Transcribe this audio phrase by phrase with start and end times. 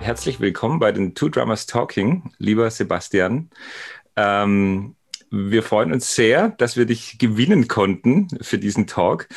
[0.00, 3.48] Herzlich willkommen bei den Two Drummers Talking, lieber Sebastian.
[4.14, 4.94] Ähm,
[5.30, 9.28] wir freuen uns sehr, dass wir dich gewinnen konnten für diesen Talk.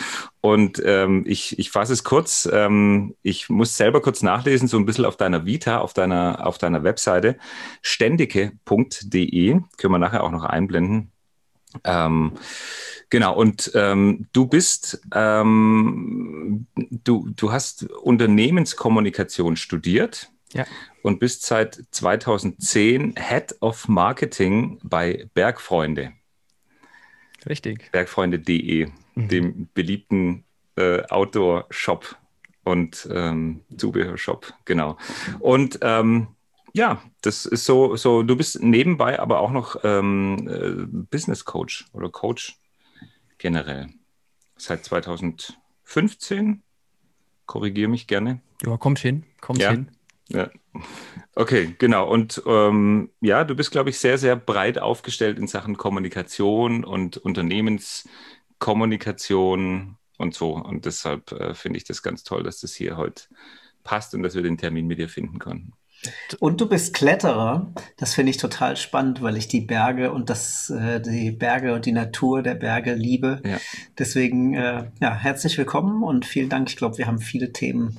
[0.42, 2.48] Und ähm, ich, ich fasse es kurz.
[2.52, 6.58] Ähm, ich muss selber kurz nachlesen, so ein bisschen auf deiner Vita, auf deiner, auf
[6.58, 7.38] deiner Webseite,
[7.82, 11.14] ständige.de, können wir nachher auch noch einblenden.
[11.84, 12.34] Ähm,
[13.10, 20.66] genau, und ähm, du bist, ähm, du, du hast Unternehmenskommunikation studiert Ja.
[21.04, 26.14] und bist seit 2010 Head of Marketing bei Bergfreunde,
[27.48, 27.90] Richtig.
[27.92, 30.44] bergfreunde.de, dem beliebten
[30.76, 32.16] äh, Outdoor-Shop
[32.64, 34.98] und ähm, Zubehörshop, genau.
[35.40, 36.28] Und ähm,
[36.74, 41.86] ja, das ist so, so, du bist nebenbei aber auch noch ähm, äh, Business Coach
[41.94, 42.58] oder Coach
[43.40, 43.88] generell.
[44.58, 46.62] Seit 2015,
[47.48, 48.42] korrigiere mich gerne.
[48.64, 49.72] Ja, kommt hin, kommt Ja.
[49.72, 49.90] hin.
[50.28, 50.52] Ja.
[51.34, 52.08] Okay, genau.
[52.08, 57.18] Und ähm, ja, du bist, glaube ich, sehr, sehr breit aufgestellt in Sachen Kommunikation und
[57.18, 60.54] Unternehmenskommunikation und so.
[60.54, 63.24] Und deshalb äh, finde ich das ganz toll, dass das hier heute
[63.84, 65.74] passt und dass wir den Termin mit dir finden konnten.
[66.40, 67.74] Und du bist Kletterer.
[67.98, 71.86] Das finde ich total spannend, weil ich die Berge und das, äh, die Berge und
[71.86, 73.42] die Natur der Berge liebe.
[73.46, 73.58] Ja.
[73.98, 76.70] Deswegen, äh, ja, herzlich willkommen und vielen Dank.
[76.70, 77.98] Ich glaube, wir haben viele Themen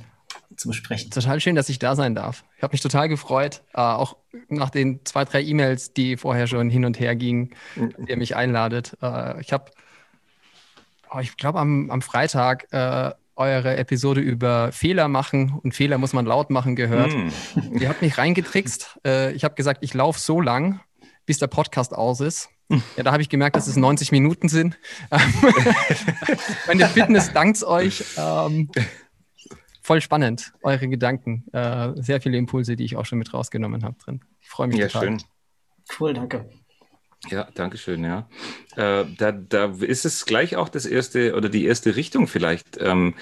[0.56, 1.10] zu besprechen.
[1.10, 2.44] Total schön, dass ich da sein darf.
[2.56, 4.16] Ich habe mich total gefreut, äh, auch
[4.48, 8.36] nach den zwei, drei E-Mails, die vorher schon hin und her gingen, die ihr mich
[8.36, 8.96] einladet.
[9.02, 9.70] Äh, ich habe,
[11.12, 16.12] oh, ich glaube, am, am Freitag äh, eure Episode über Fehler machen und Fehler muss
[16.12, 17.12] man laut machen gehört.
[17.12, 17.32] Hm.
[17.80, 19.00] Ihr habt mich reingetrickst.
[19.04, 20.80] Äh, ich habe gesagt, ich laufe so lang,
[21.26, 22.50] bis der Podcast aus ist.
[22.96, 24.78] Ja, da habe ich gemerkt, dass es 90 Minuten sind.
[26.68, 28.04] Meine Fitness dankt euch.
[28.16, 28.70] Ähm,
[29.82, 31.46] voll spannend, eure Gedanken.
[31.52, 34.20] Äh, sehr viele Impulse, die ich auch schon mit rausgenommen habe drin.
[34.40, 35.08] Ich freue mich Ja, total.
[35.08, 35.22] schön.
[35.98, 36.48] Cool, danke.
[37.28, 38.28] Ja, danke schön, ja.
[38.76, 42.78] Äh, da, da ist es gleich auch das erste oder die erste Richtung vielleicht.
[42.80, 43.14] Ähm,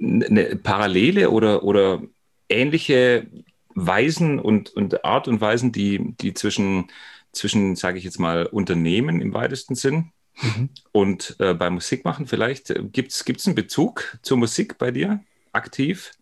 [0.00, 2.02] eine Parallele oder, oder
[2.48, 3.26] ähnliche
[3.74, 6.90] Weisen und, und Art und Weisen, die, die zwischen,
[7.32, 10.68] zwischen sage ich jetzt mal, Unternehmen im weitesten Sinn Mhm.
[10.92, 12.72] und äh, bei Musik machen vielleicht.
[12.92, 16.12] Gibt es einen Bezug zur Musik bei dir aktiv?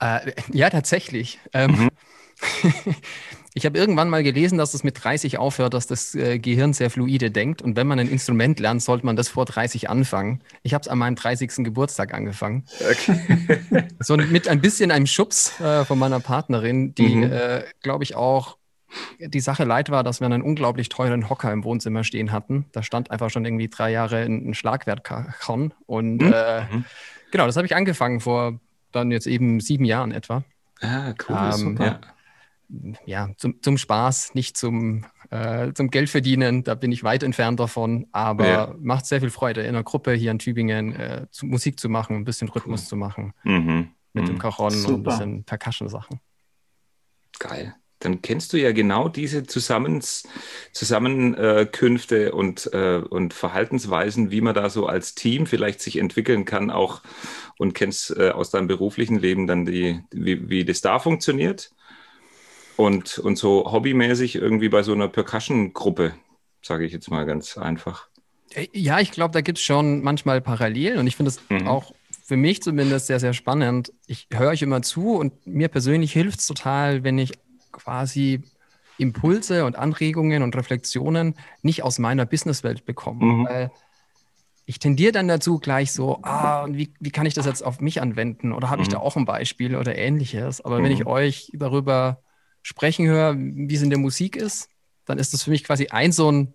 [0.00, 1.38] Äh, ja, tatsächlich.
[1.52, 1.90] Ähm,
[3.56, 6.90] ich habe irgendwann mal gelesen, dass es mit 30 aufhört, dass das äh, Gehirn sehr
[6.90, 7.62] fluide denkt.
[7.62, 10.40] Und wenn man ein Instrument lernt, sollte man das vor 30 anfangen.
[10.64, 11.62] Ich habe es an meinem 30.
[11.64, 12.64] Geburtstag angefangen.
[14.00, 17.22] So mit ein bisschen einem Schubs äh, von meiner Partnerin, die, Mhm.
[17.32, 18.56] äh, glaube ich, auch
[19.20, 22.66] die Sache leid war, dass wir einen unglaublich teuren Hocker im Wohnzimmer stehen hatten.
[22.72, 25.72] Da stand einfach schon irgendwie drei Jahre ein, ein Schlagwertkon.
[25.86, 26.32] Und Mhm.
[26.32, 26.84] äh, Mhm.
[27.30, 28.58] genau, das habe ich angefangen vor
[28.92, 30.44] dann jetzt eben sieben Jahren etwa.
[30.80, 31.84] Ah, cool, Ähm, super.
[31.86, 32.00] ja.
[33.06, 36.64] Ja, zum, zum Spaß, nicht zum, äh, zum Geld verdienen.
[36.64, 38.06] Da bin ich weit entfernt davon.
[38.12, 38.74] Aber Ja.
[38.78, 42.16] macht sehr viel Freude, in einer Gruppe hier in Tübingen äh, zu, Musik zu machen,
[42.16, 43.90] ein bisschen Rhythmus zu machen Mhm.
[44.12, 44.38] mit dem Mhm.
[44.38, 46.20] Cajon und ein bisschen Percussion-Sachen.
[47.38, 47.74] Geil.
[48.00, 50.24] Dann kennst du ja genau diese Zusammens
[50.72, 56.70] Zusammenkünfte und, äh, und Verhaltensweisen, wie man da so als Team vielleicht sich entwickeln kann,
[56.70, 57.02] auch
[57.56, 61.70] und kennst äh, aus deinem beruflichen Leben dann die, wie, wie das da funktioniert.
[62.76, 66.14] Und, und so hobbymäßig irgendwie bei so einer Percussion-Gruppe,
[66.62, 68.08] sage ich jetzt mal ganz einfach.
[68.54, 71.68] Äh, Ja, ich glaube, da gibt es schon manchmal Parallelen und ich finde es Mhm.
[71.68, 71.94] auch
[72.26, 73.92] für mich zumindest sehr, sehr spannend.
[74.06, 77.32] Ich höre euch immer zu und mir persönlich hilft es total, wenn ich
[77.70, 78.42] quasi
[78.96, 83.24] Impulse und Anregungen und Reflexionen nicht aus meiner Businesswelt bekomme.
[83.24, 83.44] Mhm.
[83.44, 83.70] Weil
[84.66, 87.80] ich tendiere dann dazu gleich so, ah, und wie, wie kann ich das jetzt auf
[87.80, 88.52] mich anwenden?
[88.52, 88.92] Oder habe ich Mhm.
[88.92, 90.62] da auch ein Beispiel oder ähnliches?
[90.62, 90.92] Aber wenn Mhm.
[90.92, 92.23] ich euch darüber
[92.64, 94.70] sprechen höre, wie es in der Musik ist,
[95.06, 96.54] dann ist das für mich quasi ein so ein,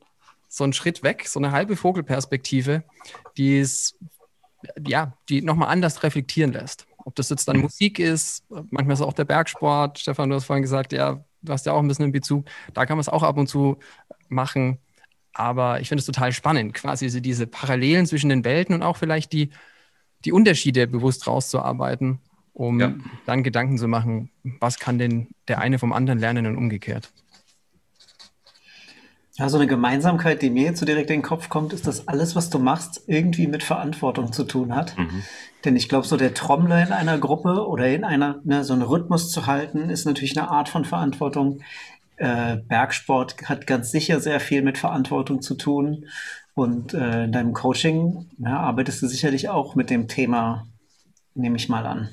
[0.50, 2.84] so ein Schritt weg, so eine halbe Vogelperspektive,
[3.38, 3.98] die es,
[4.86, 6.88] ja, die nochmal anders reflektieren lässt.
[7.06, 7.64] Ob das jetzt dann Mhm.
[7.64, 10.00] Musik ist, manchmal ist es auch der Bergsport.
[10.00, 12.48] Stefan, du hast vorhin gesagt, ja, du hast ja auch ein bisschen einen Bezug.
[12.74, 13.80] Da kann man es auch ab und zu
[14.30, 14.80] machen.
[15.34, 19.34] Aber ich finde es total spannend, quasi diese Parallelen zwischen den Welten und auch vielleicht
[19.34, 19.52] die,
[20.26, 22.20] die Unterschiede bewusst rauszuarbeiten,
[22.60, 22.94] um Ja.
[23.26, 24.30] dann Gedanken zu machen,
[24.60, 27.10] was kann denn der eine vom anderen lernen und umgekehrt.
[29.38, 32.10] Ja, so eine Gemeinsamkeit, die mir jetzt so direkt in den Kopf kommt, ist, dass
[32.10, 34.98] alles, was du machst, irgendwie mit Verantwortung zu tun hat.
[34.98, 35.24] Mhm.
[35.64, 38.82] Denn ich glaube, so der Trommler in einer Gruppe oder in einer, ne, so einen
[38.82, 41.62] Rhythmus zu halten, ist natürlich eine Art von Verantwortung.
[42.18, 46.08] Äh, Bergsport hat ganz sicher sehr viel mit Verantwortung zu tun.
[46.56, 50.68] Und äh, in deinem Coaching ja, arbeitest du sicherlich auch mit dem Thema
[51.36, 52.10] nehme ich mal an.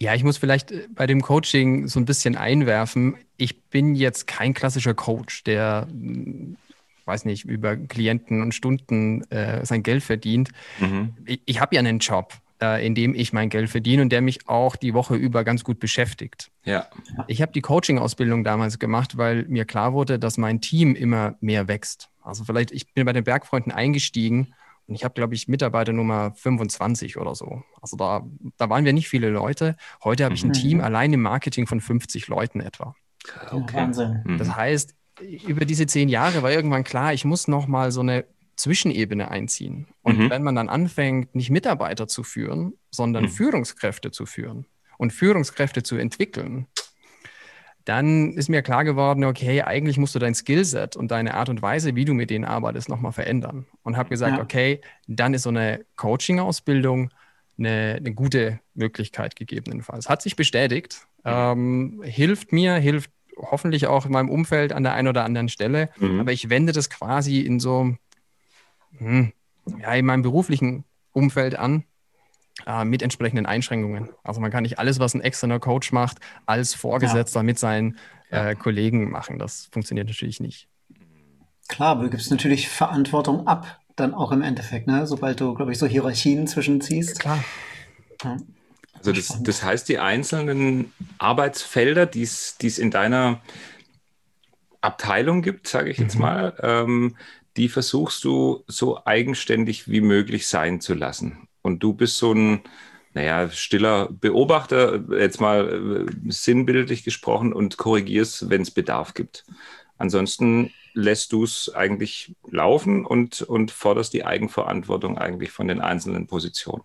[0.00, 3.16] Ja, ich muss vielleicht äh, bei dem Coaching so ein bisschen einwerfen.
[3.36, 6.56] Ich bin jetzt kein klassischer Coach, der, hm,
[7.04, 10.50] weiß nicht, über Klienten und Stunden äh, sein Geld verdient.
[10.78, 11.14] Mhm.
[11.26, 14.22] Ich, ich habe ja einen Job, äh, in dem ich mein Geld verdiene und der
[14.22, 16.50] mich auch die Woche über ganz gut beschäftigt.
[16.64, 16.86] Ja.
[17.26, 21.68] Ich habe die Coaching-Ausbildung damals gemacht, weil mir klar wurde, dass mein Team immer mehr
[21.68, 22.08] wächst.
[22.22, 24.54] Also vielleicht, ich bin bei den Bergfreunden eingestiegen
[24.90, 27.62] und ich habe, glaube ich, Mitarbeiter Nummer 25 oder so.
[27.80, 28.26] Also da,
[28.56, 29.76] da waren wir nicht viele Leute.
[30.02, 30.54] Heute habe ich ein mhm.
[30.54, 32.96] Team allein im Marketing von 50 Leuten etwa.
[33.52, 33.76] Okay.
[33.76, 34.24] Wahnsinn.
[34.24, 34.38] Mhm.
[34.38, 34.96] Das heißt,
[35.46, 38.24] über diese zehn Jahre war irgendwann klar, ich muss noch mal so eine
[38.56, 39.86] Zwischenebene einziehen.
[40.02, 40.30] Und mhm.
[40.30, 43.28] wenn man dann anfängt, nicht Mitarbeiter zu führen, sondern mhm.
[43.28, 44.66] Führungskräfte zu führen
[44.98, 46.66] und Führungskräfte zu entwickeln,
[47.84, 51.62] dann ist mir klar geworden, okay, eigentlich musst du dein Skillset und deine Art und
[51.62, 53.66] Weise, wie du mit denen arbeitest, nochmal verändern.
[53.82, 54.42] Und habe gesagt, ja.
[54.42, 57.10] okay, dann ist so eine Coaching-Ausbildung
[57.58, 60.08] eine, eine, gute Möglichkeit gegebenenfalls.
[60.08, 65.08] Hat sich bestätigt, ähm, hilft mir, hilft hoffentlich auch in meinem Umfeld an der einen
[65.08, 66.20] oder anderen Stelle, mhm.
[66.20, 67.94] aber ich wende das quasi in so,
[68.98, 69.32] hm,
[69.78, 71.84] ja, in meinem beruflichen Umfeld an,
[72.66, 74.10] äh, mit entsprechenden Einschränkungen.
[74.22, 77.44] Also man kann nicht alles, was ein externer Coach macht, als Vorgesetzter ja.
[77.44, 77.98] mit seinen
[78.30, 79.38] äh, Kollegen machen.
[79.38, 80.68] Das funktioniert natürlich nicht.
[81.68, 85.06] Klar, aber du gibst natürlich Verantwortung ab, dann auch im Endeffekt, ne?
[85.06, 87.20] sobald du, glaube ich, so Hierarchien zwischenziehst.
[87.20, 87.44] Klar.
[88.24, 88.36] Ja.
[88.94, 93.40] Also das, das heißt, die einzelnen Arbeitsfelder, die es in deiner
[94.80, 96.20] Abteilung gibt, sage ich jetzt mhm.
[96.20, 97.16] mal, ähm,
[97.56, 101.48] die versuchst du so eigenständig wie möglich sein zu lassen.
[101.62, 102.60] Und du bist so ein,
[103.12, 109.44] naja, stiller Beobachter, jetzt mal äh, sinnbildlich gesprochen, und korrigierst, wenn es Bedarf gibt.
[109.98, 116.26] Ansonsten lässt du es eigentlich laufen und, und forderst die Eigenverantwortung eigentlich von den einzelnen
[116.26, 116.82] Positionen.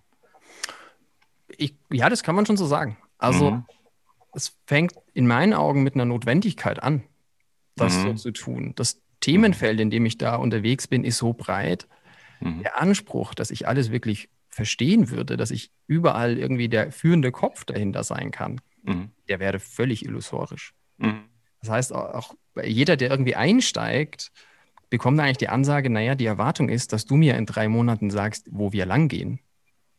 [1.47, 2.97] Ich, ja, das kann man schon so sagen.
[3.17, 3.65] Also mhm.
[4.33, 7.03] es fängt in meinen Augen mit einer Notwendigkeit an,
[7.75, 8.03] das mhm.
[8.03, 8.73] so zu tun.
[8.75, 11.87] Das Themenfeld, in dem ich da unterwegs bin, ist so breit.
[12.41, 12.61] Mhm.
[12.63, 17.65] Der Anspruch, dass ich alles wirklich verstehen würde, dass ich überall irgendwie der führende Kopf
[17.65, 19.09] dahinter sein kann, mhm.
[19.27, 20.73] der wäre völlig illusorisch.
[20.97, 21.25] Mhm.
[21.59, 24.31] Das heißt, auch jeder, der irgendwie einsteigt,
[24.89, 28.47] bekommt eigentlich die Ansage, naja, die Erwartung ist, dass du mir in drei Monaten sagst,
[28.49, 29.41] wo wir langgehen.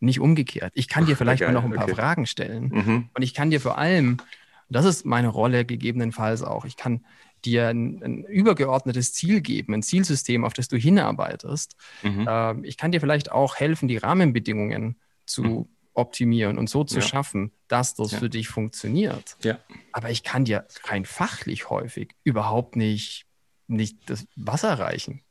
[0.00, 0.72] Nicht umgekehrt.
[0.74, 1.94] Ich kann dir vielleicht Ach, noch ein paar okay.
[1.94, 2.68] Fragen stellen.
[2.68, 3.08] Mhm.
[3.12, 4.16] Und ich kann dir vor allem,
[4.70, 7.04] das ist meine Rolle gegebenenfalls auch, ich kann
[7.46, 11.76] dir ein, ein, übergeordnetes Ziel geben, ein Zielsystem, auf das du hinarbeitest.
[12.02, 12.26] Mhm.
[12.28, 15.68] Äh, ich kann dir vielleicht auch helfen, die Rahmenbedingungen zu mhm.
[15.94, 17.02] optimieren und so zu ja.
[17.02, 18.18] schaffen, dass das ja.
[18.18, 19.36] für dich funktioniert.
[19.42, 19.58] Ja.
[19.92, 23.26] Aber ich kann dir rein fachlich häufig überhaupt nicht,
[23.66, 25.22] nicht das Wasser reichen.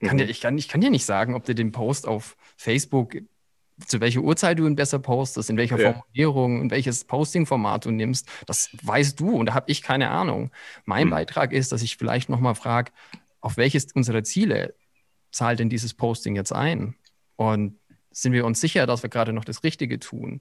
[0.00, 0.30] Kann dir, mhm.
[0.30, 3.16] ich, kann, ich kann dir nicht sagen, ob du den Post auf Facebook
[3.86, 5.92] zu welcher Uhrzeit du ihn besser postest, in welcher ja.
[5.92, 10.50] Formulierung, in welches Posting-Format du nimmst, das weißt du und da habe ich keine Ahnung.
[10.84, 11.10] Mein hm.
[11.10, 12.92] Beitrag ist, dass ich vielleicht nochmal frage,
[13.40, 14.74] auf welches unserer Ziele
[15.32, 16.94] zahlt denn dieses Posting jetzt ein?
[17.36, 17.78] Und
[18.10, 20.40] sind wir uns sicher, dass wir gerade noch das Richtige tun?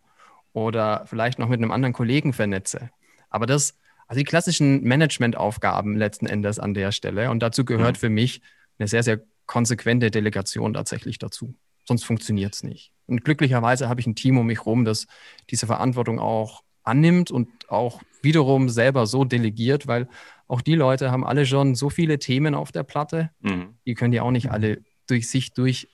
[0.53, 2.89] Oder vielleicht noch mit einem anderen Kollegen vernetze?
[3.29, 3.77] Aber das,
[4.07, 7.29] also die klassischen Managementaufgaben letzten Endes an der Stelle.
[7.29, 7.99] Und dazu gehört mhm.
[7.99, 8.41] für mich
[8.79, 11.55] eine sehr, sehr konsequente Delegation tatsächlich dazu.
[11.85, 12.91] Sonst funktioniert es nicht.
[13.09, 15.07] Und glücklicherweise habe ich ein Team um mich herum, das
[15.49, 20.07] diese Verantwortung auch annimmt und auch wiederum selber so delegiert, weil
[20.47, 23.75] auch die Leute haben alle schon so viele Themen auf der Platte, mhm.
[23.85, 25.87] die können die auch nicht alle durch sich durch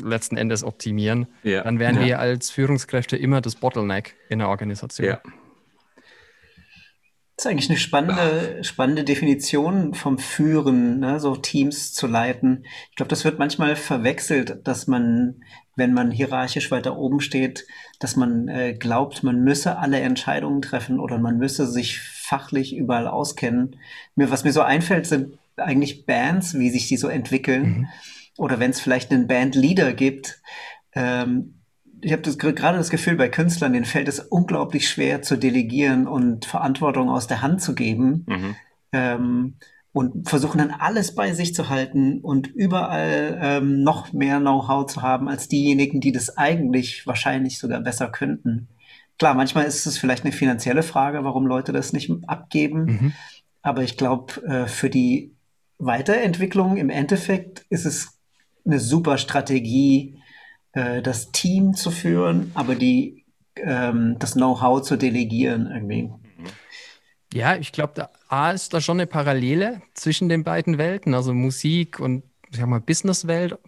[0.00, 1.26] letzten Endes optimieren.
[1.42, 1.62] Ja.
[1.62, 2.06] Dann wären ja.
[2.06, 5.08] wir als Führungskräfte immer das Bottleneck in der Organisation.
[5.08, 5.20] Ja.
[7.36, 11.20] Das ist eigentlich eine spannende, spannende Definition vom Führen, ne?
[11.20, 12.64] so Teams zu leiten.
[12.90, 15.44] Ich glaube, das wird manchmal verwechselt, dass man,
[15.78, 17.66] wenn man hierarchisch weiter oben steht,
[18.00, 23.06] dass man äh, glaubt, man müsse alle Entscheidungen treffen oder man müsse sich fachlich überall
[23.06, 23.76] auskennen.
[24.16, 27.62] Mir, was mir so einfällt, sind eigentlich Bands, wie sich die so entwickeln.
[27.62, 27.88] Mhm.
[28.36, 30.40] Oder wenn es vielleicht einen Bandleader gibt,
[30.94, 31.54] ähm,
[32.00, 36.44] ich habe gerade das Gefühl, bei Künstlern, denen fällt es unglaublich schwer zu delegieren und
[36.44, 38.24] Verantwortung aus der Hand zu geben.
[38.26, 38.56] Mhm.
[38.92, 39.54] Ähm,
[39.92, 45.02] und versuchen dann alles bei sich zu halten und überall ähm, noch mehr Know-how zu
[45.02, 48.68] haben als diejenigen, die das eigentlich wahrscheinlich sogar besser könnten.
[49.18, 52.84] Klar, manchmal ist es vielleicht eine finanzielle Frage, warum Leute das nicht abgeben.
[52.84, 53.12] Mhm.
[53.62, 55.34] Aber ich glaube, äh, für die
[55.78, 58.18] Weiterentwicklung im Endeffekt ist es
[58.64, 60.18] eine super Strategie,
[60.72, 63.24] äh, das Team zu führen, aber die,
[63.56, 66.10] ähm, das Know-how zu delegieren irgendwie.
[67.32, 71.34] Ja, ich glaube, da A ist da schon eine Parallele zwischen den beiden Welten, also
[71.34, 73.58] Musik und ich sag mal Businesswelt.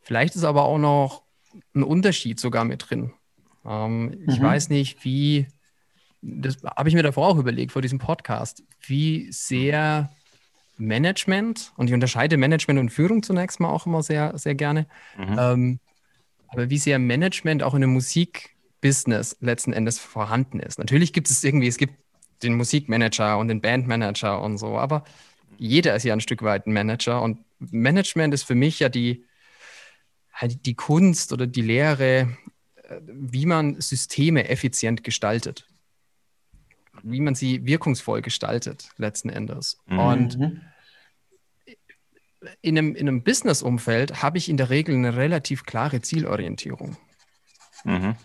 [0.00, 1.22] Vielleicht ist aber auch noch
[1.74, 3.12] ein Unterschied sogar mit drin.
[3.64, 4.44] Ähm, ich mhm.
[4.44, 5.46] weiß nicht, wie,
[6.22, 10.10] das habe ich mir davor auch überlegt, vor diesem Podcast, wie sehr
[10.78, 14.86] Management, und ich unterscheide Management und Führung zunächst mal auch immer sehr, sehr gerne,
[15.16, 15.36] mhm.
[15.38, 15.80] ähm,
[16.48, 20.78] aber wie sehr Management auch in einem Musikbusiness letzten Endes vorhanden ist.
[20.78, 21.94] Natürlich gibt es irgendwie, es gibt
[22.42, 25.04] den Musikmanager und den Bandmanager und so, aber
[25.58, 29.24] jeder ist ja ein Stück weit ein Manager und Management ist für mich ja die,
[30.32, 32.36] halt die Kunst oder die Lehre,
[32.82, 35.66] äh, wie man Systeme effizient gestaltet
[37.02, 39.78] wie man sie wirkungsvoll gestaltet, letzten Endes.
[39.86, 39.98] Mhm.
[39.98, 40.38] Und
[42.62, 46.96] in einem, in einem Business-Umfeld habe ich in der Regel eine relativ klare Zielorientierung.
[47.84, 48.16] Mhm.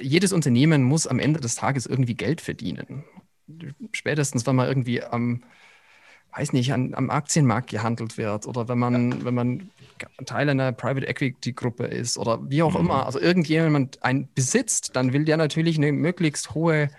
[0.00, 3.04] Jedes Unternehmen muss am Ende des Tages irgendwie Geld verdienen.
[3.92, 5.42] Spätestens, wenn man irgendwie am,
[6.36, 9.70] weiß nicht, an, am Aktienmarkt gehandelt wird oder wenn man, wenn man
[10.26, 12.86] Teil einer Private Equity Gruppe ist oder wie auch mhm.
[12.86, 13.06] immer.
[13.06, 16.90] Also irgendjemand einen besitzt, dann will der natürlich eine möglichst hohe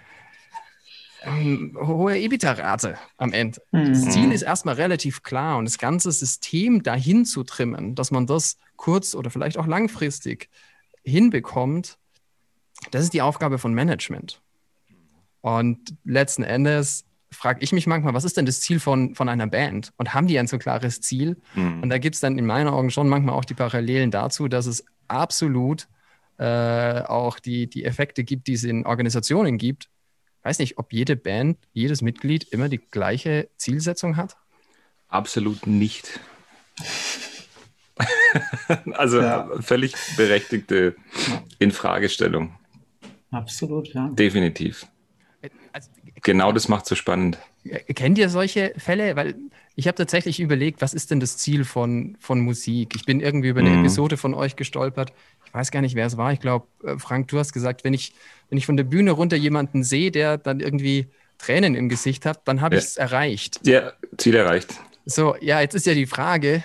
[1.23, 3.61] ähm, hohe EBITDA-Rate am Ende.
[3.71, 3.89] Mhm.
[3.89, 8.25] Das Ziel ist erstmal relativ klar und das ganze System dahin zu trimmen, dass man
[8.25, 10.49] das kurz- oder vielleicht auch langfristig
[11.03, 11.97] hinbekommt,
[12.91, 14.41] das ist die Aufgabe von Management.
[15.41, 19.47] Und letzten Endes frage ich mich manchmal, was ist denn das Ziel von, von einer
[19.47, 19.91] Band?
[19.97, 21.37] Und haben die ein so klares Ziel?
[21.55, 21.83] Mhm.
[21.83, 24.65] Und da gibt es dann in meinen Augen schon manchmal auch die Parallelen dazu, dass
[24.65, 25.87] es absolut
[26.37, 29.89] äh, auch die, die Effekte gibt, die es in Organisationen gibt,
[30.43, 34.37] weiß nicht, ob jede Band, jedes Mitglied immer die gleiche Zielsetzung hat?
[35.09, 36.19] Absolut nicht.
[38.93, 39.49] also ja.
[39.59, 40.95] völlig berechtigte
[41.57, 42.55] Infragestellung.
[43.31, 44.09] Absolut, ja.
[44.09, 44.87] Definitiv.
[46.23, 47.37] Genau das macht so spannend.
[47.93, 49.15] Kennt ihr solche Fälle?
[49.15, 49.35] Weil
[49.75, 52.95] ich habe tatsächlich überlegt, was ist denn das Ziel von, von Musik?
[52.95, 53.79] Ich bin irgendwie über eine mhm.
[53.79, 55.13] Episode von euch gestolpert.
[55.45, 56.33] Ich weiß gar nicht, wer es war.
[56.33, 58.13] Ich glaube, äh, Frank, du hast gesagt, wenn ich
[58.49, 61.07] wenn ich von der Bühne runter jemanden sehe, der dann irgendwie
[61.37, 62.79] Tränen im Gesicht hat, dann habe ja.
[62.79, 63.59] ich es erreicht.
[63.63, 64.73] Ja, Ziel erreicht.
[65.05, 66.63] So, ja, jetzt ist ja die Frage,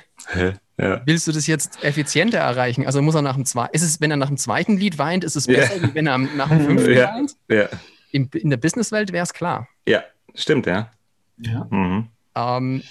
[0.78, 1.02] ja.
[1.06, 2.84] willst du das jetzt effizienter erreichen?
[2.86, 5.24] Also muss er nach dem zweiten, ist es, wenn er nach dem zweiten Lied weint,
[5.24, 5.94] ist es besser, ja.
[5.94, 7.36] wenn er nach dem fünften weint?
[7.48, 7.68] Ja.
[8.14, 9.68] In, in der Businesswelt wäre es klar.
[9.88, 10.04] Ja,
[10.34, 10.90] stimmt, ja.
[11.38, 11.66] Ja.
[11.70, 12.08] Mhm.
[12.36, 12.82] Ähm,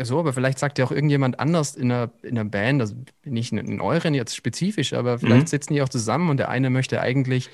[0.00, 2.94] so, aber vielleicht sagt ja auch irgendjemand anders in einer, in einer Band, also
[3.24, 5.46] nicht in euren jetzt spezifisch, aber vielleicht mhm.
[5.46, 7.50] sitzen die auch zusammen und der eine möchte eigentlich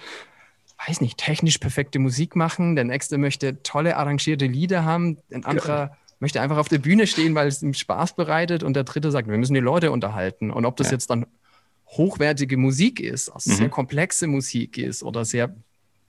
[0.86, 5.78] weiß nicht, technisch perfekte Musik machen, der nächste möchte tolle arrangierte Lieder haben, ein anderer
[5.78, 5.96] ja.
[6.18, 9.28] möchte einfach auf der Bühne stehen, weil es ihm Spaß bereitet und der dritte sagt,
[9.28, 10.50] wir müssen die Leute unterhalten.
[10.50, 10.94] Und ob das ja.
[10.94, 11.26] jetzt dann
[11.86, 13.54] hochwertige Musik ist, also mhm.
[13.54, 15.54] sehr komplexe Musik ist oder sehr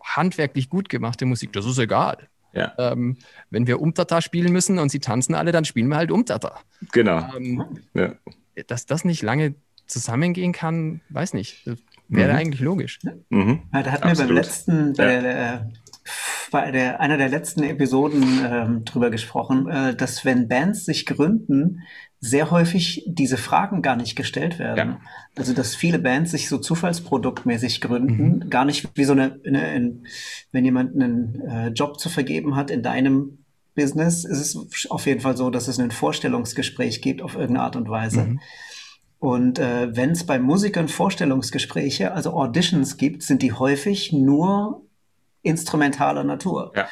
[0.05, 2.29] handwerklich gut gemachte Musik, das ist egal.
[2.53, 2.73] Ja.
[2.77, 3.17] Ähm,
[3.49, 6.59] wenn wir Umtata spielen müssen und sie tanzen alle, dann spielen wir halt Umtata.
[6.93, 7.27] Genau.
[7.35, 8.13] Ähm, ja.
[8.67, 9.55] Dass das nicht lange
[9.87, 11.65] zusammengehen kann, weiß nicht.
[12.07, 12.37] Wäre mhm.
[12.37, 12.99] eigentlich logisch.
[13.29, 13.63] Mhm.
[13.73, 15.21] Ja, da hatten wir beim letzten, bei, ja.
[15.21, 15.71] der,
[16.51, 21.81] bei der, einer der letzten Episoden ähm, drüber gesprochen, äh, dass wenn Bands sich gründen,
[22.19, 24.91] sehr häufig diese Fragen gar nicht gestellt werden.
[24.91, 25.01] Ja.
[25.37, 28.49] Also dass viele Bands sich so zufallsproduktmäßig gründen, mhm.
[28.49, 29.99] gar nicht wie so eine, eine, eine
[30.51, 33.39] wenn jemand einen äh, Job zu vergeben hat in deinem
[33.75, 37.75] Business, ist es auf jeden Fall so, dass es ein Vorstellungsgespräch gibt auf irgendeine Art
[37.75, 38.21] und Weise.
[38.21, 38.39] Mhm.
[39.19, 44.84] Und äh, wenn es bei Musikern Vorstellungsgespräche, also Auditions gibt, sind die häufig nur
[45.45, 46.71] instrumentaler Natur.
[46.75, 46.87] Ja.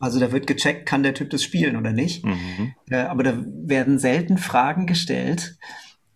[0.00, 2.24] Also da wird gecheckt, kann der Typ das spielen oder nicht.
[2.24, 2.74] Mhm.
[2.90, 5.56] Äh, aber da werden selten Fragen gestellt.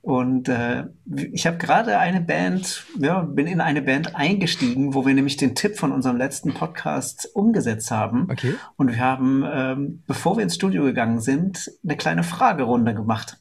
[0.02, 0.86] Und äh,
[1.32, 5.54] ich habe gerade eine Band, ja, bin in eine Band eingestiegen, wo wir nämlich den
[5.54, 8.28] Tipp von unserem letzten Podcast umgesetzt haben.
[8.28, 8.54] Okay.
[8.76, 13.38] Und wir haben, ähm, bevor wir ins Studio gegangen sind, eine kleine Fragerunde gemacht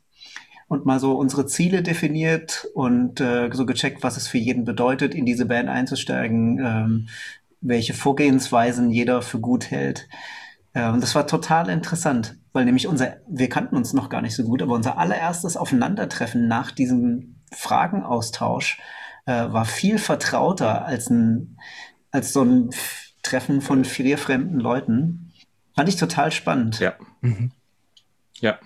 [0.68, 5.16] und mal so unsere Ziele definiert und äh, so gecheckt, was es für jeden bedeutet,
[5.16, 7.08] in diese Band einzusteigen, ähm,
[7.62, 10.08] welche Vorgehensweisen jeder für gut hält.
[10.74, 14.36] Äh, und das war total interessant, weil nämlich unser, wir kannten uns noch gar nicht
[14.36, 18.80] so gut, aber unser allererstes Aufeinandertreffen nach diesem Fragenaustausch
[19.26, 21.58] äh, war viel vertrauter als ein,
[22.12, 22.70] als so ein
[23.24, 25.32] Treffen von vier fremden Leuten.
[25.76, 26.80] Fand ich total spannend.
[26.80, 26.96] Ja.
[27.22, 27.52] Mhm.
[28.40, 28.60] Ja.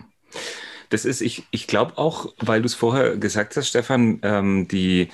[0.90, 5.10] Das ist, ich, ich glaube auch, weil du es vorher gesagt hast, Stefan, ähm, die,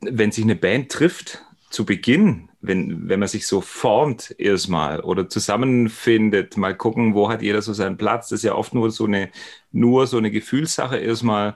[0.00, 5.28] wenn sich eine Band trifft, zu Beginn, wenn, wenn man sich so formt erstmal oder
[5.28, 8.28] zusammenfindet, mal gucken, wo hat jeder so seinen Platz.
[8.28, 9.30] Das ist ja oft nur so eine,
[9.72, 11.54] nur so eine Gefühlssache erstmal,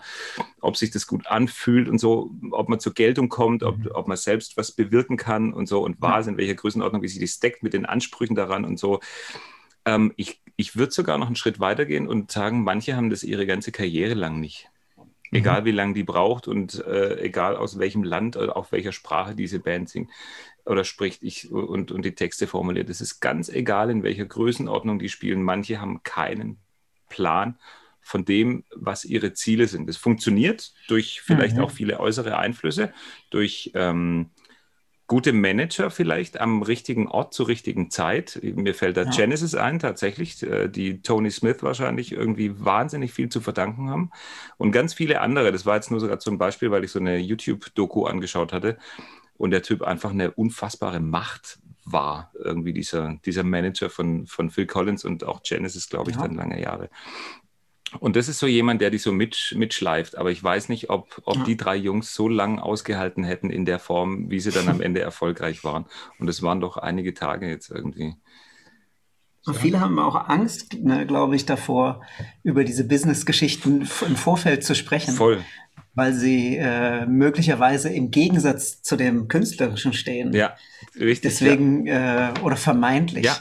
[0.60, 4.16] ob sich das gut anfühlt und so, ob man zur Geltung kommt, ob, ob man
[4.16, 7.62] selbst was bewirken kann und so und war in welcher Größenordnung, wie sich das deckt
[7.62, 9.00] mit den Ansprüchen daran und so.
[9.86, 13.24] Ähm, ich ich würde sogar noch einen Schritt weiter gehen und sagen, manche haben das
[13.24, 14.68] ihre ganze Karriere lang nicht.
[15.32, 19.34] Egal wie lange die braucht und äh, egal aus welchem Land oder auf welcher Sprache
[19.34, 20.10] diese Band singt
[20.64, 22.90] oder spricht ich und, und die Texte formuliert.
[22.90, 25.42] Es ist ganz egal, in welcher Größenordnung die spielen.
[25.42, 26.58] Manche haben keinen
[27.08, 27.58] Plan
[28.00, 29.88] von dem, was ihre Ziele sind.
[29.88, 31.64] Es funktioniert durch vielleicht mhm.
[31.64, 32.92] auch viele äußere Einflüsse,
[33.30, 34.30] durch ähm,
[35.06, 38.40] gute Manager vielleicht am richtigen Ort zur richtigen Zeit.
[38.42, 39.10] Mir fällt da ja.
[39.10, 44.10] Genesis ein, tatsächlich, äh, die Tony Smith wahrscheinlich irgendwie wahnsinnig viel zu verdanken haben.
[44.56, 45.50] Und ganz viele andere.
[45.50, 48.78] Das war jetzt nur sogar zum Beispiel, weil ich so eine YouTube-Doku angeschaut hatte
[49.40, 54.66] und der Typ einfach eine unfassbare Macht war, irgendwie dieser, dieser Manager von, von Phil
[54.66, 56.22] Collins und auch Genesis, glaube ich, ja.
[56.22, 56.90] dann lange Jahre.
[58.00, 60.18] Und das ist so jemand, der die so mit, mitschleift.
[60.18, 61.44] Aber ich weiß nicht, ob, ob ja.
[61.44, 65.00] die drei Jungs so lang ausgehalten hätten in der Form, wie sie dann am Ende
[65.00, 65.86] erfolgreich waren.
[66.18, 68.16] Und es waren doch einige Tage jetzt irgendwie.
[69.46, 72.02] Und viele haben auch Angst, ne, glaube ich, davor,
[72.42, 75.14] über diese Business-Geschichten im Vorfeld zu sprechen.
[75.14, 75.42] Voll.
[75.94, 80.32] Weil sie äh, möglicherweise im Gegensatz zu dem Künstlerischen stehen.
[80.32, 80.54] Ja,
[80.94, 81.32] richtig.
[81.32, 82.30] Deswegen, ja.
[82.30, 83.24] Äh, oder vermeintlich.
[83.24, 83.36] Ja.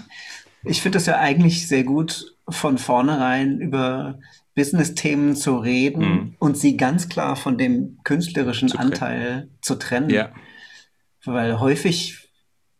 [0.64, 4.20] Ich finde es ja eigentlich sehr gut, von vornherein über
[4.56, 6.36] Business-Themen zu reden mhm.
[6.40, 10.10] und sie ganz klar von dem künstlerischen zu Anteil zu trennen.
[10.10, 10.32] Ja.
[11.24, 12.30] Weil häufig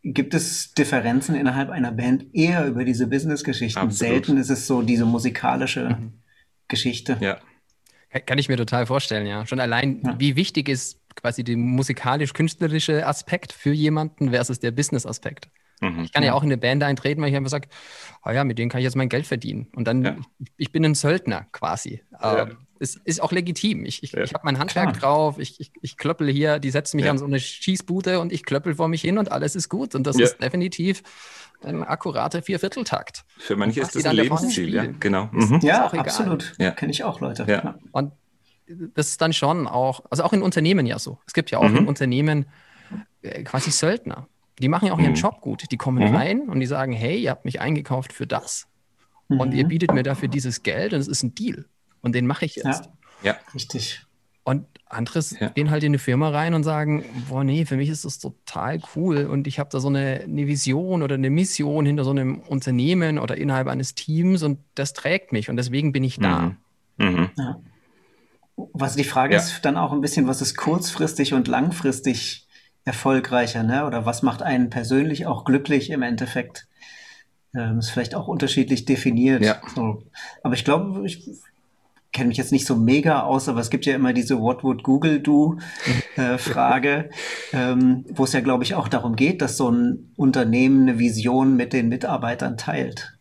[0.04, 3.92] gibt es Differenzen innerhalb einer Band eher über diese Business-Geschichten.
[3.92, 6.14] Selten ist es so diese musikalische mhm.
[6.68, 7.18] Geschichte.
[7.20, 7.38] Ja.
[8.26, 9.46] Kann ich mir total vorstellen, ja.
[9.46, 10.16] Schon allein, ja.
[10.18, 15.50] wie wichtig ist quasi der musikalisch-künstlerische Aspekt für jemanden versus der Business-Aspekt.
[15.82, 16.04] Mhm.
[16.04, 17.70] Ich kann ja auch in eine Band eintreten, weil ich einfach sage,
[18.26, 19.68] oh ja, mit denen kann ich jetzt mein Geld verdienen.
[19.76, 20.18] Und dann, ja.
[20.58, 22.02] ich bin ein Söldner quasi.
[22.12, 22.44] Ja.
[22.44, 23.86] Ähm, ist, ist auch legitim.
[23.86, 24.24] Ich, ich, ja.
[24.24, 25.14] ich habe mein Handwerk Klar.
[25.14, 27.12] drauf, ich, ich, ich klöppel hier, die setzen mich ja.
[27.12, 29.96] an so eine Schießbude und ich klöppel vor mich hin und alles ist gut.
[29.96, 30.26] Und das ja.
[30.26, 31.04] ist definitiv
[31.64, 33.26] ein akkurater Viervierteltakt.
[33.38, 35.30] Für manche ist das ein Lebensziel, ja, genau.
[35.32, 35.60] Mhm.
[35.62, 36.54] Ja, absolut.
[36.58, 36.72] Ja.
[36.72, 37.46] Kenne ich auch Leute.
[37.48, 37.78] Ja.
[37.92, 38.14] Und
[38.68, 41.20] das ist dann schon auch, also auch in Unternehmen ja so.
[41.26, 41.78] Es gibt ja auch mhm.
[41.78, 42.46] in Unternehmen
[43.22, 44.28] äh, quasi Söldner.
[44.60, 45.18] Die machen ja auch ihren mhm.
[45.18, 45.64] Job gut.
[45.72, 46.16] Die kommen mhm.
[46.16, 48.68] rein und die sagen, hey, ihr habt mich eingekauft für das.
[49.28, 49.40] Mhm.
[49.40, 49.70] Und ihr mhm.
[49.70, 51.66] bietet mir dafür dieses Geld und es ist ein Deal.
[52.02, 52.90] Und den mache ich jetzt.
[53.24, 53.38] Ja, ja.
[53.54, 54.06] richtig.
[54.44, 55.50] Und andere ja.
[55.50, 58.82] gehen halt in eine Firma rein und sagen, boah, nee, für mich ist das total
[58.96, 62.40] cool und ich habe da so eine, eine, Vision oder eine Mission hinter so einem
[62.40, 66.56] Unternehmen oder innerhalb eines Teams und das trägt mich und deswegen bin ich da.
[66.98, 67.06] Mhm.
[67.06, 67.30] Mhm.
[67.38, 67.60] Ja.
[68.74, 69.40] Was die Frage ja.
[69.40, 72.48] ist dann auch ein bisschen, was ist kurzfristig und langfristig
[72.84, 73.86] erfolgreicher, ne?
[73.86, 76.68] Oder was macht einen persönlich auch glücklich im Endeffekt?
[77.56, 79.44] Ähm, ist vielleicht auch unterschiedlich definiert.
[79.44, 79.62] Ja.
[79.76, 80.04] So.
[80.44, 81.30] Aber ich glaube, ich
[82.12, 84.84] kenne mich jetzt nicht so mega aus, aber es gibt ja immer diese What would
[84.84, 85.58] Google do
[86.16, 87.10] äh, Frage,
[87.54, 91.56] ähm, wo es ja, glaube ich, auch darum geht, dass so ein Unternehmen eine Vision
[91.56, 93.20] mit den Mitarbeitern teilt.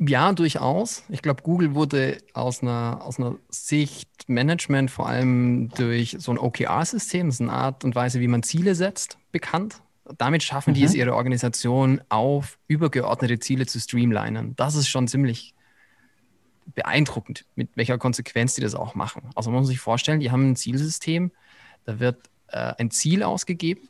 [0.00, 1.04] Ja, durchaus.
[1.08, 6.38] Ich glaube, Google wurde aus einer, aus einer Sicht Management vor allem durch so ein
[6.38, 9.82] OKR-System, das ist eine Art und Weise, wie man Ziele setzt, bekannt.
[10.18, 10.74] Damit schaffen mhm.
[10.74, 10.98] die es, mhm.
[10.98, 14.54] ihre Organisation auf übergeordnete Ziele zu streamlinen.
[14.56, 15.54] Das ist schon ziemlich
[16.74, 19.30] beeindruckend, mit welcher Konsequenz die das auch machen.
[19.34, 21.30] Also man muss sich vorstellen, die haben ein Zielsystem,
[21.84, 23.88] da wird äh, ein Ziel ausgegeben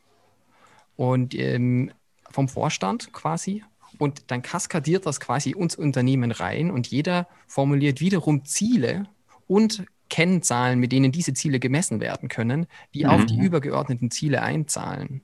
[0.96, 1.92] und ähm,
[2.30, 3.64] vom Vorstand quasi
[3.98, 9.06] und dann kaskadiert das quasi ins Unternehmen rein und jeder formuliert wiederum Ziele
[9.46, 13.10] und Kennzahlen, mit denen diese Ziele gemessen werden können, die mhm.
[13.10, 15.22] auf die übergeordneten Ziele einzahlen.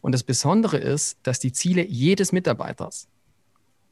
[0.00, 3.08] Und das Besondere ist, dass die Ziele jedes Mitarbeiters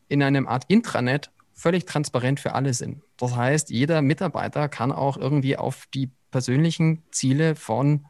[0.09, 3.03] in einem Art Intranet völlig transparent für alle sind.
[3.17, 8.07] Das heißt, jeder Mitarbeiter kann auch irgendwie auf die persönlichen Ziele von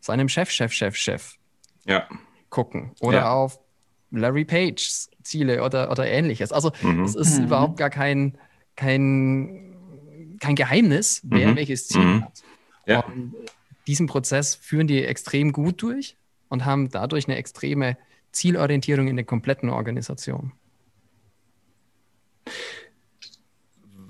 [0.00, 1.34] seinem Chef, Chef, Chef, Chef
[1.84, 2.08] ja.
[2.48, 3.32] gucken oder ja.
[3.32, 3.60] auf
[4.10, 6.52] Larry Page's Ziele oder, oder ähnliches.
[6.52, 7.04] Also mhm.
[7.04, 7.46] es ist mhm.
[7.46, 8.38] überhaupt gar kein,
[8.76, 9.76] kein,
[10.40, 11.56] kein Geheimnis, wer mhm.
[11.56, 12.24] welches Ziel mhm.
[12.24, 12.42] hat.
[12.86, 13.00] Ja.
[13.00, 13.34] Und
[13.86, 16.16] diesen Prozess führen die extrem gut durch
[16.48, 17.98] und haben dadurch eine extreme
[18.32, 20.52] Zielorientierung in der kompletten Organisation.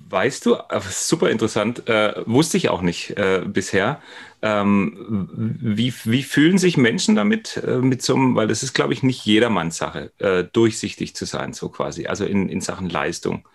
[0.08, 0.56] Weißt du,
[0.90, 4.00] super interessant, äh, wusste ich auch nicht äh, bisher.
[4.40, 5.28] Ähm,
[5.60, 9.02] wie, wie fühlen sich Menschen damit, äh, mit so einem, weil das ist, glaube ich,
[9.02, 13.48] nicht jedermanns Sache, äh, durchsichtig zu sein, so quasi, also in, in Sachen Leistung?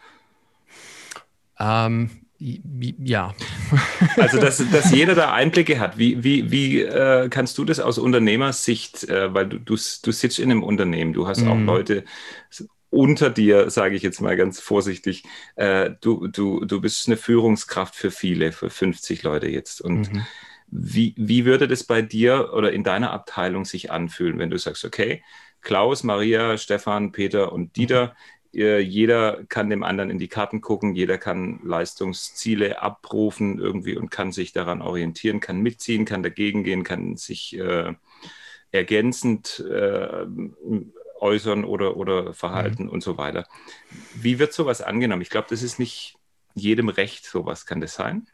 [1.58, 3.34] Ähm, ja.
[4.18, 5.98] also, dass, dass jeder da Einblicke hat.
[5.98, 10.40] Wie, wie, wie äh, kannst du das aus Unternehmersicht, äh, weil du, du, du sitzt
[10.40, 11.66] in einem Unternehmen, du hast auch mhm.
[11.66, 12.04] Leute
[12.92, 15.24] unter dir, sage ich jetzt mal ganz vorsichtig,
[15.56, 19.82] äh, du, du, du bist eine Führungskraft für viele, für 50 Leute jetzt.
[19.82, 20.26] Und mhm.
[20.68, 24.86] wie, wie würde das bei dir oder in deiner Abteilung sich anfühlen, wenn du sagst,
[24.86, 25.24] okay,
[25.62, 28.16] Klaus, Maria, Stefan, Peter und Dieter,
[28.54, 34.34] jeder kann dem anderen in die Karten gucken, jeder kann Leistungsziele abrufen irgendwie und kann
[34.34, 37.94] sich daran orientieren, kann mitziehen, kann dagegen gehen, kann sich äh,
[38.72, 40.26] ergänzend äh,
[41.22, 42.90] äußern oder, oder verhalten mhm.
[42.90, 43.48] und so weiter.
[44.16, 45.22] Wie wird sowas angenommen?
[45.22, 46.16] Ich glaube, das ist nicht
[46.54, 48.28] jedem recht, sowas kann das sein?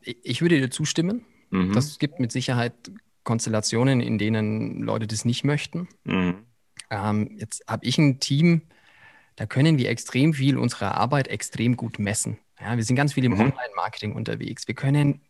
[0.00, 1.26] Ich würde dir zustimmen.
[1.50, 1.72] Mhm.
[1.72, 2.74] Das gibt mit Sicherheit
[3.24, 5.88] Konstellationen, in denen Leute das nicht möchten.
[6.04, 6.46] Mhm.
[6.90, 8.62] Ähm, jetzt habe ich ein Team,
[9.34, 12.38] da können wir extrem viel unserer Arbeit extrem gut messen.
[12.60, 13.40] Ja, wir sind ganz viel im mhm.
[13.40, 14.66] Online-Marketing unterwegs.
[14.66, 15.20] Wir können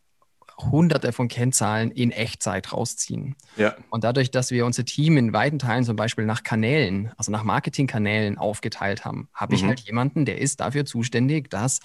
[0.59, 3.37] hunderte von Kennzahlen in Echtzeit rausziehen.
[3.57, 3.77] Ja.
[3.91, 7.45] Und dadurch, dass wir unser Team in weiten Teilen zum Beispiel nach Kanälen, also nach
[7.45, 9.57] Marketingkanälen aufgeteilt haben, habe mhm.
[9.57, 11.81] ich halt jemanden, der ist dafür zuständig, dass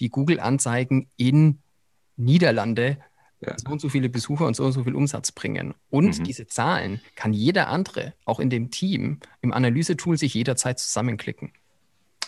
[0.00, 1.60] die Google-Anzeigen in
[2.16, 2.98] Niederlande
[3.40, 3.54] ja.
[3.58, 5.74] so und so viele Besucher und so und so viel Umsatz bringen.
[5.90, 6.24] Und mhm.
[6.24, 11.52] diese Zahlen kann jeder andere, auch in dem Team, im Analysetool sich jederzeit zusammenklicken.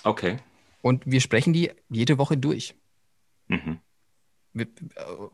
[0.04, 0.37] Okay.
[0.80, 2.74] Und wir sprechen die jede Woche durch.
[3.48, 3.78] Mhm.
[4.54, 4.66] Wir,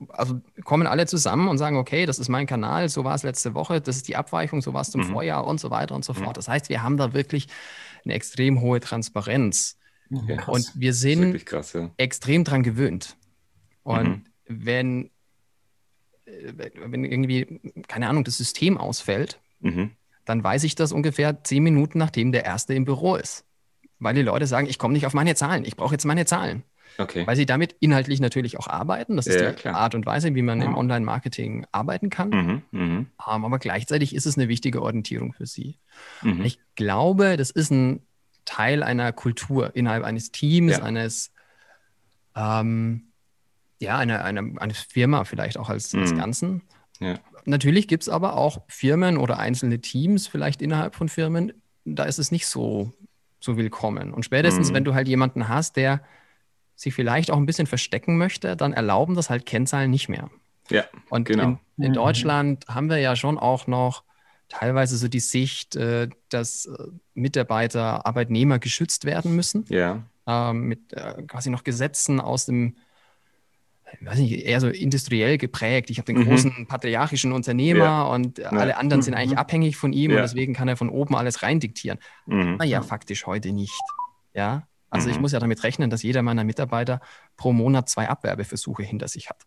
[0.08, 3.54] also kommen alle zusammen und sagen, okay, das ist mein Kanal, so war es letzte
[3.54, 5.12] Woche, das ist die Abweichung, so war es zum mhm.
[5.12, 6.30] Vorjahr und so weiter und so fort.
[6.30, 6.34] Mhm.
[6.34, 7.48] Das heißt, wir haben da wirklich
[8.04, 9.78] eine extrem hohe Transparenz.
[10.12, 10.38] Okay.
[10.46, 11.90] Und wir sind krass, ja.
[11.96, 13.16] extrem dran gewöhnt.
[13.82, 14.24] Und mhm.
[14.46, 15.10] wenn
[16.26, 19.90] wenn irgendwie, keine Ahnung, das System ausfällt, mhm.
[20.24, 23.44] dann weiß ich das ungefähr zehn Minuten, nachdem der Erste im Büro ist.
[23.98, 26.62] Weil die Leute sagen, ich komme nicht auf meine Zahlen, ich brauche jetzt meine Zahlen.
[26.96, 27.26] Okay.
[27.26, 29.16] Weil sie damit inhaltlich natürlich auch arbeiten.
[29.16, 29.74] Das ist ja, die klar.
[29.74, 30.66] Art und Weise, wie man ja.
[30.66, 32.30] im Online-Marketing arbeiten kann.
[32.30, 32.96] Mhm, mh.
[32.96, 35.78] Ähm, aber gleichzeitig ist es eine wichtige Orientierung für sie.
[36.22, 36.44] Mhm.
[36.44, 38.02] Ich glaube, das ist ein
[38.44, 40.82] Teil einer Kultur innerhalb eines Teams, ja.
[40.82, 41.32] eines
[42.36, 43.08] ähm,
[43.80, 46.18] ja, eine, eine, eine Firma vielleicht auch als, als mhm.
[46.18, 46.62] Ganzen.
[47.00, 47.18] Ja.
[47.44, 51.52] Natürlich gibt es aber auch Firmen oder einzelne Teams vielleicht innerhalb von Firmen,
[51.84, 52.92] da ist es nicht so,
[53.40, 54.12] so willkommen.
[54.14, 54.74] Und spätestens, mhm.
[54.74, 56.02] wenn du halt jemanden hast, der
[56.74, 60.30] sich vielleicht auch ein bisschen verstecken möchte, dann erlauben das halt Kennzahlen nicht mehr.
[60.70, 61.44] Ja, und genau.
[61.44, 61.94] in, in mhm.
[61.94, 64.02] Deutschland haben wir ja schon auch noch
[64.48, 66.72] teilweise so die Sicht, äh, dass äh,
[67.14, 69.66] Mitarbeiter, Arbeitnehmer geschützt werden müssen.
[69.68, 70.02] Ja.
[70.26, 72.76] Ähm, mit äh, quasi noch Gesetzen aus dem
[74.00, 75.90] weiß nicht, eher so industriell geprägt.
[75.90, 76.28] Ich habe den mhm.
[76.28, 78.02] großen patriarchischen Unternehmer ja.
[78.02, 78.50] und ja.
[78.50, 79.38] alle anderen sind eigentlich mhm.
[79.38, 80.16] abhängig von ihm ja.
[80.16, 81.98] und deswegen kann er von oben alles rein diktieren.
[82.26, 82.56] Mhm.
[82.58, 83.80] Na ja, faktisch heute nicht.
[84.34, 85.22] Ja, also ich mhm.
[85.22, 87.00] muss ja damit rechnen, dass jeder meiner Mitarbeiter
[87.36, 89.42] pro Monat zwei Abwerbeversuche hinter sich hat.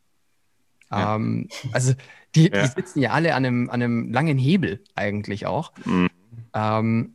[0.91, 1.93] Ähm, also
[2.35, 5.71] die, die, sitzen ja alle an einem, an einem langen Hebel eigentlich auch.
[5.85, 6.09] Mhm.
[6.53, 7.13] Ähm,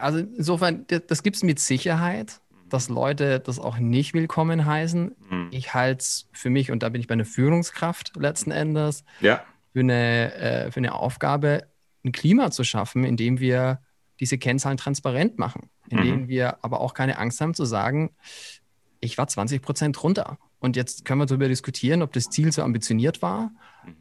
[0.00, 5.14] also insofern, das, das gibt es mit Sicherheit dass Leute das auch nicht willkommen heißen.
[5.30, 5.48] Mhm.
[5.50, 9.42] Ich halte es für mich, und da bin ich bei einer Führungskraft letzten Endes, ja.
[9.72, 11.66] für, eine, äh, für eine Aufgabe,
[12.04, 13.80] ein Klima zu schaffen, in dem wir
[14.20, 16.02] diese Kennzahlen transparent machen, in mhm.
[16.02, 18.10] dem wir aber auch keine Angst haben zu sagen,
[19.00, 20.38] ich war 20 Prozent runter.
[20.58, 23.50] Und jetzt können wir darüber diskutieren, ob das Ziel so ambitioniert war,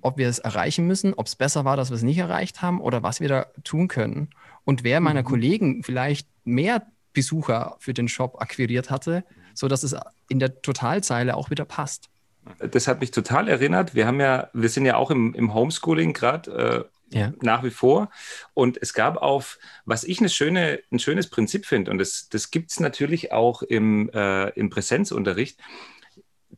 [0.02, 2.80] ob wir es erreichen müssen, ob es besser war, dass wir es nicht erreicht haben
[2.80, 4.30] oder was wir da tun können.
[4.63, 5.26] Und wer meiner mhm.
[5.26, 9.95] Kollegen vielleicht mehr Besucher für den Shop akquiriert hatte, sodass es
[10.30, 12.10] in der Totalzeile auch wieder passt.
[12.71, 13.95] Das hat mich total erinnert.
[13.95, 17.34] Wir haben ja, wir sind ja auch im, im Homeschooling gerade äh, ja.
[17.41, 18.10] nach wie vor.
[18.54, 22.52] Und es gab auf, was ich eine schöne, ein schönes Prinzip finde, und das, das
[22.52, 25.60] gibt es natürlich auch im, äh, im Präsenzunterricht.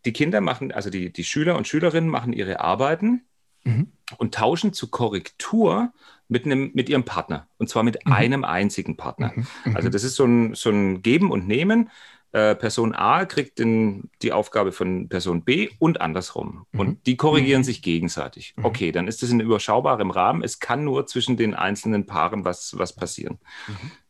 [0.06, 3.26] Die Kinder machen, also die, die Schüler und Schülerinnen machen ihre Arbeiten
[3.64, 3.92] mhm.
[4.18, 5.92] und tauschen zur Korrektur
[6.28, 7.48] mit, einem, mit ihrem Partner.
[7.58, 8.14] Und zwar mit mhm.
[8.14, 9.34] einem einzigen Partner.
[9.36, 9.48] Mhm.
[9.66, 9.76] mhm.
[9.76, 11.90] Also das ist so ein, so ein Geben und Nehmen.
[12.34, 16.66] Äh, Person A kriegt den, die Aufgabe von Person B und andersrum.
[16.72, 16.80] Mhm.
[16.80, 17.66] Und die korrigieren mhm.
[17.66, 18.54] sich gegenseitig.
[18.58, 18.66] Mhm.
[18.66, 20.44] Okay, dann ist das in überschaubarem Rahmen.
[20.44, 23.40] Es kann nur zwischen den einzelnen Paaren was, was passieren.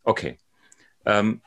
[0.04, 0.38] Okay.
[1.06, 1.42] Ähm,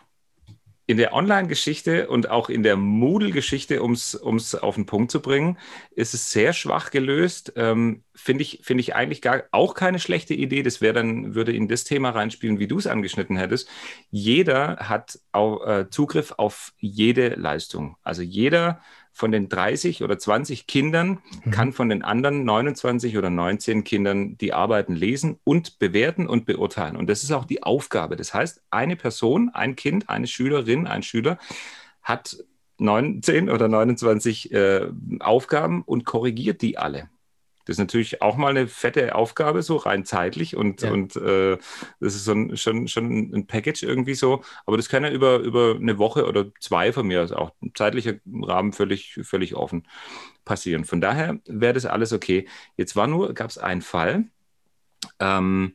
[0.91, 5.57] in der Online-Geschichte und auch in der Moodle-Geschichte, um es auf den Punkt zu bringen,
[5.93, 7.53] ist es sehr schwach gelöst.
[7.55, 10.65] Ähm, Finde ich, find ich eigentlich gar, auch keine schlechte Idee.
[10.65, 13.69] Das wäre dann, würde in das Thema reinspielen, wie du es angeschnitten hättest.
[14.11, 17.97] Jeder hat auch, äh, Zugriff auf jede Leistung.
[18.03, 18.81] Also jeder
[19.13, 21.51] von den 30 oder 20 Kindern mhm.
[21.51, 26.97] kann von den anderen 29 oder 19 Kindern die Arbeiten lesen und bewerten und beurteilen.
[26.97, 28.17] Und das ist auch die Aufgabe.
[28.17, 31.39] Das heißt, eine Person, ein Kind, eine Schülerin, ein Schüler
[32.03, 32.37] hat
[32.79, 34.89] 19 oder 29 äh,
[35.21, 37.11] Aufgaben und korrigiert die alle.
[37.65, 40.91] Das ist natürlich auch mal eine fette Aufgabe, so rein zeitlich und, ja.
[40.91, 41.59] und äh,
[42.01, 44.43] das ist so ein, schon, schon ein Package irgendwie so.
[44.67, 48.15] Aber das kann ja über, über eine Woche oder zwei von mir aus auch zeitlicher
[48.27, 49.87] Rahmen völlig, völlig offen
[50.45, 50.85] passieren.
[50.85, 52.49] Von daher wäre das alles okay.
[52.77, 54.25] Jetzt war nur, gab es einen Fall,
[55.19, 55.75] ähm,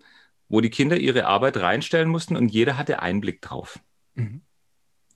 [0.49, 3.79] wo die Kinder ihre Arbeit reinstellen mussten und jeder hatte Einblick drauf.
[4.15, 4.41] Mhm.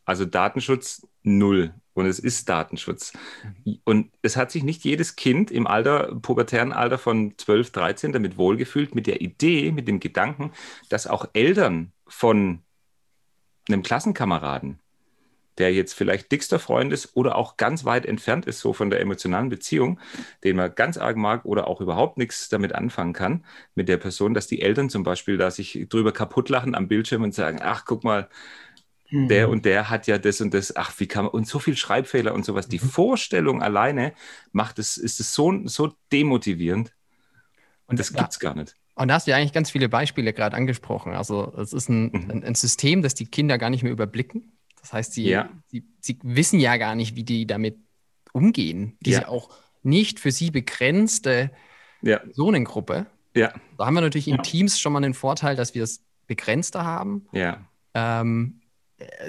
[0.06, 1.74] Also Datenschutz null.
[2.00, 3.14] Und es ist Datenschutz.
[3.84, 8.38] Und es hat sich nicht jedes Kind im Alter, pubertären Alter von 12, 13 damit
[8.38, 10.52] wohlgefühlt, mit der Idee, mit dem Gedanken,
[10.90, 12.60] dass auch Eltern von
[13.68, 14.80] einem Klassenkameraden,
[15.58, 19.02] der jetzt vielleicht dickster Freund ist oder auch ganz weit entfernt ist, so von der
[19.02, 20.00] emotionalen Beziehung,
[20.44, 24.34] den man ganz arg mag oder auch überhaupt nichts damit anfangen kann, mit der Person,
[24.34, 27.84] dass die Eltern zum Beispiel da sich drüber kaputt lachen am Bildschirm und sagen, ach,
[27.86, 28.30] guck mal,
[29.12, 29.54] der mhm.
[29.54, 32.34] und der hat ja das und das, ach, wie kann man, und so viel Schreibfehler
[32.34, 32.68] und sowas.
[32.68, 32.90] Die mhm.
[32.90, 34.14] Vorstellung alleine
[34.52, 36.94] macht es, ist es so, so demotivierend.
[37.88, 38.76] Und das gibt es gar nicht.
[38.94, 41.14] Und da hast du ja eigentlich ganz viele Beispiele gerade angesprochen.
[41.14, 42.32] Also es ist ein, mhm.
[42.32, 44.52] ein, ein, System, das die Kinder gar nicht mehr überblicken.
[44.82, 45.50] Das heißt, sie, ja.
[45.68, 47.78] sie, sie wissen ja gar nicht, wie die damit
[48.32, 48.98] umgehen.
[49.00, 49.28] Diese ja.
[49.28, 49.50] auch
[49.82, 51.52] nicht für sie begrenzte
[52.02, 52.20] ja.
[52.20, 53.08] Personengruppe.
[53.36, 53.54] Ja.
[53.78, 57.28] Da haben wir natürlich in Teams schon mal den Vorteil, dass wir es begrenzter haben.
[57.32, 57.66] Ja.
[57.94, 58.59] Ähm, äh,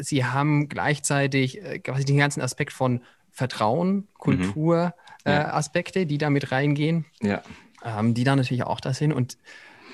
[0.01, 5.31] sie haben gleichzeitig äh, quasi den ganzen Aspekt von Vertrauen, Kultur, mhm.
[5.31, 5.43] ja.
[5.43, 7.43] äh, Aspekte, die da mit reingehen, ja.
[7.85, 9.13] ähm, die da natürlich auch da sind.
[9.13, 9.39] Und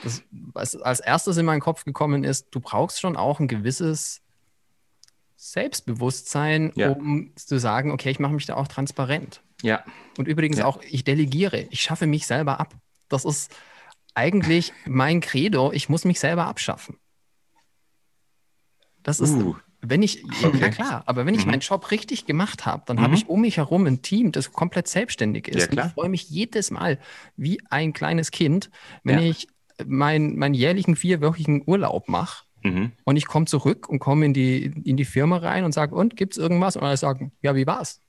[0.03, 4.23] das, was als erstes in meinen Kopf gekommen ist, du brauchst schon auch ein gewisses
[5.37, 6.91] Selbstbewusstsein, ja.
[6.91, 9.43] um zu sagen, okay, ich mache mich da auch transparent.
[9.63, 9.85] Ja.
[10.19, 12.75] Und übrigens auch, ich delegiere, ich schaffe mich selber ab.
[13.09, 13.55] Das ist
[14.15, 16.99] eigentlich mein Credo, ich muss mich selber abschaffen.
[19.03, 19.57] Das ist, uh
[19.89, 20.59] wenn ich, okay.
[20.59, 21.53] ja klar, aber wenn ich mhm.
[21.53, 23.01] meinen Job richtig gemacht habe, dann mhm.
[23.03, 25.73] habe ich um mich herum ein Team, das komplett selbstständig ist.
[25.73, 26.99] Ja, ich freue mich jedes Mal
[27.37, 28.71] wie ein kleines Kind,
[29.05, 29.31] wenn ja.
[29.31, 29.49] ich
[29.85, 32.45] mein, meinen jährlichen vierwöchigen Urlaub mache.
[32.63, 32.93] Mhm.
[33.05, 36.17] Und ich komme zurück und komme in die, in die Firma rein und sage, und
[36.17, 36.77] gibt es irgendwas?
[36.77, 38.01] Und alle sagen, ja, wie war's?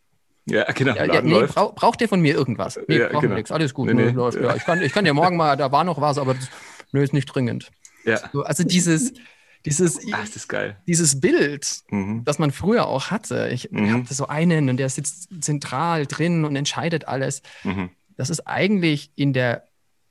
[0.46, 0.96] Ja, genau.
[0.96, 2.80] Ja, ja, nee, brauch, braucht ihr von mir irgendwas?
[2.88, 3.36] Nee, ja, brauchen genau.
[3.36, 3.52] nichts.
[3.52, 3.88] Alles gut.
[3.88, 4.10] Nee, nee.
[4.12, 4.40] Läuft.
[4.40, 6.50] Ja, ich, kann, ich kann ja morgen mal, da war noch was, aber das,
[6.94, 7.70] nö, ist nicht dringend.
[8.06, 8.20] Ja.
[8.32, 9.14] So, also dieses,
[9.68, 10.78] dieses, Ach, das ist geil.
[10.88, 12.24] dieses Bild, mhm.
[12.24, 13.50] das man früher auch hatte.
[13.52, 13.94] Ich mhm.
[13.94, 17.42] habe so einen und der sitzt zentral drin und entscheidet alles.
[17.64, 17.90] Mhm.
[18.16, 19.64] Das ist eigentlich in der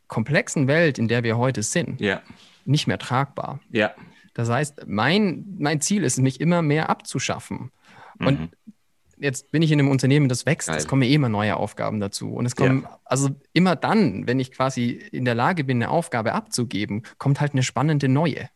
[0.08, 2.22] komplexen Welt, in der wir heute sind, ja.
[2.64, 3.60] nicht mehr tragbar.
[3.70, 3.92] Ja.
[4.34, 7.72] Das heißt, mein, mein Ziel ist es, mich immer mehr abzuschaffen.
[8.18, 8.50] Und mhm.
[9.16, 10.76] jetzt bin ich in einem Unternehmen, das wächst, Geil.
[10.76, 12.34] es kommen immer neue Aufgaben dazu.
[12.34, 13.00] Und es kommen, ja.
[13.04, 17.52] also immer dann, wenn ich quasi in der Lage bin, eine Aufgabe abzugeben, kommt halt
[17.52, 18.48] eine spannende neue.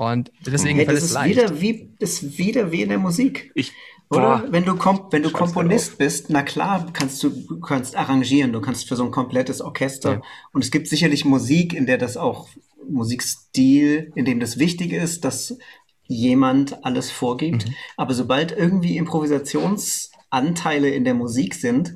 [0.00, 1.36] Und deswegen hey, das ist leicht.
[1.36, 3.52] wieder wie ist wieder wie in der Musik.
[3.54, 3.74] Ich,
[4.08, 4.72] oder wenn du
[5.10, 9.04] wenn du Komponist bist, na klar, kannst du, du kannst arrangieren, du kannst für so
[9.04, 10.22] ein komplettes Orchester ja.
[10.54, 12.48] und es gibt sicherlich Musik, in der das auch
[12.88, 15.58] Musikstil, in dem das wichtig ist, dass
[16.06, 17.74] jemand alles vorgibt, mhm.
[17.98, 21.92] aber sobald irgendwie Improvisationsanteile in der Musik sind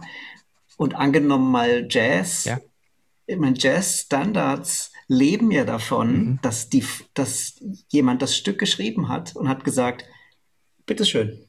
[0.76, 2.60] und angenommen mal Jazz, ja.
[3.24, 6.38] ich meine Jazz Standards leben ja davon, mhm.
[6.42, 10.04] dass, die, dass jemand das Stück geschrieben hat und hat gesagt,
[10.86, 11.46] bitteschön,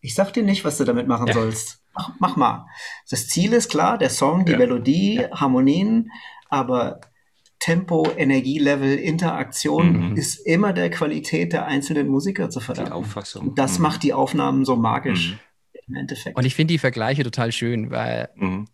[0.00, 1.34] ich sag dir nicht, was du damit machen ja.
[1.34, 1.80] sollst.
[1.94, 2.66] Mach, mach, mal.
[3.08, 4.58] Das Ziel ist klar, der Song, die ja.
[4.58, 5.30] Melodie, ja.
[5.40, 6.10] Harmonien,
[6.48, 7.00] aber
[7.58, 10.16] Tempo, Energielevel, Interaktion mhm.
[10.16, 12.90] ist immer der Qualität der einzelnen Musiker zu verdanken.
[12.90, 13.54] Die Auffassung.
[13.54, 13.82] Das mhm.
[13.82, 15.32] macht die Aufnahmen so magisch.
[15.32, 15.38] Mhm.
[15.88, 16.36] Im Endeffekt.
[16.36, 18.66] Und ich finde die Vergleiche total schön, weil mhm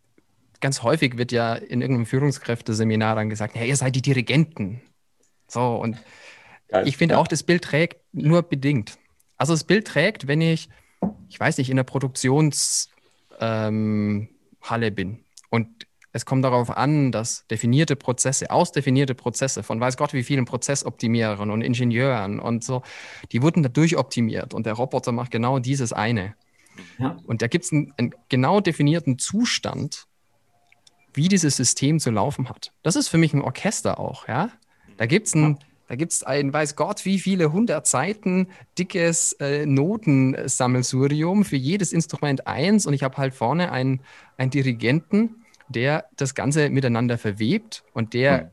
[0.61, 4.81] ganz häufig wird ja in irgendeinem Führungskräfteseminar dann gesagt, ja, ihr seid die Dirigenten.
[5.47, 5.97] So, und
[6.68, 7.21] Geil, ich finde ja.
[7.21, 8.99] auch, das Bild trägt nur bedingt.
[9.37, 10.68] Also das Bild trägt, wenn ich,
[11.29, 12.88] ich weiß nicht, in der Produktionshalle
[13.40, 14.29] ähm,
[14.94, 20.25] bin und es kommt darauf an, dass definierte Prozesse, ausdefinierte Prozesse von weiß Gott wie
[20.25, 22.83] vielen Prozessoptimierern und Ingenieuren und so,
[23.31, 26.35] die wurden da durchoptimiert und der Roboter macht genau dieses eine.
[26.99, 27.16] Ja.
[27.25, 30.08] Und da gibt es einen, einen, genau definierten Zustand,
[31.14, 32.73] wie dieses System zu laufen hat.
[32.83, 34.51] Das ist für mich ein Orchester auch, ja.
[34.97, 39.64] Da gibt es ein, da gibt's ein, weiß Gott, wie viele hundert Seiten dickes äh,
[39.64, 44.01] Notensammelsurium für jedes Instrument eins und ich habe halt vorne einen,
[44.37, 48.49] einen Dirigenten, der das Ganze miteinander verwebt und der mhm.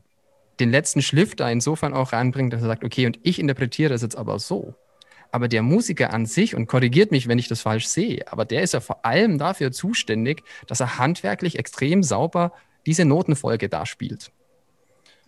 [0.60, 4.02] den letzten Schliff da insofern auch reinbringt, dass er sagt, okay, und ich interpretiere das
[4.02, 4.74] jetzt aber so.
[5.36, 8.62] Aber der Musiker an sich, und korrigiert mich, wenn ich das falsch sehe, aber der
[8.62, 12.52] ist ja vor allem dafür zuständig, dass er handwerklich extrem sauber
[12.86, 14.32] diese Notenfolge darspielt.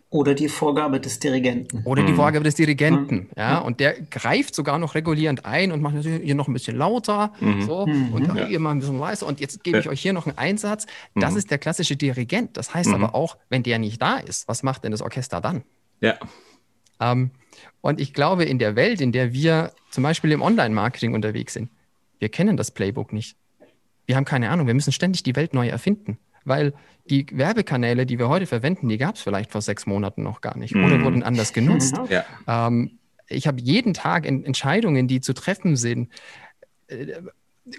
[0.09, 1.83] Oder die Vorgabe des Dirigenten.
[1.85, 2.17] Oder die mhm.
[2.17, 3.29] Vorgabe des Dirigenten, mhm.
[3.37, 3.59] ja.
[3.59, 7.61] Und der greift sogar noch regulierend ein und macht hier noch ein bisschen lauter, mhm.
[7.61, 8.15] so, mhm.
[8.15, 8.47] und ja.
[8.47, 9.27] hier mal ein bisschen leiser.
[9.27, 10.87] Und jetzt gebe ich euch hier noch einen Einsatz.
[11.17, 11.39] Das mhm.
[11.39, 12.57] ist der klassische Dirigent.
[12.57, 15.65] Das heißt aber auch, wenn der nicht da ist, was macht denn das Orchester dann?
[16.01, 16.15] Ja.
[17.01, 17.31] Ähm,
[17.81, 21.71] und ich glaube, in der Welt, in der wir zum Beispiel im Online-Marketing unterwegs sind,
[22.19, 23.37] wir kennen das Playbook nicht.
[24.07, 26.75] Wir haben keine Ahnung, wir müssen ständig die Welt neu erfinden, weil
[27.11, 30.57] die Werbekanäle, die wir heute verwenden, die gab es vielleicht vor sechs Monaten noch gar
[30.57, 31.05] nicht oder mhm.
[31.05, 31.97] wurden anders genutzt.
[32.09, 32.25] Ja.
[32.47, 36.09] Ähm, ich habe jeden Tag Entscheidungen, die zu treffen sind.
[36.87, 37.21] Äh,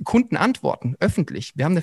[0.03, 1.53] Kunden antworten öffentlich.
[1.55, 1.81] Wir haben eine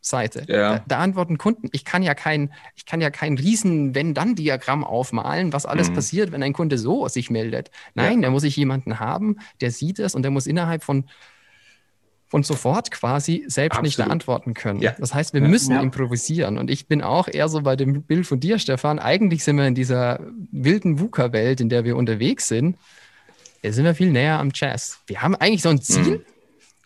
[0.00, 0.44] Facebook-Seite.
[0.48, 0.78] Ja.
[0.78, 1.68] Da, da, antworten Kunden.
[1.72, 5.94] Ich kann ja kein, ich kann ja kein riesen Wenn-Dann-Diagramm aufmalen, was alles mhm.
[5.94, 7.70] passiert, wenn ein Kunde so sich meldet.
[7.94, 8.28] Nein, ja.
[8.28, 11.04] da muss ich jemanden haben, der sieht es und der muss innerhalb von
[12.26, 14.08] von sofort quasi selbst Absolut.
[14.08, 14.80] antworten können.
[14.80, 14.94] Ja.
[14.96, 15.80] Das heißt, wir müssen ja.
[15.80, 16.58] improvisieren.
[16.58, 19.00] Und ich bin auch eher so bei dem Bild von dir, Stefan.
[19.00, 20.20] Eigentlich sind wir in dieser
[20.52, 22.76] wilden VUCA-Welt, in der wir unterwegs sind.
[23.64, 25.00] Jetzt sind wir viel näher am Jazz.
[25.08, 26.18] Wir haben eigentlich so ein Ziel.
[26.18, 26.24] Mhm.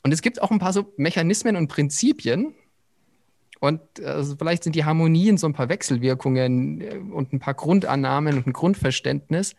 [0.03, 2.55] Und es gibt auch ein paar so Mechanismen und Prinzipien.
[3.65, 8.37] Und also vielleicht sind die Harmonien so ein paar Wechselwirkungen äh, und ein paar Grundannahmen
[8.37, 9.55] und ein Grundverständnis,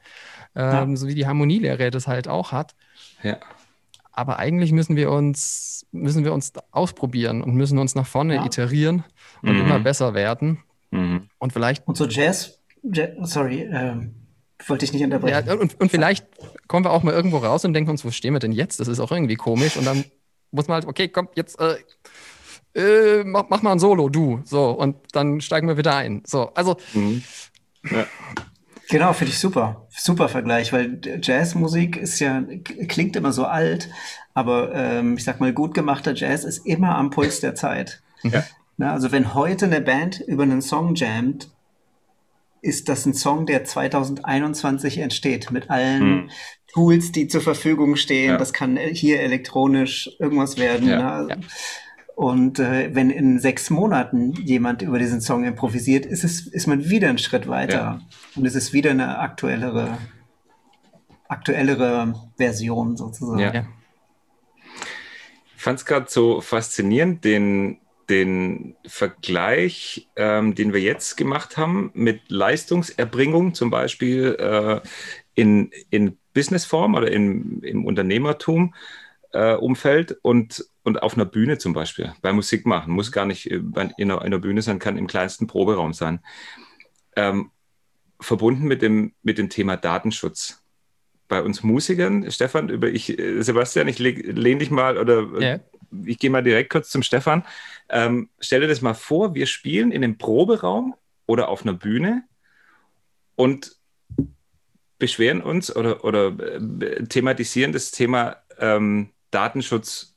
[0.56, 0.96] ähm, ja.
[0.96, 2.76] so wie die Harmonielehre das halt auch hat.
[3.24, 3.38] Ja.
[4.12, 8.46] Aber eigentlich müssen wir uns, müssen wir uns ausprobieren und müssen uns nach vorne ja.
[8.46, 9.04] iterieren
[9.42, 9.62] und mhm.
[9.62, 10.60] immer besser werden.
[10.92, 11.28] Mhm.
[11.40, 11.88] Und vielleicht.
[11.88, 14.14] Und so Jazz, Jazz sorry, ähm,
[14.68, 15.48] wollte ich nicht unterbrechen.
[15.48, 16.28] Ja, und, und vielleicht
[16.68, 18.80] kommen wir auch mal irgendwo raus und denken uns, wo stehen wir denn jetzt?
[18.80, 19.78] Das ist auch irgendwie komisch.
[19.78, 20.06] Und dann
[20.52, 21.78] muss man halt, okay, komm, jetzt äh,
[22.76, 24.42] äh, mach, mach, mal ein Solo, du.
[24.44, 26.24] So, und dann steigen wir wieder ein.
[26.26, 26.78] So, also.
[26.94, 27.24] Mhm.
[27.90, 28.06] Ja.
[28.90, 29.88] Genau, finde ich super.
[29.90, 32.44] Super Vergleich, weil Jazzmusik ist ja,
[32.88, 33.90] klingt immer so alt,
[34.34, 38.02] aber ähm, ich sag mal, gut gemachter Jazz ist immer am Puls der Zeit.
[38.24, 38.44] Ja.
[38.78, 41.50] Na, also wenn heute eine Band über einen Song jammt,
[42.62, 46.30] ist das ein Song, der 2021 entsteht, mit allen hm.
[46.74, 48.32] Tools, die zur Verfügung stehen.
[48.32, 48.38] Ja.
[48.38, 50.90] Das kann hier elektronisch irgendwas werden.
[50.90, 51.28] Ja.
[52.16, 56.90] Und äh, wenn in sechs Monaten jemand über diesen Song improvisiert, ist es ist man
[56.90, 58.02] wieder einen Schritt weiter ja.
[58.36, 59.98] und es ist wieder eine aktuellere
[61.28, 63.40] aktuellere Version sozusagen.
[63.40, 63.66] Ja.
[65.58, 71.92] Ich fand es gerade so faszinierend, den den Vergleich, ähm, den wir jetzt gemacht haben
[71.96, 74.80] mit Leistungserbringung, zum Beispiel äh,
[75.34, 78.74] in, in Businessform oder in, im Unternehmertum
[79.36, 82.94] äh, Umfeld und, und auf einer Bühne zum Beispiel, bei Musik machen.
[82.94, 86.22] Muss gar nicht äh, in einer, in einer Bühne sein, kann im kleinsten Proberaum sein.
[87.16, 87.52] Ähm,
[88.22, 90.64] verbunden mit dem, mit dem Thema Datenschutz.
[91.28, 95.60] Bei uns Musikern, Stefan, über ich, äh, Sebastian, ich lehne dich mal oder yeah.
[96.06, 97.44] ich gehe mal direkt kurz zum Stefan.
[97.90, 100.96] Ähm, stell dir das mal vor, wir spielen in einem Proberaum
[101.26, 102.24] oder auf einer Bühne
[103.36, 103.76] und
[104.98, 110.16] beschweren uns oder, oder äh, thematisieren das Thema ähm, Datenschutz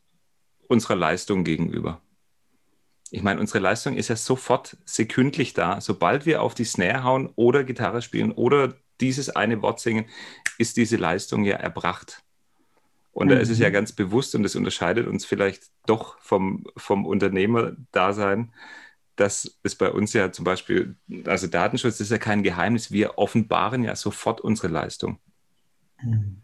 [0.68, 2.00] unserer Leistung gegenüber.
[3.10, 5.80] Ich meine, unsere Leistung ist ja sofort sekündlich da.
[5.80, 10.06] Sobald wir auf die Snare hauen oder Gitarre spielen oder dieses eine Wort singen,
[10.58, 12.22] ist diese Leistung ja erbracht.
[13.10, 13.72] Und da ist es ja mhm.
[13.72, 18.52] ganz bewusst und das unterscheidet uns vielleicht doch vom, vom Unternehmerdasein,
[19.16, 23.82] dass es bei uns ja zum Beispiel, also Datenschutz ist ja kein Geheimnis, wir offenbaren
[23.82, 25.18] ja sofort unsere Leistung.
[26.00, 26.42] Mhm.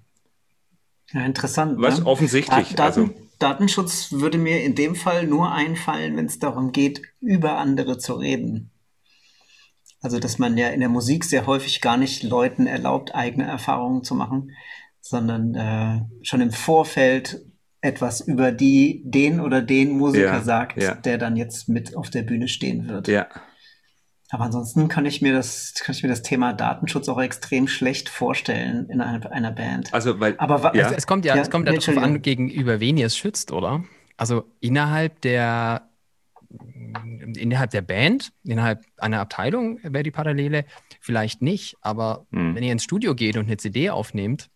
[1.12, 1.80] Ja, interessant.
[1.80, 2.06] Was ne?
[2.06, 2.74] offensichtlich.
[2.74, 3.10] Daten, also.
[3.38, 8.14] Datenschutz würde mir in dem Fall nur einfallen, wenn es darum geht, über andere zu
[8.14, 8.70] reden.
[10.00, 14.04] Also, dass man ja in der Musik sehr häufig gar nicht Leuten erlaubt, eigene Erfahrungen
[14.04, 14.52] zu machen,
[15.00, 17.42] sondern äh, schon im Vorfeld
[17.80, 20.94] etwas über die, den oder den Musiker ja, sagt, ja.
[20.94, 23.08] der dann jetzt mit auf der Bühne stehen wird.
[23.08, 23.28] Ja.
[24.30, 28.08] Aber ansonsten kann ich mir das, kann ich mir das Thema Datenschutz auch extrem schlecht
[28.08, 29.92] vorstellen in einer, einer Band.
[29.92, 30.90] Also, weil, aber ja.
[30.90, 33.84] es kommt ja, ja es kommt ja darauf an, gegenüber wen ihr es schützt, oder?
[34.16, 35.88] Also innerhalb der
[37.36, 40.64] innerhalb der Band, innerhalb einer Abteilung wäre die Parallele
[41.00, 42.54] vielleicht nicht, aber hm.
[42.54, 44.50] wenn ihr ins Studio geht und eine CD aufnehmt,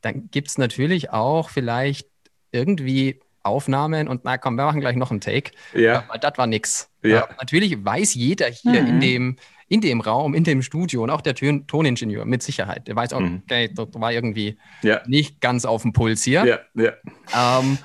[0.00, 2.08] dann gibt es natürlich auch vielleicht
[2.52, 5.52] irgendwie Aufnahmen und na komm, wir machen gleich noch einen Take.
[5.74, 6.04] Ja.
[6.08, 6.90] Aber das war nix.
[7.02, 7.28] Ja.
[7.38, 8.88] natürlich weiß jeder hier mhm.
[8.88, 9.36] in, dem,
[9.68, 12.88] in dem Raum, in dem Studio und auch der Ton Toningenieur mit Sicherheit.
[12.88, 13.42] Der weiß auch, mhm.
[13.44, 15.00] okay, das war irgendwie ja.
[15.06, 16.44] nicht ganz auf dem Puls hier.
[16.44, 16.58] Ja.
[16.74, 17.60] Ja.
[17.60, 17.78] Ähm,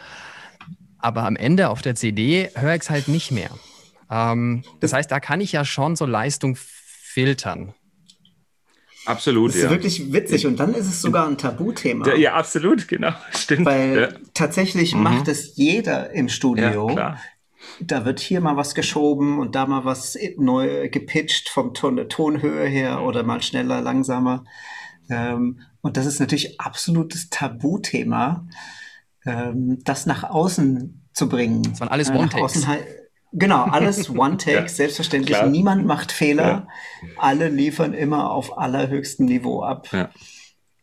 [0.98, 3.52] aber am Ende auf der CD höre ich es halt nicht mehr.
[4.10, 7.74] Ähm, das heißt, da kann ich ja schon so Leistung filtern.
[9.06, 9.70] Absolut, das ist ja.
[9.70, 12.16] wirklich witzig und dann ist es sogar ein Tabuthema.
[12.16, 13.66] Ja, absolut, genau, stimmt.
[13.66, 14.20] Weil ja.
[14.34, 15.04] tatsächlich mhm.
[15.04, 16.90] macht es jeder im Studio.
[16.90, 17.18] Ja,
[17.80, 22.66] da wird hier mal was geschoben und da mal was neu gepitcht vom Ton, Tonhöhe
[22.68, 24.46] her oder mal schneller, langsamer.
[25.10, 28.48] Ähm, und das ist natürlich absolutes Tabuthema,
[29.26, 31.64] ähm, das nach außen zu bringen.
[31.64, 32.68] Das waren alles One-Takes.
[33.38, 35.38] Genau, alles One-Take, ja, selbstverständlich.
[35.38, 35.50] Klar.
[35.50, 36.44] Niemand macht Fehler.
[36.44, 36.68] Ja.
[37.18, 39.90] Alle liefern immer auf allerhöchstem Niveau ab.
[39.92, 40.10] Ja.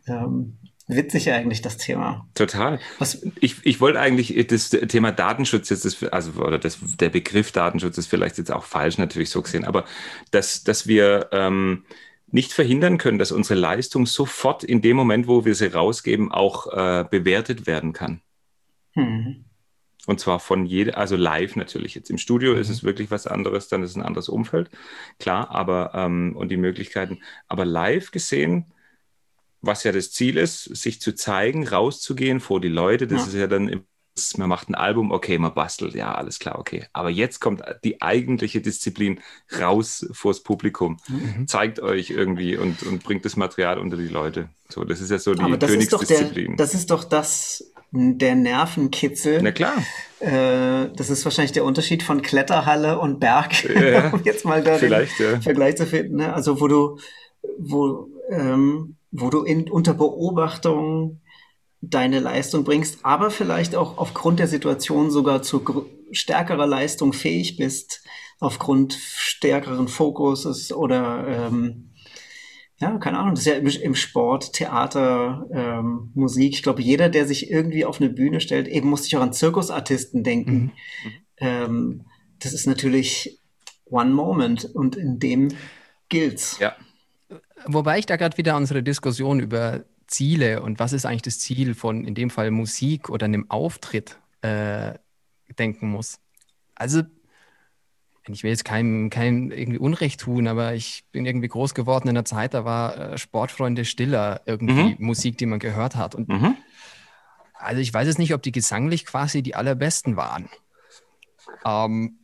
[0.07, 2.29] Ähm, witzig eigentlich das Thema.
[2.35, 2.79] Total.
[2.99, 7.53] Was, ich, ich wollte eigentlich das Thema Datenschutz jetzt, ist, also oder das, der Begriff
[7.53, 9.87] Datenschutz ist vielleicht jetzt auch falsch natürlich so gesehen, aber
[10.31, 11.85] dass, dass wir ähm,
[12.27, 16.67] nicht verhindern können, dass unsere Leistung sofort in dem Moment, wo wir sie rausgeben, auch
[16.67, 18.21] äh, bewertet werden kann.
[18.95, 19.45] Mhm.
[20.07, 21.95] Und zwar von jeder, also live natürlich.
[21.95, 22.61] Jetzt im Studio mhm.
[22.61, 24.71] ist es wirklich was anderes, dann ist es ein anderes Umfeld,
[25.19, 27.21] klar, aber ähm, und die Möglichkeiten.
[27.47, 28.73] Aber live gesehen,
[29.61, 33.27] was ja das Ziel ist, sich zu zeigen, rauszugehen vor die Leute, das ja.
[33.29, 33.85] ist ja dann
[34.37, 36.87] man macht ein Album, okay, man bastelt, ja, alles klar, okay.
[36.93, 39.21] Aber jetzt kommt die eigentliche Disziplin
[39.59, 41.49] raus vors Publikum, mhm.
[41.49, 44.51] zeigt euch irgendwie und, und bringt das Material unter die Leute.
[44.69, 46.53] So, das ist ja so die Aber das Königsdisziplin.
[46.53, 49.43] Ist der, das ist doch das, der Nervenkitzel.
[49.43, 49.74] Na klar.
[50.20, 54.78] Äh, das ist wahrscheinlich der Unterschied von Kletterhalle und Berg, ja, um jetzt mal da
[54.78, 55.40] den ja.
[55.40, 56.16] Vergleich zu finden.
[56.16, 56.32] Ne?
[56.32, 56.99] Also wo du,
[57.59, 61.20] wo, ähm, wo du in, unter Beobachtung
[61.82, 68.05] deine Leistung bringst, aber vielleicht auch aufgrund der Situation sogar zu stärkerer Leistung fähig bist,
[68.38, 71.91] aufgrund stärkeren Fokuses oder ähm,
[72.83, 76.53] ja, keine Ahnung, das ist ja im, im Sport, Theater, ähm, Musik.
[76.53, 79.33] Ich glaube, jeder, der sich irgendwie auf eine Bühne stellt, eben muss sich auch an
[79.33, 80.72] Zirkusartisten denken.
[81.05, 81.12] Mhm.
[81.37, 82.05] Ähm,
[82.41, 83.39] das ist natürlich
[83.85, 85.49] One Moment und in dem
[86.09, 86.59] gilt's.
[86.59, 86.74] Ja.
[87.66, 91.74] Wobei ich da gerade wieder unsere Diskussion über Ziele und was ist eigentlich das Ziel
[91.74, 94.95] von in dem Fall Musik oder einem Auftritt äh,
[95.57, 96.18] denken muss.
[96.74, 97.03] Also
[98.29, 102.14] ich will jetzt keinem, keinem irgendwie Unrecht tun, aber ich bin irgendwie groß geworden in
[102.14, 104.97] der Zeit, da war äh, Sportfreunde Stiller irgendwie mhm.
[104.99, 106.14] Musik, die man gehört hat.
[106.14, 106.57] Und mhm.
[107.55, 110.49] also ich weiß jetzt nicht, ob die gesanglich quasi die allerbesten waren.
[111.64, 112.18] Ähm,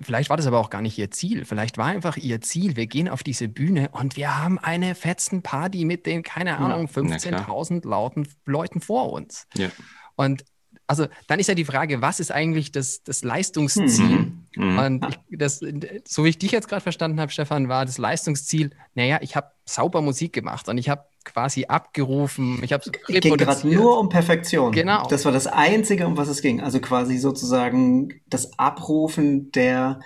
[0.00, 1.46] vielleicht war das aber auch gar nicht ihr Ziel.
[1.46, 5.40] Vielleicht war einfach ihr Ziel, wir gehen auf diese Bühne und wir haben eine fetzen
[5.42, 9.46] Party mit den, keine Ahnung, ja, 15.000 Leuten vor uns.
[9.54, 9.70] Ja.
[10.14, 10.44] Und
[10.86, 14.04] also dann ist ja die Frage, was ist eigentlich das, das Leistungsziel?
[14.04, 14.35] Mhm.
[14.56, 14.78] Mhm.
[14.78, 15.60] Und ich, das,
[16.06, 19.50] so wie ich dich jetzt gerade verstanden habe, Stefan, war das Leistungsziel, naja, ich habe
[19.64, 24.08] sauber Musik gemacht und ich habe quasi abgerufen, ich habe Es ging gerade nur um
[24.08, 24.72] Perfektion.
[24.72, 25.06] Genau.
[25.08, 26.60] Das war das Einzige, um was es ging.
[26.60, 30.00] Also quasi sozusagen das Abrufen der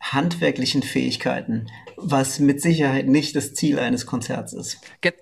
[0.00, 4.80] handwerklichen Fähigkeiten, was mit Sicherheit nicht das Ziel eines Konzerts ist.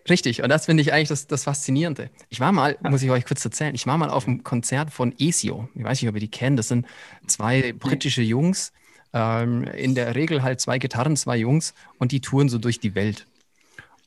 [0.09, 2.11] Richtig, und das finde ich eigentlich das, das Faszinierende.
[2.29, 2.91] Ich war mal, ja.
[2.91, 5.69] muss ich euch kurz erzählen, ich war mal auf einem Konzert von ESIO.
[5.75, 6.59] Ich weiß nicht, ob ihr die kennt.
[6.59, 6.87] Das sind
[7.27, 8.73] zwei britische Jungs,
[9.13, 12.95] ähm, in der Regel halt zwei Gitarren, zwei Jungs, und die touren so durch die
[12.95, 13.27] Welt.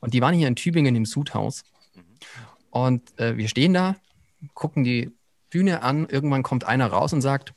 [0.00, 1.64] Und die waren hier in Tübingen im Sudhaus.
[2.70, 3.96] Und äh, wir stehen da,
[4.54, 5.12] gucken die
[5.50, 7.52] Bühne an, irgendwann kommt einer raus und sagt,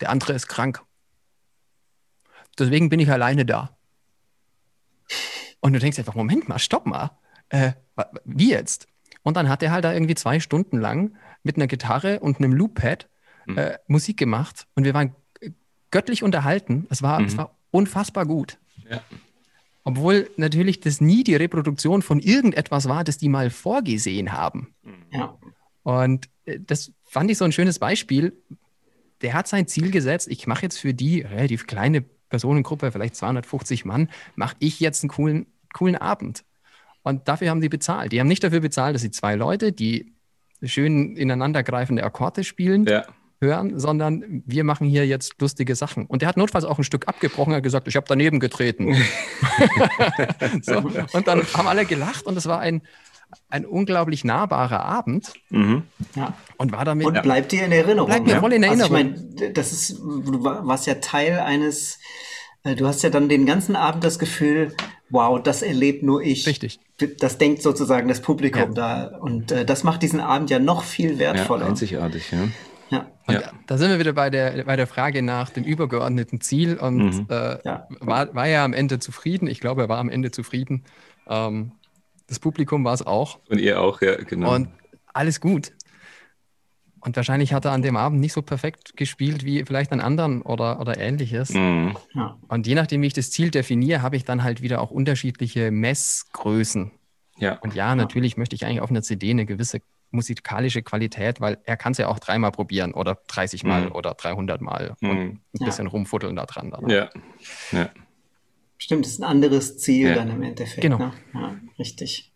[0.00, 0.82] der andere ist krank
[2.60, 3.76] Deswegen bin ich alleine da.
[5.60, 7.10] Und du denkst einfach, Moment mal, stopp mal.
[7.48, 7.72] Äh,
[8.24, 8.86] wie jetzt?
[9.22, 12.52] Und dann hat er halt da irgendwie zwei Stunden lang mit einer Gitarre und einem
[12.52, 13.08] Loop-Pad
[13.46, 13.58] mhm.
[13.58, 15.14] äh, Musik gemacht und wir waren
[15.90, 16.86] göttlich unterhalten.
[16.90, 17.26] Es war, mhm.
[17.26, 18.58] es war unfassbar gut.
[18.88, 19.02] Ja.
[19.84, 24.74] Obwohl natürlich das nie die Reproduktion von irgendetwas war, das die mal vorgesehen haben.
[25.12, 25.36] Ja.
[25.82, 28.32] Und äh, das fand ich so ein schönes Beispiel.
[29.22, 33.84] Der hat sein Ziel gesetzt, ich mache jetzt für die relativ kleine Personengruppe, vielleicht 250
[33.84, 36.44] Mann, mache ich jetzt einen coolen, coolen Abend.
[37.02, 38.12] Und dafür haben die bezahlt.
[38.12, 40.14] Die haben nicht dafür bezahlt, dass sie zwei Leute, die
[40.62, 43.04] schön ineinandergreifende Akkorde spielen, ja.
[43.40, 46.06] hören, sondern wir machen hier jetzt lustige Sachen.
[46.06, 48.94] Und der hat notfalls auch ein Stück abgebrochen, hat gesagt, ich habe daneben getreten.
[50.62, 50.78] so.
[51.12, 52.82] Und dann haben alle gelacht und es war ein,
[53.48, 55.32] ein unglaublich nahbarer Abend.
[55.50, 55.82] Mhm.
[56.14, 56.34] Ja.
[56.56, 57.06] Und war damit.
[57.06, 58.08] Und bleibt dir in Erinnerung.
[58.08, 58.40] Bleibt mir ja?
[58.40, 58.96] voll in Erinnerung.
[58.96, 61.98] Also ich meine, das ist, du warst ja Teil eines,
[62.64, 64.74] äh, du hast ja dann den ganzen Abend das Gefühl,
[65.10, 66.46] wow, das erlebt nur ich.
[66.46, 66.80] Richtig.
[67.18, 69.08] Das denkt sozusagen das Publikum ja.
[69.08, 69.18] da.
[69.18, 71.62] Und äh, das macht diesen Abend ja noch viel wertvoller.
[71.62, 72.48] Ja, einzigartig, ja.
[72.90, 73.06] Ja.
[73.28, 73.52] ja.
[73.66, 77.26] Da sind wir wieder bei der, bei der Frage nach dem übergeordneten Ziel und mhm.
[77.30, 77.86] äh, ja.
[78.00, 79.46] War, war er am Ende zufrieden?
[79.46, 80.84] Ich glaube, er war am Ende zufrieden.
[81.28, 81.72] Ähm,
[82.30, 83.40] das Publikum war es auch.
[83.48, 84.54] Und ihr auch, ja, genau.
[84.54, 84.68] Und
[85.12, 85.72] alles gut.
[87.00, 90.42] Und wahrscheinlich hat er an dem Abend nicht so perfekt gespielt wie vielleicht an anderen
[90.42, 91.50] oder, oder ähnliches.
[91.50, 91.96] Mhm.
[92.14, 92.38] Ja.
[92.46, 95.72] Und je nachdem, wie ich das Ziel definiere, habe ich dann halt wieder auch unterschiedliche
[95.72, 96.92] Messgrößen.
[97.38, 97.58] Ja.
[97.62, 98.38] Und ja, natürlich ja.
[98.38, 99.80] möchte ich eigentlich auf einer CD eine gewisse
[100.12, 103.92] musikalische Qualität, weil er kann es ja auch dreimal probieren oder 30 Mal mhm.
[103.92, 105.10] oder 300 Mal mhm.
[105.10, 106.72] und ein bisschen rumfuddeln da dran.
[106.86, 107.10] Ja.
[107.72, 107.88] ja.
[108.82, 110.14] Stimmt, das ist ein anderes Ziel ja.
[110.14, 110.80] dann im Endeffekt.
[110.80, 110.96] Genau.
[110.96, 111.12] Ne?
[111.34, 112.32] Ja, richtig.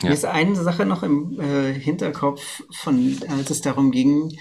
[0.00, 0.08] Ja.
[0.08, 4.34] Mir ist eine Sache noch im äh, Hinterkopf, von, als es darum ging,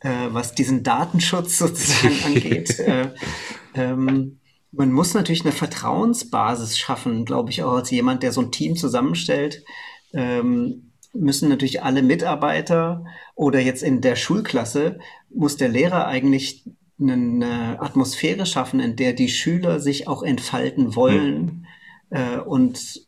[0.00, 2.78] äh, was diesen Datenschutz sozusagen angeht.
[2.80, 3.08] äh,
[3.74, 4.40] ähm,
[4.72, 8.76] man muss natürlich eine Vertrauensbasis schaffen, glaube ich, auch als jemand, der so ein Team
[8.76, 9.64] zusammenstellt.
[10.12, 14.98] Ähm, müssen natürlich alle Mitarbeiter oder jetzt in der Schulklasse
[15.30, 16.64] muss der Lehrer eigentlich
[17.00, 21.66] eine Atmosphäre schaffen, in der die Schüler sich auch entfalten wollen
[22.10, 22.16] mhm.
[22.16, 23.06] äh, und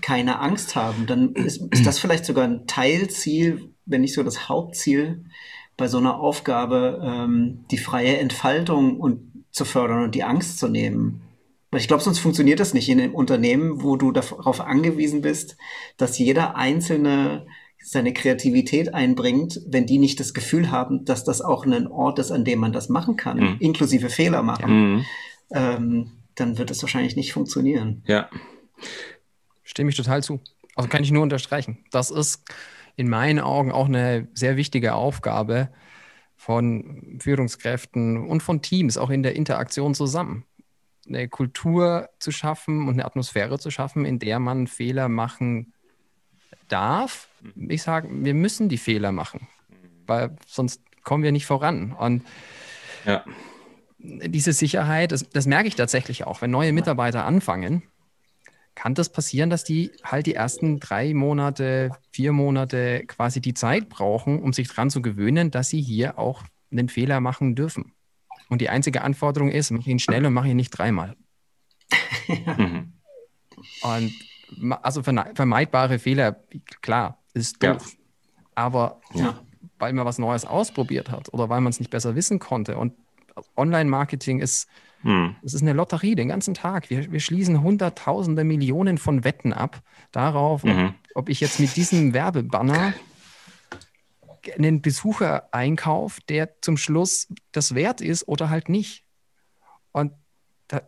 [0.00, 4.48] keine Angst haben, dann ist, ist das vielleicht sogar ein Teilziel, wenn nicht so das
[4.48, 5.24] Hauptziel
[5.76, 10.68] bei so einer Aufgabe, ähm, die freie Entfaltung und zu fördern und die Angst zu
[10.68, 11.22] nehmen.
[11.70, 15.56] Weil ich glaube, sonst funktioniert das nicht in einem Unternehmen, wo du darauf angewiesen bist,
[15.96, 17.46] dass jeder Einzelne
[17.82, 22.30] seine Kreativität einbringt, wenn die nicht das Gefühl haben, dass das auch ein Ort ist,
[22.30, 23.56] an dem man das machen kann, mhm.
[23.58, 25.04] inklusive Fehler machen, mhm.
[25.52, 28.02] ähm, dann wird es wahrscheinlich nicht funktionieren.
[28.06, 28.30] Ja.
[29.64, 30.40] Stimme ich total zu.
[30.74, 31.84] Also kann ich nur unterstreichen.
[31.90, 32.44] Das ist
[32.96, 35.70] in meinen Augen auch eine sehr wichtige Aufgabe
[36.36, 40.44] von Führungskräften und von Teams, auch in der Interaktion zusammen.
[41.06, 45.72] Eine Kultur zu schaffen und eine Atmosphäre zu schaffen, in der man Fehler machen
[46.68, 47.28] darf.
[47.56, 49.48] Ich sage, wir müssen die Fehler machen,
[50.06, 51.92] weil sonst kommen wir nicht voran.
[51.92, 52.24] Und
[53.04, 53.24] ja.
[53.98, 57.82] diese Sicherheit, das, das merke ich tatsächlich auch, wenn neue Mitarbeiter anfangen
[58.74, 63.88] kann das passieren, dass die halt die ersten drei Monate, vier Monate quasi die Zeit
[63.88, 67.92] brauchen, um sich daran zu gewöhnen, dass sie hier auch einen Fehler machen dürfen.
[68.48, 71.16] Und die einzige Anforderung ist, mach ihn schnell und mach ihn nicht dreimal.
[72.28, 72.92] Mhm.
[73.82, 74.12] Und
[74.82, 76.44] also vermeidbare Fehler,
[76.82, 77.92] klar, ist doof.
[77.92, 77.98] Ja.
[78.54, 79.40] Aber ja.
[79.78, 82.94] weil man was Neues ausprobiert hat oder weil man es nicht besser wissen konnte und
[83.56, 84.68] Online-Marketing ist
[85.02, 85.34] hm.
[85.42, 86.88] Es ist eine Lotterie den ganzen Tag.
[86.88, 90.94] Wir, wir schließen Hunderttausende, Millionen von Wetten ab darauf, mhm.
[91.14, 92.94] ob, ob, ich jetzt mit diesem Werbebanner
[94.56, 99.04] einen Besucher einkaufe, der zum Schluss das wert ist oder halt nicht.
[99.92, 100.12] Und
[100.68, 100.82] da,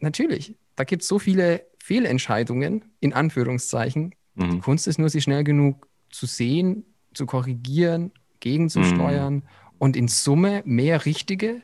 [0.00, 4.14] natürlich, da gibt es so viele Fehlentscheidungen, in Anführungszeichen.
[4.34, 4.50] Mhm.
[4.50, 6.84] Die Kunst ist nur, sie schnell genug zu sehen,
[7.14, 9.42] zu korrigieren, gegenzusteuern mhm.
[9.78, 11.62] und in Summe mehr richtige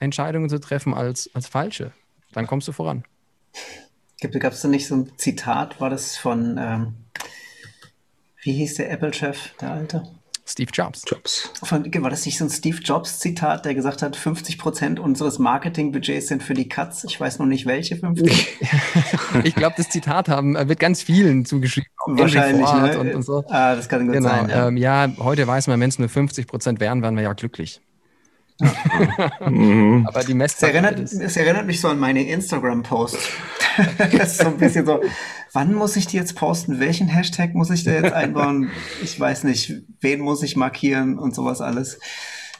[0.00, 1.92] Entscheidungen zu treffen als, als falsche.
[2.32, 3.04] Dann kommst du voran.
[4.20, 6.94] Gab es da nicht so ein Zitat, war das von, ähm,
[8.42, 10.08] wie hieß der Apple-Chef, der Alte?
[10.46, 11.02] Steve Jobs.
[11.06, 11.50] Jobs.
[11.62, 16.28] Von, war das nicht so ein Steve Jobs-Zitat, der gesagt hat, 50 Prozent unseres Marketingbudgets
[16.28, 17.04] sind für die Cuts?
[17.04, 18.58] Ich weiß noch nicht, welche 50.
[19.44, 21.88] ich glaube, das Zitat haben, wird ganz vielen zugeschrieben.
[22.06, 22.98] Wahrscheinlich, ne?
[22.98, 23.44] Und, und so.
[23.48, 24.28] Ah, das kann gut genau.
[24.28, 24.48] sein.
[24.50, 24.68] Ja.
[24.68, 27.80] Ähm, ja, heute weiß man, wenn es nur 50 Prozent wären, wären wir ja glücklich.
[28.60, 30.06] Mhm.
[30.06, 30.72] Aber die Messlatte.
[30.72, 33.28] Es erinnert, es erinnert mich so an meine Instagram-Posts.
[33.98, 35.00] das ist so ein bisschen so,
[35.52, 36.80] wann muss ich die jetzt posten?
[36.80, 38.70] Welchen Hashtag muss ich da jetzt einbauen?
[39.02, 41.98] Ich weiß nicht, wen muss ich markieren und sowas alles,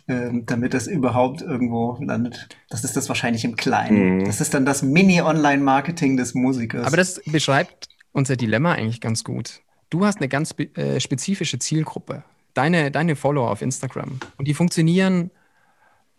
[0.09, 2.49] ähm, damit das überhaupt irgendwo landet.
[2.69, 4.19] Das ist das wahrscheinlich im Kleinen.
[4.19, 4.25] Mhm.
[4.25, 6.87] Das ist dann das Mini-Online-Marketing des Musikers.
[6.87, 9.61] Aber das beschreibt unser Dilemma eigentlich ganz gut.
[9.91, 12.25] Du hast eine ganz äh, spezifische Zielgruppe.
[12.55, 14.21] Deine, deine Follower auf Instagram.
[14.39, 15.31] Und die funktionieren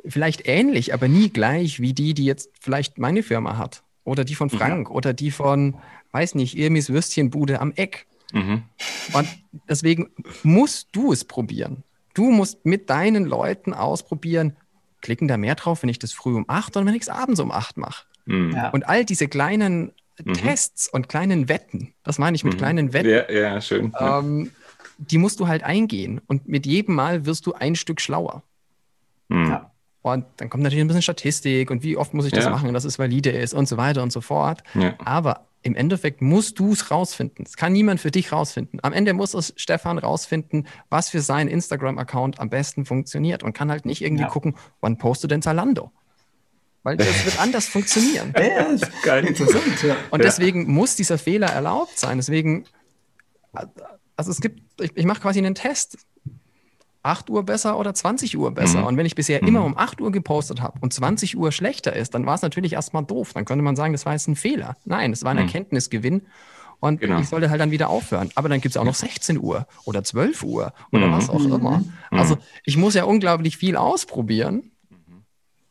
[0.07, 3.83] vielleicht ähnlich, aber nie gleich wie die, die jetzt vielleicht meine Firma hat.
[4.03, 4.57] Oder die von mhm.
[4.57, 4.95] Frank mhm.
[4.95, 5.75] oder die von,
[6.11, 8.07] weiß nicht, Irmis Würstchenbude am Eck.
[8.33, 8.63] Mhm.
[9.13, 9.27] Und
[9.67, 10.09] deswegen
[10.43, 11.83] musst du es probieren.
[12.13, 14.55] Du musst mit deinen Leuten ausprobieren,
[15.01, 17.39] klicken da mehr drauf, wenn ich das früh um acht oder wenn ich es abends
[17.39, 18.05] um acht mache.
[18.25, 18.51] Mhm.
[18.51, 18.69] Ja.
[18.69, 19.91] Und all diese kleinen
[20.23, 20.33] mhm.
[20.33, 22.57] Tests und kleinen Wetten, das meine ich mit mhm.
[22.57, 23.09] kleinen Wetten.
[23.09, 23.93] Ja, ja schön.
[23.99, 24.51] Ähm,
[24.97, 26.21] die musst du halt eingehen.
[26.27, 28.43] Und mit jedem Mal wirst du ein Stück schlauer.
[29.29, 29.71] Ja.
[30.05, 32.51] Und dann kommt natürlich ein bisschen Statistik und wie oft muss ich das ja.
[32.51, 34.61] machen, dass es valide ist und so weiter und so fort.
[34.75, 34.93] Ja.
[35.03, 37.43] Aber im Endeffekt musst du es rausfinden.
[37.43, 38.79] Es kann niemand für dich rausfinden.
[38.83, 43.71] Am Ende muss es Stefan rausfinden, was für seinen Instagram-Account am besten funktioniert und kann
[43.71, 44.29] halt nicht irgendwie ja.
[44.29, 45.91] gucken, wann postet denn Zalando?
[46.83, 48.31] Weil das wird anders funktionieren.
[48.37, 49.25] Ja, ist geil.
[49.25, 49.95] Interessant, ja.
[50.11, 52.17] Und deswegen muss dieser Fehler erlaubt sein.
[52.17, 52.65] Deswegen,
[54.15, 55.97] also es gibt, ich, ich mache quasi einen Test.
[57.05, 58.79] 8 Uhr besser oder 20 Uhr besser.
[58.79, 58.85] Mhm.
[58.85, 59.47] Und wenn ich bisher mhm.
[59.47, 62.73] immer um 8 Uhr gepostet habe und 20 Uhr schlechter ist, dann war es natürlich
[62.73, 63.33] erstmal doof.
[63.33, 64.75] Dann könnte man sagen, das war jetzt ein Fehler.
[64.85, 65.43] Nein, es war ein mhm.
[65.43, 66.23] Erkenntnisgewinn.
[66.79, 67.19] Und genau.
[67.19, 68.29] ich sollte halt dann wieder aufhören.
[68.35, 71.53] Aber dann gibt es auch noch 16 Uhr oder 12 Uhr oder was auch mhm.
[71.53, 71.77] immer.
[71.77, 72.19] Mhm.
[72.19, 74.71] Also ich muss ja unglaublich viel ausprobieren.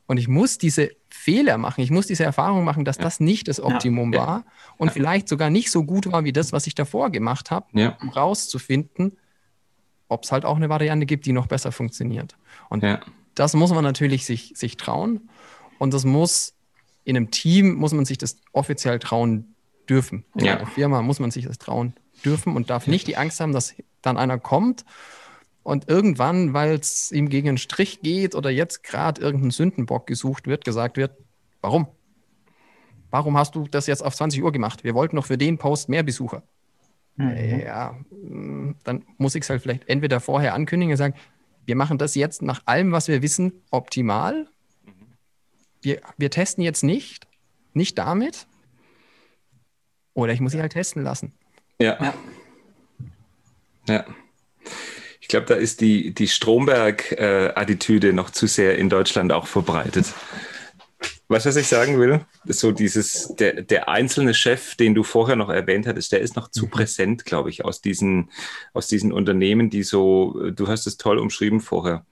[0.07, 1.81] Und ich muss diese Fehler machen.
[1.81, 3.05] Ich muss diese Erfahrung machen, dass ja.
[3.05, 4.21] das nicht das Optimum ja.
[4.21, 4.45] war
[4.77, 4.93] und ja.
[4.93, 9.17] vielleicht sogar nicht so gut war wie das, was ich davor gemacht habe, um rauszufinden,
[10.09, 12.37] ob es halt auch eine Variante gibt, die noch besser funktioniert.
[12.69, 13.01] Und ja.
[13.35, 15.29] das muss man natürlich sich, sich trauen.
[15.79, 16.55] Und das muss
[17.05, 19.55] in einem Team, muss man sich das offiziell trauen
[19.89, 20.25] dürfen.
[20.35, 20.57] In ja.
[20.57, 21.95] einer Firma muss man sich das trauen
[22.25, 24.85] dürfen und darf nicht die Angst haben, dass dann einer kommt
[25.65, 30.47] und irgendwann, weil es ihm gegen einen Strich geht oder jetzt gerade irgendein Sündenbock gesucht
[30.47, 31.17] wird, gesagt wird,
[31.61, 31.89] warum?
[33.11, 34.85] Warum hast du das jetzt auf 20 Uhr gemacht?
[34.85, 36.43] Wir wollten noch für den Post mehr Besucher.
[37.17, 37.61] Mhm.
[37.65, 41.15] Ja, mm, dann muss ich es halt vielleicht entweder vorher ankündigen und sagen,
[41.67, 44.49] wir machen das jetzt nach allem, was wir wissen, optimal.
[45.81, 47.27] Wir, wir testen jetzt nicht,
[47.73, 48.47] nicht damit.
[50.15, 51.33] Oder ich muss sie halt testen lassen.
[51.79, 51.99] Ja.
[52.01, 52.15] Ja.
[53.89, 54.07] ja.
[55.21, 60.13] Ich glaube, da ist die, die Stromberg-Attitüde noch zu sehr in Deutschland auch verbreitet.
[61.29, 62.21] Weißt du, was ich sagen will?
[62.45, 66.49] So dieses, der, der einzelne Chef, den du vorher noch erwähnt hattest, der ist noch
[66.51, 66.71] zu mhm.
[66.71, 68.31] präsent, glaube ich, aus diesen,
[68.75, 72.05] aus diesen Unternehmen, die so, du hast es toll umschrieben vorher,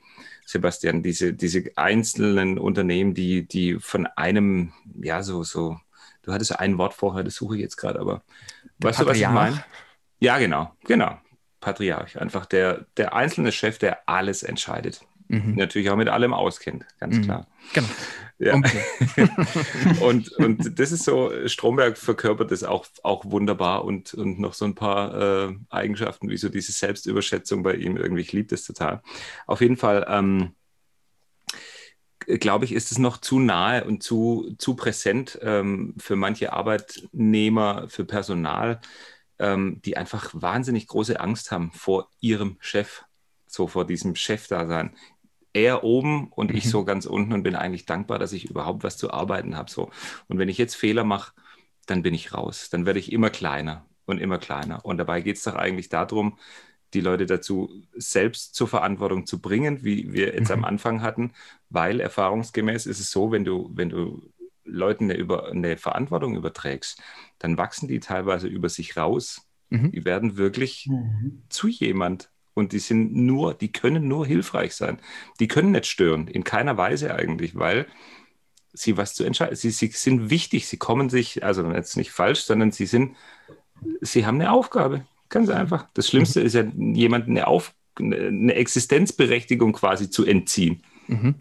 [0.46, 5.78] Sebastian, diese, diese einzelnen Unternehmen, die, die von einem, ja, so, so,
[6.22, 8.22] du hattest ein Wort vorher, das suche ich jetzt gerade, aber
[8.78, 9.04] der weißt Patriarch.
[9.04, 9.64] du, was ich meine?
[10.20, 11.18] Ja, genau, genau.
[11.60, 15.02] Patriarch, einfach der, der einzelne Chef, der alles entscheidet.
[15.28, 15.54] Mhm.
[15.54, 17.22] Natürlich auch mit allem auskennt, ganz mhm.
[17.22, 17.46] klar.
[17.72, 17.88] Genau.
[18.42, 18.56] Ja.
[18.56, 18.82] Okay.
[20.00, 24.64] und, und das ist so, Stromberg verkörpert das auch, auch wunderbar und, und noch so
[24.64, 28.22] ein paar äh, Eigenschaften, wie so diese Selbstüberschätzung bei ihm irgendwie.
[28.22, 29.00] Ich liebe das total.
[29.46, 30.56] Auf jeden Fall, ähm,
[32.26, 37.88] glaube ich, ist es noch zu nahe und zu, zu präsent ähm, für manche Arbeitnehmer,
[37.88, 38.80] für Personal,
[39.38, 43.04] ähm, die einfach wahnsinnig große Angst haben vor ihrem Chef,
[43.46, 44.96] so vor diesem Chef-Dasein.
[45.52, 46.56] Er oben und mhm.
[46.56, 49.70] ich so ganz unten und bin eigentlich dankbar, dass ich überhaupt was zu arbeiten habe.
[49.70, 49.90] So.
[50.28, 51.32] Und wenn ich jetzt Fehler mache,
[51.86, 52.70] dann bin ich raus.
[52.70, 54.84] Dann werde ich immer kleiner und immer kleiner.
[54.84, 56.38] Und dabei geht es doch eigentlich darum,
[56.94, 60.56] die Leute dazu selbst zur Verantwortung zu bringen, wie wir jetzt mhm.
[60.56, 61.32] am Anfang hatten,
[61.70, 64.30] weil erfahrungsgemäß ist es so, wenn du, wenn du
[64.64, 67.00] Leuten eine, über, eine Verantwortung überträgst,
[67.38, 69.48] dann wachsen die teilweise über sich raus.
[69.70, 69.90] Mhm.
[69.92, 71.42] Die werden wirklich mhm.
[71.48, 72.30] zu jemand.
[72.54, 74.98] Und die sind nur, die können nur hilfreich sein.
[75.40, 77.86] Die können nicht stören, in keiner Weise eigentlich, weil
[78.72, 79.56] sie was zu entscheiden.
[79.56, 83.16] Sie, sie sind wichtig, sie kommen sich, also jetzt nicht falsch, sondern sie sind,
[84.00, 85.06] sie haben eine Aufgabe.
[85.28, 85.88] Ganz einfach.
[85.94, 86.46] Das Schlimmste mhm.
[86.46, 90.82] ist ja, jemandem eine, Auf, eine Existenzberechtigung quasi zu entziehen.
[91.06, 91.36] Mhm.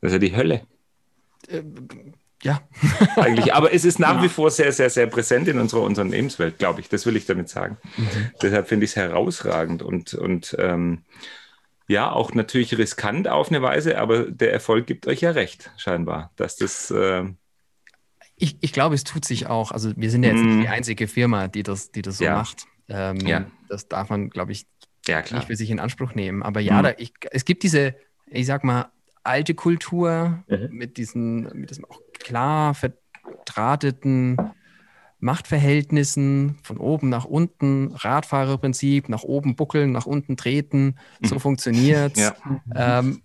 [0.00, 0.66] Das ist ja die Hölle.
[2.42, 2.60] Ja.
[3.16, 3.54] Eigentlich.
[3.54, 4.22] Aber es ist nach ja.
[4.24, 6.88] wie vor sehr, sehr, sehr präsent in unserer Unternehmenswelt, glaube ich.
[6.88, 7.78] Das will ich damit sagen.
[7.96, 8.30] Mhm.
[8.42, 11.02] Deshalb finde ich es herausragend und, und ähm,
[11.86, 16.32] ja, auch natürlich riskant auf eine Weise, aber der Erfolg gibt euch ja recht, scheinbar,
[16.36, 16.90] dass das.
[16.90, 17.24] Äh,
[18.36, 19.70] ich, ich glaube, es tut sich auch.
[19.70, 20.72] Also, wir sind ja jetzt nicht die mhm.
[20.72, 22.36] einzige Firma, die das, die das so ja.
[22.36, 22.64] macht.
[22.88, 23.46] Ähm, ja.
[23.68, 24.66] Das darf man, glaube ich,
[25.06, 26.42] ja, nicht für sich in Anspruch nehmen.
[26.42, 26.82] Aber ja, mhm.
[26.82, 27.94] da, ich, es gibt diese,
[28.26, 28.90] ich sag mal,
[29.22, 30.68] alte Kultur mhm.
[30.70, 34.36] mit, diesen, mit diesem auch klar verdrahteten
[35.18, 41.40] Machtverhältnissen von oben nach unten, Radfahrerprinzip, nach oben buckeln, nach unten treten, so mhm.
[41.40, 42.34] funktioniert ja.
[42.74, 43.22] ähm,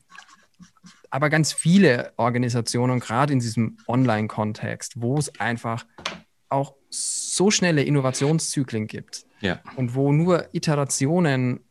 [1.09, 5.85] aber ganz viele Organisationen, gerade in diesem Online-Kontext, wo es einfach
[6.49, 9.59] auch so schnelle Innovationszyklen gibt ja.
[9.75, 11.61] und wo nur Iterationen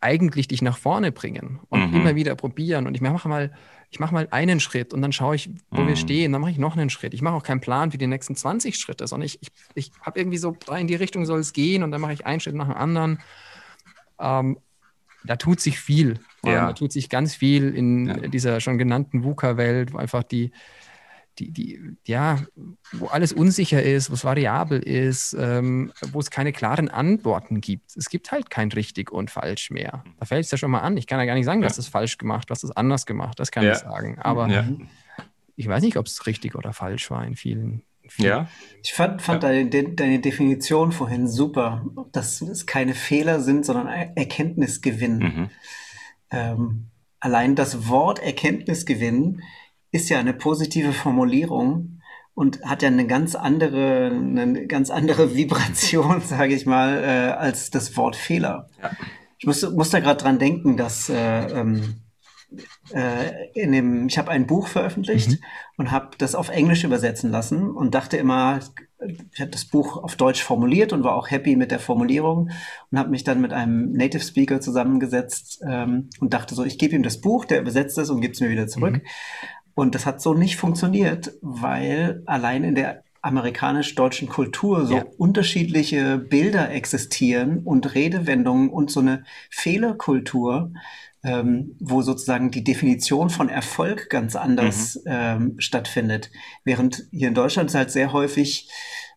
[0.00, 1.96] eigentlich dich nach vorne bringen und mhm.
[1.96, 2.86] immer wieder probieren.
[2.86, 3.52] Und ich mache mal,
[3.90, 5.88] ich mache mal einen Schritt und dann schaue ich, wo mhm.
[5.88, 7.14] wir stehen, dann mache ich noch einen Schritt.
[7.14, 10.18] Ich mache auch keinen Plan für die nächsten 20 Schritte, sondern ich, ich, ich habe
[10.18, 12.66] irgendwie so, in die Richtung soll es gehen und dann mache ich einen Schritt nach
[12.66, 13.20] dem anderen.
[14.18, 14.58] Ähm,
[15.24, 16.20] da tut sich viel.
[16.44, 16.66] Ja.
[16.66, 18.14] Da tut sich ganz viel in ja.
[18.28, 20.52] dieser schon genannten VUCA-Welt, wo einfach die,
[21.38, 22.40] die, die, ja,
[22.92, 27.96] wo alles unsicher ist, wo es variabel ist, ähm, wo es keine klaren Antworten gibt.
[27.96, 30.04] Es gibt halt kein richtig und falsch mehr.
[30.18, 30.96] Da fällt es ja schon mal an.
[30.96, 31.68] Ich kann ja gar nicht sagen, ja.
[31.68, 33.38] dass es falsch gemacht, was es anders gemacht.
[33.38, 33.72] Das kann ja.
[33.72, 34.18] ich sagen.
[34.18, 34.66] Aber ja.
[35.56, 37.82] ich weiß nicht, ob es richtig oder falsch war in vielen.
[38.08, 38.48] vielen ja.
[38.82, 45.18] Ich fand, fand deine, deine, Definition vorhin super, dass es keine Fehler sind, sondern Erkenntnisgewinn.
[45.18, 45.50] Mhm.
[46.30, 46.86] Ähm,
[47.20, 49.42] allein das Wort Erkenntnisgewinn
[49.96, 52.00] ist ja eine positive Formulierung
[52.34, 57.70] und hat ja eine ganz andere, eine ganz andere Vibration, sage ich mal, äh, als
[57.70, 58.68] das Wort Fehler.
[58.80, 58.90] Ja.
[59.38, 62.02] Ich muss, muss da gerade dran denken, dass äh, ähm,
[62.92, 65.38] äh, in dem, ich habe ein Buch veröffentlicht mhm.
[65.78, 68.60] und habe das auf Englisch übersetzen lassen und dachte immer,
[69.32, 72.50] ich habe das Buch auf Deutsch formuliert und war auch happy mit der Formulierung
[72.90, 76.94] und habe mich dann mit einem Native Speaker zusammengesetzt ähm, und dachte so, ich gebe
[76.94, 78.94] ihm das Buch, der übersetzt es und gibt es mir wieder zurück.
[78.94, 79.02] Mhm.
[79.76, 85.04] Und das hat so nicht funktioniert, weil allein in der amerikanisch-deutschen Kultur so ja.
[85.18, 90.72] unterschiedliche Bilder existieren und Redewendungen und so eine Fehlerkultur,
[91.22, 95.10] ähm, wo sozusagen die Definition von Erfolg ganz anders mhm.
[95.10, 96.30] ähm, stattfindet.
[96.64, 98.70] Während hier in Deutschland halt sehr häufig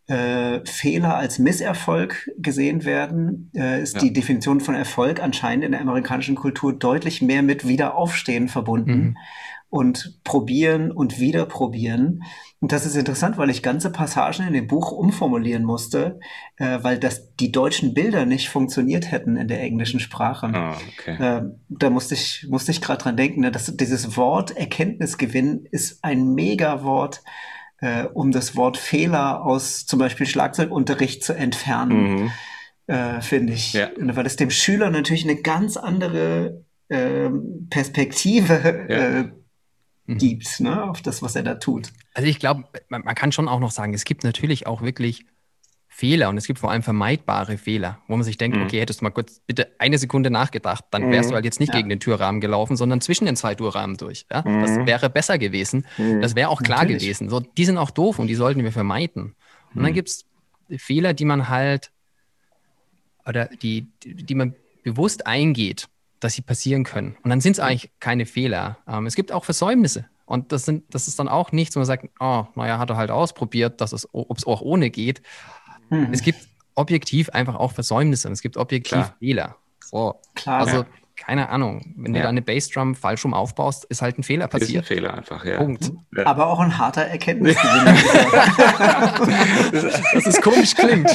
[0.08, 4.02] äh, Fehler als Misserfolg gesehen werden, äh, ist ja.
[4.02, 9.00] die Definition von Erfolg anscheinend in der amerikanischen Kultur deutlich mehr mit Wiederaufstehen verbunden.
[9.00, 9.18] Mhm
[9.70, 12.24] und probieren und wieder probieren.
[12.60, 16.20] Und das ist interessant, weil ich ganze Passagen in dem Buch umformulieren musste,
[16.58, 20.52] äh, weil das die deutschen Bilder nicht funktioniert hätten in der englischen Sprache.
[20.54, 21.24] Oh, okay.
[21.24, 26.04] äh, da musste ich musste ich gerade dran denken, ne, dass dieses Wort Erkenntnisgewinn ist
[26.04, 27.22] ein Megawort,
[27.80, 32.24] äh, um das Wort Fehler aus zum Beispiel Schlagzeugunterricht zu entfernen.
[32.24, 32.32] Mhm.
[32.88, 33.74] äh, finde ich.
[33.74, 33.90] Ja.
[33.98, 37.30] Weil es dem Schüler natürlich eine ganz andere äh,
[37.70, 39.39] Perspektive ja.
[40.10, 40.18] Äh, mhm.
[40.18, 41.92] gibt, ne, auf das, was er da tut.
[42.14, 45.26] Also ich glaube, man, man, kann schon auch noch sagen, es gibt natürlich auch wirklich
[45.88, 48.64] Fehler und es gibt vor allem vermeidbare Fehler, wo man sich denkt, mhm.
[48.64, 51.32] okay, hättest du mal kurz bitte eine Sekunde nachgedacht, dann wärst mhm.
[51.32, 51.80] du halt jetzt nicht ja.
[51.80, 54.26] gegen den Türrahmen gelaufen, sondern zwischen den zwei Türrahmen durch.
[54.32, 54.42] Ja?
[54.42, 54.62] Mhm.
[54.62, 55.86] Das wäre besser gewesen.
[55.98, 56.22] Mhm.
[56.22, 57.04] Das wäre auch klar Natürlich.
[57.04, 57.30] gewesen.
[57.30, 59.36] So, die sind auch doof und die sollten wir vermeiden.
[59.74, 59.96] Und dann mhm.
[59.96, 60.26] gibt es
[60.78, 61.92] Fehler, die man halt
[63.26, 65.88] oder die, die man bewusst eingeht,
[66.20, 67.16] dass sie passieren können.
[67.24, 68.78] Und dann sind es eigentlich keine Fehler.
[68.88, 70.06] Ähm, es gibt auch Versäumnisse.
[70.26, 72.98] Und das, sind, das ist dann auch nichts, wo man sagt, oh, naja, hat er
[72.98, 75.22] halt ausprobiert, dass es, ob es auch ohne geht.
[75.90, 76.10] Mhm.
[76.12, 79.16] Es gibt objektiv einfach auch Versäumnisse und es gibt objektiv Klar.
[79.20, 79.56] Fehler.
[79.84, 80.20] So.
[80.36, 80.60] Klar.
[80.60, 80.86] Also, ja.
[81.20, 82.22] Keine Ahnung, wenn ja.
[82.22, 84.86] du deine Bassdrum falsch rum aufbaust, ist halt ein Fehler passiert.
[84.86, 85.58] Ist ein Fehler einfach, ja.
[85.58, 85.92] Punkt.
[86.16, 86.26] Ja.
[86.26, 87.86] Aber auch ein harter Erkenntnisgewinn.
[90.14, 91.10] dass es komisch klingt.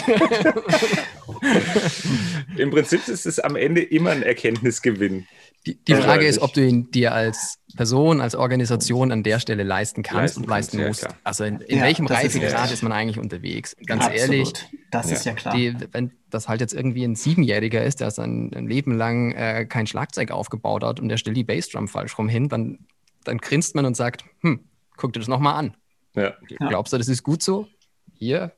[2.57, 5.27] Im Prinzip ist es am Ende immer ein Erkenntnisgewinn.
[5.67, 9.63] Die, die Frage ist, ob du ihn dir als Person, als Organisation an der Stelle
[9.63, 11.03] leisten kannst leisten und leisten musst.
[11.03, 13.75] Ja, also in, in ja, welchem Reifegrad ist, ist, man eigentlich unterwegs?
[13.87, 14.21] Ganz Absolut.
[14.21, 14.53] ehrlich,
[14.91, 15.57] das ist ja klar.
[15.57, 19.87] Die, wenn das halt jetzt irgendwie ein Siebenjähriger ist, der sein Leben lang äh, kein
[19.87, 22.81] Schlagzeug aufgebaut hat und der stellt die Bassdrum falsch rum hin, dann,
[23.25, 24.61] dann grinst man und sagt, hm,
[24.97, 25.77] guck dir das nochmal an.
[26.15, 26.35] Ja.
[26.69, 27.69] Glaubst du, das ist gut so?
[28.13, 28.53] Hier,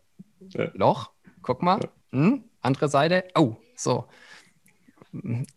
[0.75, 1.81] Loch, guck mal,
[2.11, 4.07] hm, andere Seite, oh, so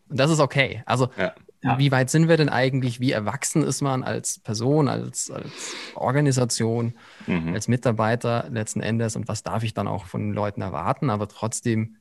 [0.07, 0.83] das ist okay.
[0.85, 1.33] Also, ja.
[1.63, 1.77] Ja.
[1.77, 2.99] wie weit sind wir denn eigentlich?
[2.99, 6.93] Wie erwachsen ist man als Person, als, als Organisation,
[7.27, 7.53] mhm.
[7.53, 9.15] als Mitarbeiter letzten Endes?
[9.15, 11.09] Und was darf ich dann auch von den Leuten erwarten?
[11.09, 11.97] Aber trotzdem,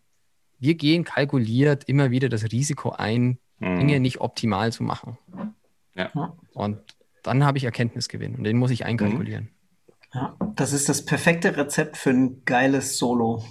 [0.59, 3.79] wir gehen kalkuliert immer wieder das Risiko ein, mhm.
[3.79, 5.19] Dinge nicht optimal zu machen.
[5.95, 6.37] Ja.
[6.55, 6.79] Und
[7.25, 9.45] dann habe ich Erkenntnisgewinn und den muss ich einkalkulieren.
[9.45, 9.51] Mhm.
[10.15, 13.45] Ja, das ist das perfekte Rezept für ein geiles Solo.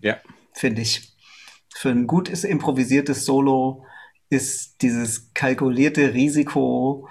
[0.00, 0.16] Ja.
[0.52, 1.09] Finde ich
[1.74, 3.84] für ein gut improvisiertes Solo
[4.28, 7.08] ist dieses kalkulierte Risiko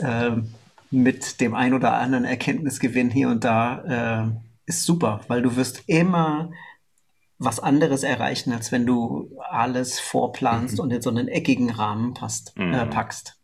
[0.00, 0.32] äh,
[0.90, 4.30] mit dem ein oder anderen Erkenntnisgewinn hier und da äh,
[4.66, 6.52] ist super, weil du wirst immer
[7.38, 10.80] was anderes erreichen, als wenn du alles vorplanst mhm.
[10.80, 12.74] und in so einen eckigen Rahmen passt, äh, mhm.
[12.74, 13.38] äh, packst.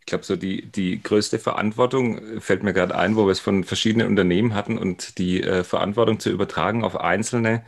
[0.00, 3.62] Ich glaube, so die, die größte Verantwortung fällt mir gerade ein, wo wir es von
[3.64, 7.64] verschiedenen Unternehmen hatten und die äh, Verantwortung zu übertragen auf Einzelne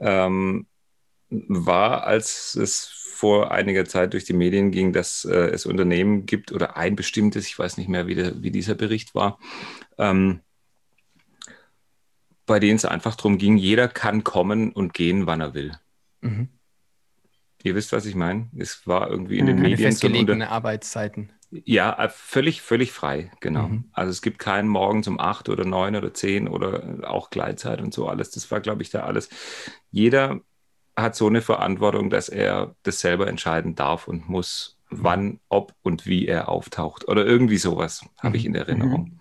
[0.00, 0.66] ähm,
[1.30, 6.52] war, als es vor einiger Zeit durch die Medien ging, dass äh, es Unternehmen gibt
[6.52, 9.38] oder ein bestimmtes, ich weiß nicht mehr, wie, der, wie dieser Bericht war,
[9.98, 10.40] ähm,
[12.46, 15.72] bei denen es einfach darum ging, jeder kann kommen und gehen, wann er will.
[16.20, 16.48] Mhm.
[17.64, 18.48] Ihr wisst, was ich meine?
[18.56, 19.90] Es war irgendwie in den Keine Medien.
[19.90, 21.32] Festgelegene Arbeitszeiten.
[21.50, 23.68] Ja, äh, völlig, völlig frei, genau.
[23.68, 23.84] Mhm.
[23.92, 27.94] Also es gibt keinen morgens um acht oder neun oder zehn oder auch Gleitzeit und
[27.94, 28.30] so alles.
[28.30, 29.30] Das war, glaube ich, da alles.
[29.90, 30.40] Jeder
[30.94, 34.98] hat so eine Verantwortung, dass er das selber entscheiden darf und muss, mhm.
[35.02, 37.08] wann, ob und wie er auftaucht.
[37.08, 38.54] Oder irgendwie sowas habe ich mhm.
[38.54, 39.04] in Erinnerung.
[39.04, 39.20] Mhm.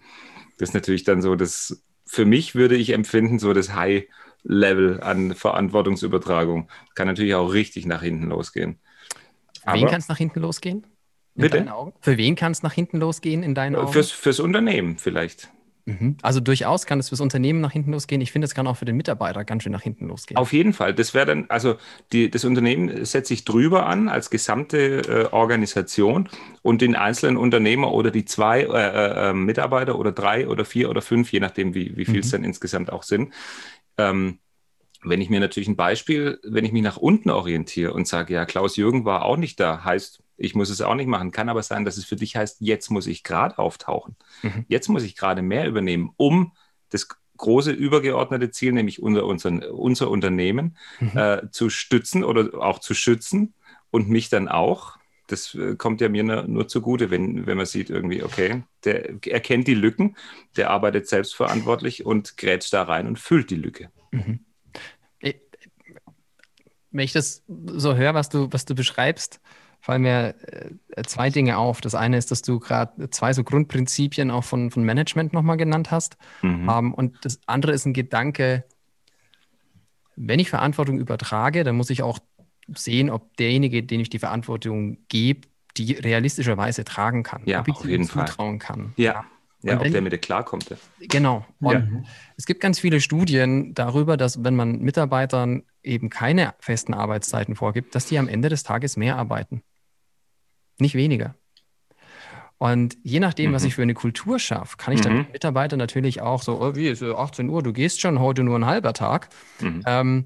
[0.57, 4.05] Das ist natürlich dann so, dass für mich würde ich empfinden, so das High
[4.43, 6.69] Level an Verantwortungsübertragung.
[6.95, 8.79] Kann natürlich auch richtig nach hinten losgehen.
[9.65, 10.85] Wen kann es nach hinten losgehen?
[11.37, 11.65] Bitte?
[12.01, 13.93] Für wen kann es nach hinten losgehen in deinen Augen?
[13.93, 15.49] Fürs, fürs Unternehmen vielleicht.
[15.87, 16.17] Mhm.
[16.21, 18.19] Also durchaus kann es fürs Unternehmen nach hinten losgehen.
[18.19, 20.37] Ich finde, es kann auch für den Mitarbeiter ganz schön nach hinten losgehen.
[20.37, 20.93] Auf jeden Fall.
[20.93, 21.77] Das wäre dann, also
[22.11, 24.77] die, das Unternehmen setzt sich drüber an als gesamte
[25.07, 26.27] äh, Organisation
[26.61, 30.89] und den einzelnen Unternehmer oder die zwei äh, äh, äh Mitarbeiter oder drei oder vier
[30.89, 32.31] oder fünf, je nachdem, wie, wie viel es mhm.
[32.31, 33.33] dann insgesamt auch sind.
[33.97, 34.39] Ähm,
[35.03, 38.45] wenn ich mir natürlich ein Beispiel, wenn ich mich nach unten orientiere und sage, ja,
[38.45, 41.31] Klaus Jürgen war auch nicht da, heißt, ich muss es auch nicht machen.
[41.31, 44.15] Kann aber sein, dass es für dich heißt, jetzt muss ich gerade auftauchen.
[44.43, 44.65] Mhm.
[44.67, 46.53] Jetzt muss ich gerade mehr übernehmen, um
[46.89, 47.07] das
[47.37, 51.17] große übergeordnete Ziel, nämlich unser, unser, unser Unternehmen, mhm.
[51.17, 53.53] äh, zu stützen oder auch zu schützen
[53.91, 54.97] und mich dann auch.
[55.27, 59.23] Das äh, kommt ja mir nur, nur zugute, wenn, wenn man sieht, irgendwie, okay, der
[59.25, 60.15] erkennt die Lücken,
[60.55, 63.91] der arbeitet selbstverantwortlich und grätscht da rein und füllt die Lücke.
[64.11, 64.39] Mhm.
[66.97, 69.39] Wenn ich das so höre, was du, was du beschreibst,
[69.87, 71.79] fallen mir äh, zwei Dinge auf.
[71.79, 75.91] Das eine ist, dass du gerade zwei so Grundprinzipien auch von, von Management nochmal genannt
[75.91, 76.17] hast.
[76.41, 76.67] Mhm.
[76.67, 78.65] Um, ähm, und das andere ist ein Gedanke,
[80.17, 82.19] wenn ich Verantwortung übertrage, dann muss ich auch
[82.75, 87.43] sehen, ob derjenige, den ich die Verantwortung gebe, die realistischerweise tragen kann.
[87.45, 88.27] Ja, ob ich auf jeden Fall.
[88.27, 88.93] zutrauen kann.
[88.97, 89.23] Ja.
[89.63, 90.67] Ja, ob der mit dir klarkommt.
[90.99, 91.45] Genau.
[91.59, 92.03] Und ja.
[92.35, 97.95] es gibt ganz viele Studien darüber, dass wenn man Mitarbeitern eben keine festen Arbeitszeiten vorgibt,
[97.95, 99.63] dass die am Ende des Tages mehr arbeiten
[100.79, 101.35] nicht weniger.
[102.59, 103.55] Und je nachdem, mhm.
[103.55, 105.27] was ich für eine Kultur schaffe, kann ich dann mhm.
[105.31, 108.65] Mitarbeiter natürlich auch so, oh, wie ist 18 Uhr, du gehst schon, heute nur ein
[108.65, 109.29] halber Tag.
[109.61, 109.83] Mhm.
[109.85, 110.25] Ähm,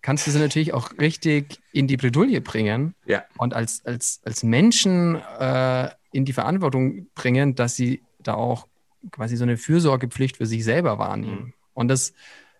[0.00, 3.24] kannst du sie natürlich auch richtig in die Bredouille bringen Ja.
[3.36, 8.68] und als, als, als Menschen äh, in die Verantwortung bringen, dass sie da auch
[9.10, 11.46] quasi so eine Fürsorgepflicht für sich selber wahrnehmen.
[11.46, 11.52] Mhm.
[11.74, 12.12] Und das,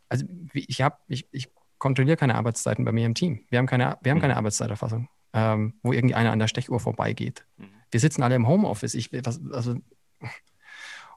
[0.09, 3.45] also ich habe, ich, ich kontrolliere keine Arbeitszeiten bei mir im Team.
[3.51, 4.23] Wir haben keine, wir haben Mhm.
[4.23, 7.45] keine Arbeitszeiterfassung, ähm, wo irgendeiner an der Stechuhr vorbeigeht.
[7.57, 7.69] Mhm.
[7.91, 8.95] Wir sitzen alle im Homeoffice.
[8.95, 9.77] Ich, was, also,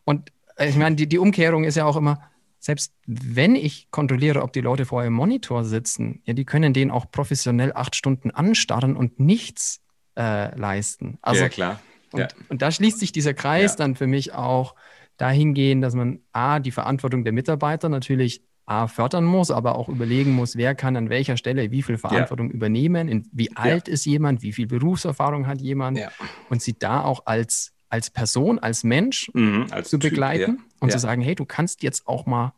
[0.04, 2.22] und äh, ich meine, die, die Umkehrung ist ja auch immer,
[2.60, 6.92] selbst wenn ich kontrolliere, ob die Leute vor einem Monitor sitzen, ja, die können den
[6.92, 9.82] auch professionell acht Stunden anstarren und nichts
[10.18, 11.18] äh, leisten.
[11.22, 11.80] Also, ja, klar.
[12.12, 12.28] und, Ja.
[12.50, 13.78] und da schließt sich dieser Kreis Ja.
[13.78, 14.76] dann für mich auch
[15.18, 20.32] dahingehend, dass man A, die Verantwortung der Mitarbeiter natürlich A, fördern muss, aber auch überlegen
[20.34, 24.42] muss, wer kann an welcher Stelle wie viel Verantwortung übernehmen, in, wie alt ist jemand,
[24.42, 26.10] wie viel Berufserfahrung hat jemand Ja.
[26.50, 30.90] und sie da auch als, als Person, als Mensch Mhm, als zu Typ, begleiten und
[30.90, 30.94] Ja.
[30.96, 32.54] zu sagen, hey, du kannst jetzt auch mal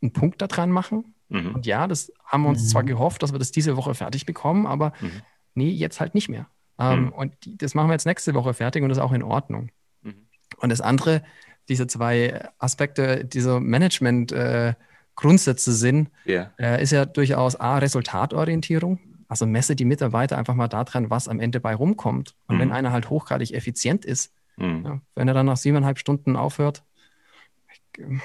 [0.00, 1.14] einen Punkt daran machen.
[1.28, 1.40] Ja.
[1.42, 1.54] Mhm.
[1.56, 2.68] Und ja, das haben wir uns Mhm.
[2.68, 5.10] zwar gehofft, dass wir das diese Woche fertig bekommen, aber Mhm.
[5.54, 6.46] nee, jetzt halt nicht mehr.
[6.78, 7.08] Ähm, Mhm.
[7.12, 9.68] Und die, das machen wir jetzt nächste Woche fertig und das ist auch in Ordnung.
[10.02, 10.14] Mhm.
[10.56, 11.22] Und das andere,
[11.68, 13.60] diese zwei Aspekte, dieser
[15.24, 16.50] Management-Grundsätze sind, Ja.
[16.58, 18.98] äh, ist ja durchaus A, Resultatorientierung.
[19.28, 22.34] Also messe die Mitarbeiter einfach mal daran, was am Ende bei rumkommt.
[22.46, 22.60] Und Mhm.
[22.60, 24.82] wenn einer halt hochgradig effizient ist, Mhm.
[24.84, 26.82] ja, wenn er dann nach siebeneinhalb Stunden aufhört,
[27.72, 28.20] ich, ähm,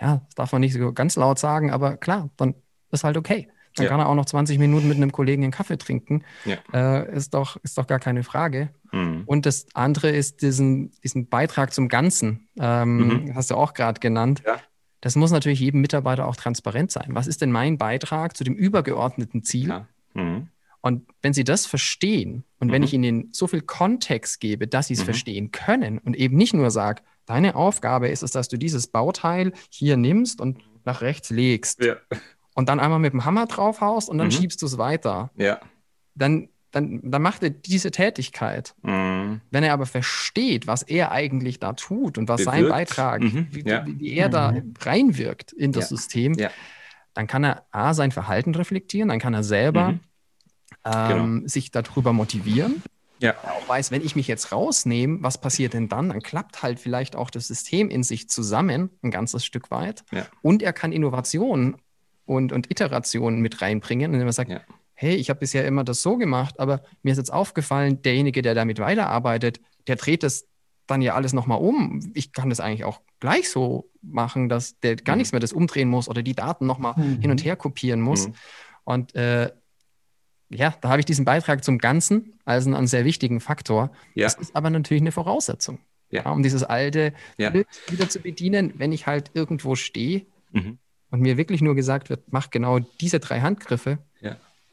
[0.00, 2.54] ja, das darf man nicht so ganz laut sagen, aber klar, dann
[2.90, 3.48] ist halt okay.
[3.76, 3.90] Dann Ja.
[3.90, 6.24] kann er auch noch 20 Minuten mit einem Kollegen einen Kaffee trinken.
[6.46, 6.56] Ja.
[6.72, 8.70] Äh, ist, doch, ist doch gar keine Frage.
[8.92, 9.24] Mhm.
[9.26, 13.34] Und das andere ist diesen, diesen Beitrag zum Ganzen, ähm, Mhm.
[13.34, 14.42] hast du auch gerade genannt.
[14.46, 14.60] Ja.
[15.00, 17.08] Das muss natürlich jedem Mitarbeiter auch transparent sein.
[17.10, 19.68] Was ist denn mein Beitrag zu dem übergeordneten Ziel?
[19.68, 19.88] Ja.
[20.14, 20.48] Mhm.
[20.80, 22.84] Und wenn sie das verstehen und wenn Mhm.
[22.86, 25.04] ich ihnen so viel Kontext gebe, dass sie es Mhm.
[25.04, 29.52] verstehen können und eben nicht nur sage, deine Aufgabe ist es, dass du dieses Bauteil
[29.68, 31.96] hier nimmst und nach rechts legst Ja.
[32.54, 34.32] und dann einmal mit dem Hammer draufhaust und dann Mhm.
[34.32, 35.58] schiebst du es weiter, Ja.
[36.14, 38.74] dann, dann, dann macht er diese Tätigkeit.
[38.82, 39.40] Mhm.
[39.50, 42.68] Wenn er aber versteht, was er eigentlich da tut und was sein.
[42.68, 43.48] Beitrag, Mhm.
[43.50, 43.86] wie, Ja.
[43.86, 45.96] wie, wie er da reinwirkt in das Ja.
[45.96, 46.50] System, Ja.
[47.14, 50.00] dann kann er A, sein Verhalten reflektieren, dann kann er selber Mhm.
[50.84, 52.82] ähm, sich darüber motivieren.
[53.18, 53.30] Ja.
[53.42, 56.10] Er auch weiß, wenn ich mich jetzt rausnehme, was passiert denn dann?
[56.10, 60.04] Dann klappt halt vielleicht auch das System in sich zusammen, ein ganzes Stück weit.
[60.12, 60.26] Ja.
[60.42, 61.76] Und er kann Innovationen
[62.26, 64.60] und, und Iterationen mit reinbringen, indem er sagt, Ja.
[64.96, 68.54] Hey, ich habe bisher immer das so gemacht, aber mir ist jetzt aufgefallen, derjenige, der
[68.54, 70.46] damit weiterarbeitet, der dreht das
[70.86, 72.12] dann ja alles nochmal um.
[72.14, 75.18] Ich kann das eigentlich auch gleich so machen, dass der gar Mhm.
[75.18, 77.20] nichts mehr das umdrehen muss oder die Daten nochmal Mhm.
[77.20, 78.28] hin und her kopieren muss.
[78.28, 78.34] Mhm.
[78.84, 79.50] Und äh,
[80.48, 83.90] ja, da habe ich diesen Beitrag zum Ganzen als einen, einen sehr wichtigen Faktor.
[84.14, 84.26] Ja.
[84.26, 85.78] Das ist aber natürlich eine Voraussetzung,
[86.10, 86.30] Ja.
[86.30, 87.50] um dieses alte Ja.
[87.50, 90.78] Bild wieder zu bedienen, wenn ich halt irgendwo stehe Mhm.
[91.10, 93.98] und mir wirklich nur gesagt wird, mach genau diese drei Handgriffe, Ja.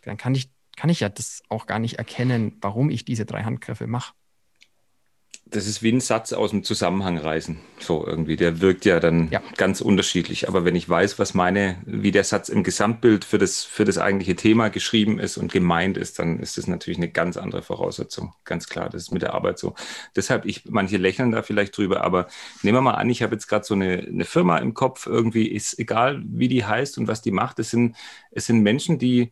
[0.06, 3.44] Dann kann ich, kann ich ja das auch gar nicht erkennen, warum ich diese drei
[3.44, 4.14] Handgriffe mache.
[5.46, 7.60] Das ist wie ein Satz aus dem Zusammenhang reißen.
[7.78, 8.38] So irgendwie.
[8.38, 9.42] Der wirkt ja dann Ja.
[9.58, 10.48] ganz unterschiedlich.
[10.48, 14.00] Aber wenn ich weiß, was meine, wie der Satz im Gesamtbild für das, für das
[14.00, 18.34] eigentliche Thema geschrieben ist und gemeint ist, dann ist das natürlich eine ganz andere Voraussetzung.
[18.46, 18.90] Ganz klar.
[18.90, 19.76] Das ist mit der Arbeit so.
[20.16, 22.28] Deshalb, ich, manche lächeln da vielleicht drüber, aber
[22.64, 25.48] nehmen wir mal an, ich habe jetzt gerade so eine, eine Firma im Kopf, irgendwie
[25.48, 27.60] ist egal, wie die heißt und was die macht.
[27.60, 27.96] Es sind,
[28.32, 29.32] es sind Menschen, die,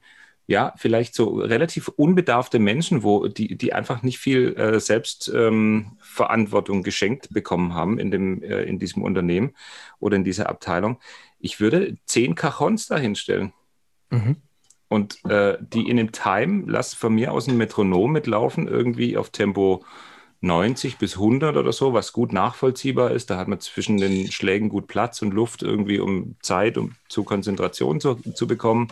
[0.51, 6.83] ja, vielleicht so relativ unbedarfte Menschen, wo die, die einfach nicht viel äh, Selbstverantwortung ähm,
[6.83, 9.55] geschenkt bekommen haben in, dem, äh, in diesem Unternehmen
[9.99, 10.99] oder in dieser Abteilung.
[11.39, 13.53] Ich würde zehn Cajons dahinstellen
[14.13, 14.35] Mhm.
[14.89, 19.29] und äh, die in dem Time, lass von mir aus ein Metronom mitlaufen, irgendwie auf
[19.29, 19.85] Tempo
[20.41, 23.29] 90 bis 100 oder so, was gut nachvollziehbar ist.
[23.29, 27.23] Da hat man zwischen den Schlägen gut Platz und Luft irgendwie, um Zeit um zu
[27.23, 28.87] Konzentration zu, zu bekommen.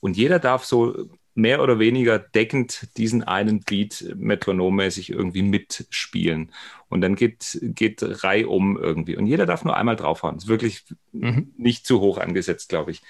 [0.00, 6.52] Und jeder darf so mehr oder weniger deckend diesen einen Beat metronommäßig irgendwie mitspielen.
[6.88, 9.16] Und dann geht, geht Reihe um irgendwie.
[9.16, 10.36] Und jeder darf nur einmal draufhauen.
[10.38, 11.52] ist wirklich Mhm.
[11.56, 13.02] nicht zu hoch angesetzt, glaube ich.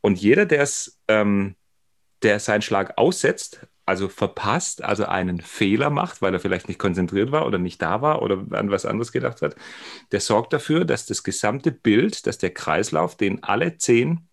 [0.00, 0.46] Und jeder,
[1.08, 1.56] ähm,
[2.22, 7.32] der seinen Schlag aussetzt, also verpasst, also einen Fehler macht, weil er vielleicht nicht konzentriert
[7.32, 9.56] war oder nicht da war oder an was anderes gedacht hat,
[10.12, 14.28] der sorgt dafür, dass das gesamte Bild, dass der Kreislauf, den alle zehn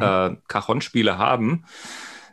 [0.00, 1.64] äh, Cajon-Spieler haben,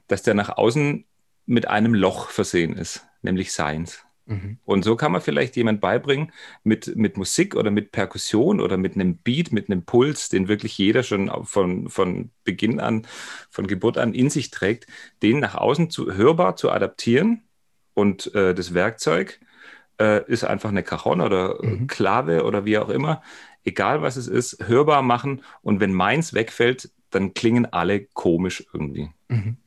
[0.08, 1.06] dass der nach außen
[1.46, 4.06] mit einem Loch versehen ist, nämlich seins.
[4.30, 4.60] Mhm.
[4.64, 6.32] Und so kann man vielleicht jemand beibringen,
[6.64, 10.78] mit, mit Musik oder mit Perkussion oder mit einem Beat, mit einem Puls, den wirklich
[10.78, 13.08] jeder schon von, von Beginn an,
[13.50, 14.86] von Geburt an in sich trägt,
[15.24, 17.44] den nach außen zu, hörbar zu adaptieren.
[17.96, 19.40] Und äh, das Werkzeug
[20.00, 21.88] äh, ist einfach eine Cajon oder Mhm.
[21.88, 23.24] Klave oder wie auch immer.
[23.64, 25.42] Egal was es ist, hörbar machen.
[25.62, 29.10] Und wenn meins wegfällt, dann klingen alle komisch irgendwie.
[29.28, 29.58] Mhm.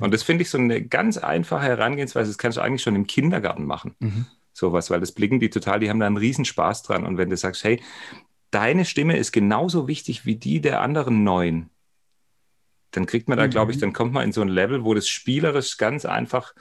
[0.00, 2.30] Und das finde ich so eine ganz einfache Herangehensweise.
[2.30, 3.94] Das kannst du eigentlich schon im Kindergarten machen.
[4.00, 4.26] Mhm.
[4.52, 7.06] Sowas, weil das blicken die total, die haben da einen riesen Spaß dran.
[7.06, 7.80] Und wenn du sagst, hey,
[8.50, 11.70] deine Stimme ist genauso wichtig wie die der anderen neun,
[12.90, 13.50] dann kriegt man da, mhm.
[13.50, 16.54] glaube ich, dann kommt man in so ein Level, wo das spielerisch ganz einfach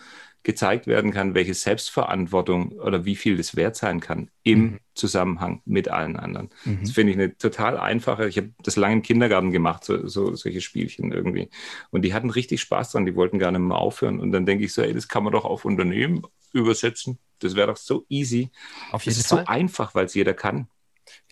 [0.48, 4.80] gezeigt werden kann, welche Selbstverantwortung oder wie viel das wert sein kann im mhm.
[4.93, 6.52] Zusammenhang mit allen anderen.
[6.64, 6.80] Mhm.
[6.84, 8.30] Das finde ich eine total einfache.
[8.30, 11.50] Ich habe das lange im Kindergarten gemacht, so, so, solche Spielchen irgendwie.
[11.91, 14.22] Und die hatten richtig Spaß dran, die wollten gar nicht mehr aufhören.
[14.22, 16.22] Und dann denke ich so, ey, das kann man doch auf Unternehmen
[16.54, 17.20] übersetzen.
[17.39, 18.50] Das wäre doch so easy.
[18.93, 19.43] Auf jeden das ist Fall.
[19.43, 20.70] so einfach, weil es jeder kann.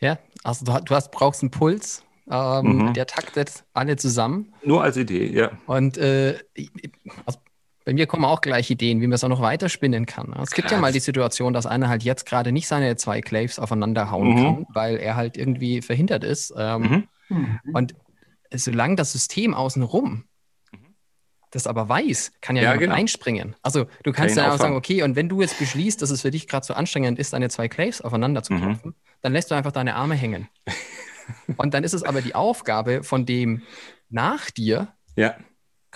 [0.01, 2.93] Ja, also du, hast, brauchst einen Puls, ähm, mhm.
[2.95, 4.51] Der taktet alle zusammen.
[4.63, 5.51] Nur als Idee, ja.
[5.67, 6.39] Und äh,
[7.25, 7.39] also
[7.85, 10.33] bei mir kommen auch gleich Ideen, wie man es auch noch weiterspinnen kann.
[10.41, 10.77] Es gibt Krass.
[10.77, 14.29] ja mal die Situation, dass einer halt jetzt gerade nicht seine zwei Claves aufeinander hauen
[14.29, 14.43] mhm.
[14.43, 16.51] kann, weil er halt irgendwie verhindert ist.
[16.57, 17.59] Ähm, mhm.
[17.73, 17.95] Und
[18.51, 20.25] solange das System außenrum
[21.51, 22.95] das aber weiß, kann ja, ja genau.
[22.95, 23.55] einspringen.
[23.61, 26.31] Also du kannst dann auch sagen, okay, und wenn du jetzt beschließt, dass es für
[26.31, 28.61] dich gerade so anstrengend ist, deine zwei Claves aufeinander zu mhm.
[28.61, 28.95] klopfen, mhm.
[29.21, 30.49] dann lässt du einfach deine Arme hängen.
[31.57, 33.61] und dann ist es aber die Aufgabe von dem
[34.09, 35.35] nach dir, ja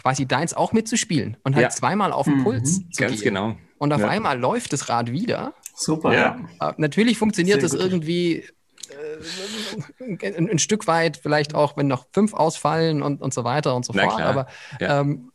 [0.01, 1.69] quasi deins auch mitzuspielen und halt ja.
[1.69, 2.43] zweimal auf den mhm.
[2.43, 2.91] Puls mhm.
[2.91, 3.23] zu Ganz gehen.
[3.33, 3.57] genau.
[3.77, 4.07] Und auf ja.
[4.07, 5.53] einmal läuft das Rad wieder.
[5.75, 6.39] Super, ja.
[6.59, 8.45] Äh, natürlich funktioniert Sehr das irgendwie
[8.89, 13.75] äh, ein, ein, Stück weit, vielleicht auch, wenn noch fünf ausfallen und, und so weiter
[13.75, 14.15] und so Na fort.
[14.15, 14.29] Klar.
[14.29, 14.47] Aber
[14.79, 15.01] ja.
[15.01, 15.31] ähm,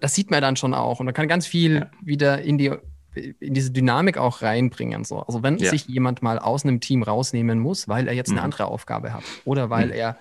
[0.00, 1.00] das sieht man dann schon auch.
[1.00, 1.90] Und man kann ganz viel ja.
[2.02, 2.72] wieder in die
[3.40, 5.04] in diese Dynamik auch reinbringen.
[5.04, 5.20] So.
[5.20, 5.70] Also wenn ja.
[5.70, 8.36] sich jemand mal aus einem Team rausnehmen muss, weil er jetzt mhm.
[8.36, 9.92] eine andere Aufgabe hat oder weil mhm.
[9.92, 10.18] er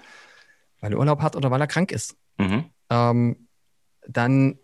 [0.80, 3.48] weil er Urlaub hat oder weil er krank ist, mhm ähm,
[4.08, 4.60] dann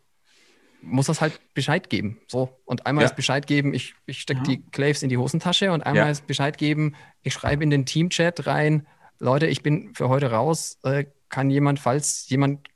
[0.81, 2.19] muss das halt Bescheid geben.
[2.27, 2.57] So.
[2.65, 3.09] Und einmal ja.
[3.09, 4.45] ist Bescheid geben, ich, ich stecke ja.
[4.45, 6.09] die Claves in die Hosentasche und einmal ja.
[6.09, 8.87] ist Bescheid geben, ich schreibe in den Teamchat rein,
[9.19, 12.67] Leute, ich bin für heute raus, äh, kann jemand, falls jemand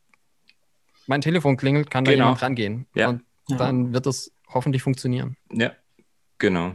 [1.08, 2.18] mein Telefon klingelt, kann genau.
[2.18, 2.86] da jemand rangehen.
[2.94, 3.10] Ja.
[3.10, 5.36] Und dann wird das hoffentlich funktionieren.
[5.52, 5.72] Ja,
[6.38, 6.74] genau.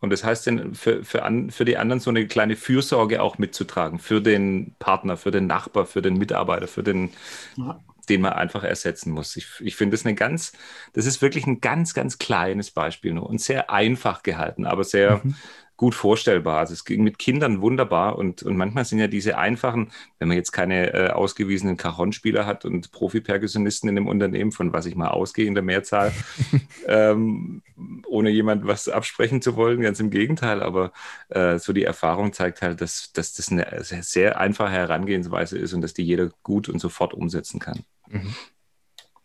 [0.00, 3.38] Und das heißt dann für, für, an, für die anderen so eine kleine Fürsorge auch
[3.38, 7.10] mitzutragen, für den Partner, für den Nachbar, für den Mitarbeiter, für den
[7.56, 9.36] ja den man einfach ersetzen muss.
[9.36, 10.52] Ich, ich finde das eine ganz,
[10.92, 15.20] das ist wirklich ein ganz, ganz kleines Beispiel nur und sehr einfach gehalten, aber sehr
[15.22, 15.34] mhm.
[15.76, 16.60] Gut vorstellbar.
[16.60, 20.36] Also es ging mit Kindern wunderbar und, und manchmal sind ja diese einfachen, wenn man
[20.36, 25.08] jetzt keine äh, ausgewiesenen Cajon-Spieler hat und Profi-Perkussionisten in dem Unternehmen, von was ich mal
[25.08, 26.12] ausgehe in der Mehrzahl,
[26.86, 27.62] ähm,
[28.06, 30.92] ohne jemand was absprechen zu wollen, ganz im Gegenteil, aber
[31.28, 35.72] äh, so die Erfahrung zeigt halt, dass, dass das eine sehr, sehr einfache Herangehensweise ist
[35.72, 37.84] und dass die jeder gut und sofort umsetzen kann.
[38.08, 38.34] Mhm.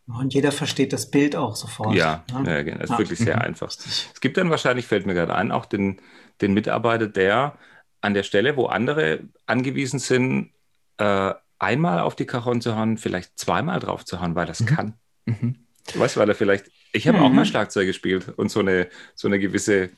[0.08, 1.94] Und jeder versteht das Bild auch sofort.
[1.94, 2.50] Ja, ne?
[2.50, 2.78] ja genau.
[2.80, 2.98] Das ist ja.
[2.98, 3.42] wirklich sehr mhm.
[3.44, 3.68] einfach.
[3.68, 6.02] Es gibt dann wahrscheinlich, fällt mir gerade ein, auch den,
[6.42, 7.58] den Mitarbeiter, der
[8.02, 10.52] an der Stelle, wo andere angewiesen sind,
[10.98, 14.66] äh, einmal auf die Cajon zu hauen, vielleicht zweimal drauf zu hauen, weil das mhm.
[14.66, 14.94] kann.
[15.26, 15.56] Mhm.
[15.96, 17.46] Weißt du, weil er vielleicht, ich habe auch mal mhm.
[17.46, 19.90] Schlagzeug gespielt und so eine, so eine gewisse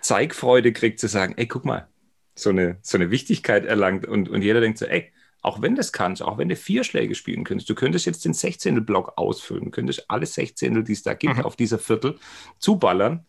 [0.00, 1.86] Zeigfreude kriegt, zu sagen, ey, guck mal,
[2.34, 5.92] so eine, so eine Wichtigkeit erlangt und, und jeder denkt so, ey, auch wenn das
[5.92, 8.86] kannst, auch wenn du vier Schläge spielen könntest, du könntest jetzt den 16.
[8.86, 11.44] Block ausfüllen, könntest alle 16, die es da gibt, mhm.
[11.44, 12.18] auf dieser Viertel
[12.58, 13.26] zuballern.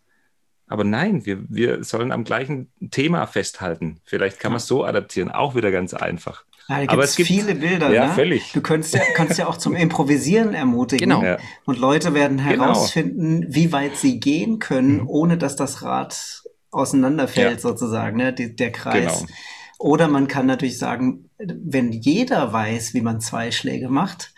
[0.67, 3.99] Aber nein, wir, wir sollen am gleichen Thema festhalten.
[4.05, 6.45] Vielleicht kann man es so adaptieren, auch wieder ganz einfach.
[6.69, 7.91] Ja, Aber es gibt viele Bilder.
[7.91, 8.13] Ja, ne?
[8.13, 8.53] völlig.
[8.53, 11.09] Du kannst ja, kannst ja auch zum Improvisieren ermutigen.
[11.09, 11.23] Genau.
[11.23, 11.37] Ja.
[11.65, 12.65] Und Leute werden genau.
[12.65, 13.55] herausfinden, genau.
[13.55, 15.09] wie weit sie gehen können, mhm.
[15.09, 17.59] ohne dass das Rad auseinanderfällt, ja.
[17.59, 18.33] sozusagen, ne?
[18.33, 19.19] Die, der Kreis.
[19.19, 19.33] Genau.
[19.77, 24.33] Oder man kann natürlich sagen, wenn jeder weiß, wie man zwei Schläge macht,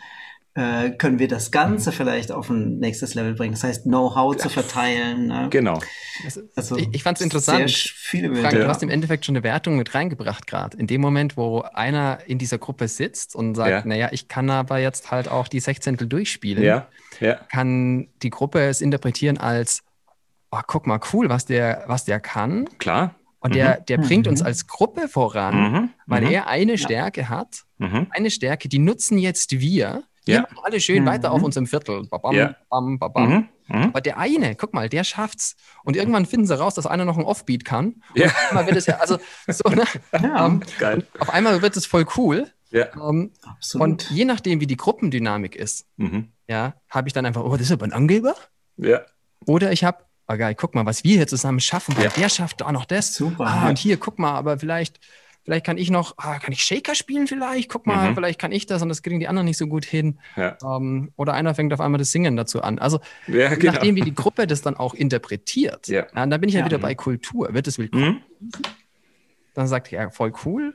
[0.56, 3.52] äh, können wir das Ganze vielleicht auf ein nächstes Level bringen.
[3.52, 5.26] Das heißt, Know-how zu verteilen.
[5.26, 5.48] Ne?
[5.50, 5.78] Genau.
[6.54, 7.70] Also, ich, ich fand es interessant.
[7.70, 8.60] Viele Frank, ja.
[8.60, 10.76] du hast im Endeffekt schon eine Wertung mit reingebracht gerade.
[10.78, 13.82] In dem Moment, wo einer in dieser Gruppe sitzt und sagt, ja.
[13.84, 16.88] naja, ich kann aber jetzt halt auch die Sechzehntel durchspielen, ja.
[17.20, 17.34] Ja.
[17.52, 19.82] kann die Gruppe es interpretieren als,
[20.50, 22.66] oh, guck mal, cool, was der, was der kann.
[22.78, 23.14] Klar.
[23.40, 23.84] Und der, mhm.
[23.86, 24.46] der bringt uns mhm.
[24.46, 25.90] als Gruppe voran, mhm.
[26.06, 26.30] weil mhm.
[26.30, 28.06] er eine Stärke hat, mhm.
[28.08, 30.02] eine Stärke, die nutzen jetzt wir.
[30.26, 30.40] Wir ja.
[30.42, 32.04] machen alle schön weiter auf unserem Viertel.
[32.08, 32.56] Babam, ja.
[32.68, 33.48] bam, babam.
[33.68, 35.56] Aber der eine, guck mal, der schafft's.
[35.84, 38.02] Und irgendwann finden sie raus, dass einer noch ein Offbeat kann.
[38.14, 38.26] Und ja.
[38.26, 39.18] auf einmal wird es ja, also
[39.48, 39.84] so, ne?
[40.12, 41.06] ja, um, Geil.
[41.18, 42.50] Auf einmal wird es voll cool.
[42.70, 42.92] Ja.
[42.96, 43.30] Um,
[43.74, 46.32] und je nachdem, wie die Gruppendynamik ist, mhm.
[46.48, 48.34] ja, habe ich dann einfach, oh, das ist aber ein Angeber.
[48.76, 49.00] Ja.
[49.46, 52.10] Oder ich habe, oh geil, guck mal, was wir hier zusammen schaffen, weil ja.
[52.10, 53.14] der schafft auch noch das.
[53.14, 53.46] Super.
[53.46, 54.98] Ah, und hier, guck mal, aber vielleicht,
[55.46, 57.70] vielleicht kann ich noch, ah, kann ich Shaker spielen vielleicht?
[57.70, 58.14] Guck mal, mhm.
[58.14, 60.18] vielleicht kann ich das und das kriegen die anderen nicht so gut hin.
[60.36, 60.58] Ja.
[60.62, 62.80] Ähm, oder einer fängt auf einmal das Singen dazu an.
[62.80, 63.72] Also ja, genau.
[63.72, 66.06] nachdem wie die Gruppe das dann auch interpretiert, ja.
[66.14, 67.54] ja dann bin ich ja, wieder bei Kultur.
[67.54, 68.22] Wird es willkommen?
[68.40, 68.50] Mhm.
[69.54, 70.74] Dann sagt er, ja, voll cool.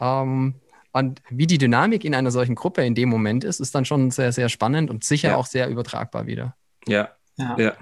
[0.00, 0.54] Ähm,
[0.92, 4.10] Und wie die Dynamik in einer solchen Gruppe in dem Moment ist, ist dann schon
[4.10, 5.36] sehr, sehr spannend und sicher ja.
[5.36, 6.56] auch sehr übertragbar wieder.
[6.86, 7.76] Ja, ja.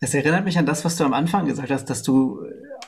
[0.00, 2.40] Es erinnert mich an das, was du am Anfang gesagt hast, dass du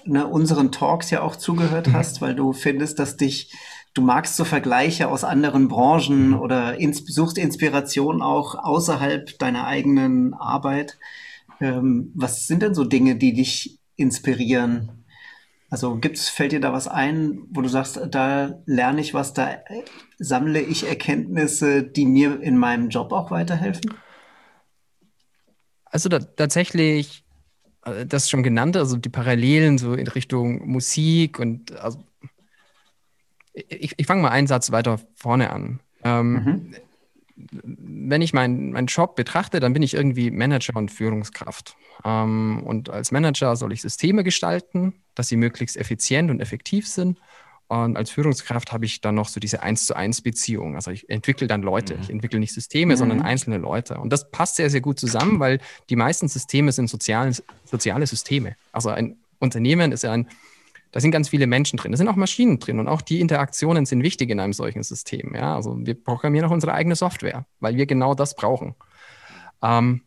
[0.04, 1.92] ne, unseren Talks ja auch zugehört mhm.
[1.94, 3.52] hast, weil du findest, dass dich,
[3.94, 6.40] du magst so Vergleiche aus anderen Branchen mhm.
[6.40, 10.98] oder ins, suchst Inspiration auch außerhalb deiner eigenen Arbeit.
[11.60, 15.04] Ähm, was sind denn so Dinge, die dich inspirieren?
[15.68, 19.58] Also gibt's, fällt dir da was ein, wo du sagst, da lerne ich was, da
[20.18, 23.94] sammle ich Erkenntnisse, die mir in meinem Job auch weiterhelfen?
[25.96, 27.24] Also da, tatsächlich,
[27.86, 32.04] äh, das schon genannte, also die Parallelen so in Richtung Musik und also
[33.54, 35.80] ich, ich fange mal einen Satz weiter vorne an.
[36.04, 36.74] Ähm, mhm.
[37.64, 41.78] Wenn ich meinen mein Job betrachte, dann bin ich irgendwie Manager und Führungskraft.
[42.04, 47.18] Ähm, und als Manager soll ich Systeme gestalten, dass sie möglichst effizient und effektiv sind.
[47.68, 50.76] Und als Führungskraft habe ich dann noch so diese eins zu eins Beziehung.
[50.76, 51.94] Also ich entwickle dann Leute.
[51.94, 52.00] Mhm.
[52.02, 52.98] Ich entwickle nicht Systeme, mhm.
[52.98, 53.98] sondern einzelne Leute.
[53.98, 55.58] Und das passt sehr, sehr gut zusammen, weil
[55.90, 57.32] die meisten Systeme sind soziale,
[57.64, 58.54] soziale Systeme.
[58.70, 60.28] Also ein Unternehmen ist ja ein,
[60.92, 61.90] da sind ganz viele Menschen drin.
[61.90, 65.34] Da sind auch Maschinen drin und auch die Interaktionen sind wichtig in einem solchen System.
[65.34, 68.76] Ja, also wir programmieren auch unsere eigene Software, weil wir genau das brauchen.
[69.60, 70.02] Ähm,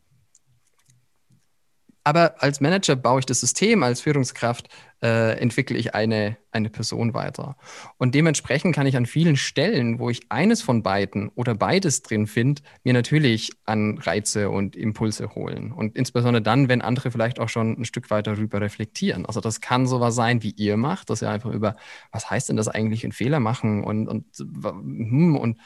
[2.10, 4.68] aber als Manager baue ich das System, als Führungskraft
[5.04, 7.56] äh, entwickle ich eine, eine Person weiter.
[7.98, 12.26] Und dementsprechend kann ich an vielen Stellen, wo ich eines von beiden oder beides drin
[12.26, 15.72] finde, mir natürlich an Reize und Impulse holen.
[15.72, 19.28] Und insbesondere dann, wenn andere vielleicht auch schon ein Stück weiter rüber reflektieren.
[19.28, 21.76] Also das kann sowas sein, wie ihr macht, dass ihr einfach über,
[22.12, 25.60] was heißt denn das eigentlich, einen Fehler machen und, und, hm, und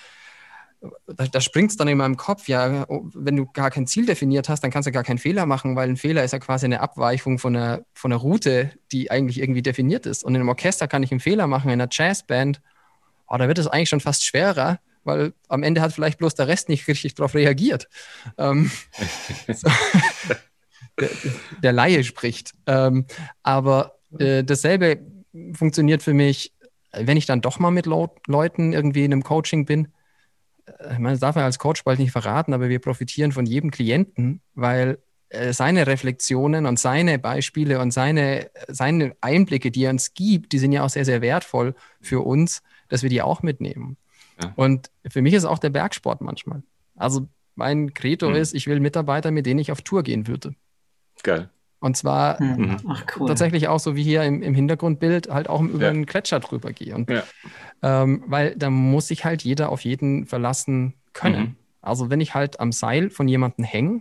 [1.08, 4.06] da, da springt es dann in meinem Kopf, ja, oh, wenn du gar kein Ziel
[4.06, 6.66] definiert hast, dann kannst du gar keinen Fehler machen, weil ein Fehler ist ja quasi
[6.66, 10.24] eine Abweichung von einer, von einer Route, die eigentlich irgendwie definiert ist.
[10.24, 12.62] Und in einem Orchester kann ich einen Fehler machen, in einer Jazzband,
[13.28, 16.48] oh, da wird es eigentlich schon fast schwerer, weil am Ende hat vielleicht bloß der
[16.48, 17.88] Rest nicht richtig darauf reagiert.
[18.38, 18.72] Ähm,
[19.48, 19.70] so.
[21.00, 21.10] der,
[21.62, 22.54] der, Laie spricht.
[22.68, 23.06] Ähm,
[23.42, 25.00] aber äh, dasselbe
[25.54, 26.54] funktioniert für mich,
[26.92, 29.88] wenn ich dann doch mal mit Leuten irgendwie in einem Coaching bin
[30.68, 33.72] ich meine, das darf man als Coach bald nicht verraten, aber wir profitieren von jedem
[33.72, 35.00] Klienten, weil
[35.30, 40.60] äh, seine Reflexionen und seine Beispiele und seine, seine Einblicke, die er uns gibt, die
[40.60, 43.98] sind ja auch sehr, sehr wertvoll für uns, dass wir die auch mitnehmen.
[44.42, 44.54] Ja.
[44.56, 46.64] Und für mich ist auch der Bergsport manchmal.
[46.96, 48.36] Also mein Credo mhm.
[48.36, 50.56] ist, ich will Mitarbeiter, mit denen ich auf Tour gehen würde.
[51.24, 51.50] Geil.
[51.84, 52.78] Und zwar mhm.
[52.88, 53.28] Ach, cool.
[53.28, 55.90] tatsächlich auch so wie hier im, im Hintergrundbild halt auch über ja.
[55.90, 56.96] einen Gletscher drüber gehe.
[56.96, 57.24] Und, ja.
[57.82, 61.42] ähm, weil da muss sich halt jeder auf jeden verlassen können.
[61.42, 61.56] Mhm.
[61.82, 64.00] Also wenn ich halt am Seil von jemandem hänge,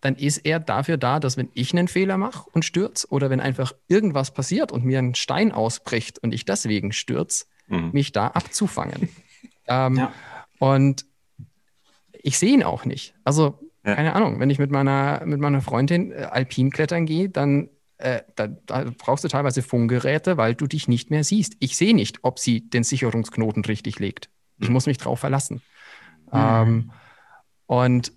[0.00, 3.38] dann ist er dafür da, dass wenn ich einen Fehler mache und stürze oder wenn
[3.38, 7.90] einfach irgendwas passiert und mir ein Stein ausbricht und ich deswegen stürze, mhm.
[7.92, 9.08] mich da abzufangen.
[9.68, 10.12] ähm, ja.
[10.58, 11.06] Und
[12.12, 13.14] ich sehe ihn auch nicht.
[13.22, 13.94] Also ja.
[13.94, 18.22] Keine Ahnung, wenn ich mit meiner, mit meiner Freundin äh, alpin klettern gehe, dann äh,
[18.36, 21.54] da, da, brauchst du teilweise Funkgeräte, weil du dich nicht mehr siehst.
[21.60, 24.28] Ich sehe nicht, ob sie den Sicherungsknoten richtig legt.
[24.58, 24.74] Ich mhm.
[24.74, 25.62] muss mich drauf verlassen.
[26.26, 26.38] Mhm.
[26.38, 26.90] Ähm,
[27.66, 28.12] und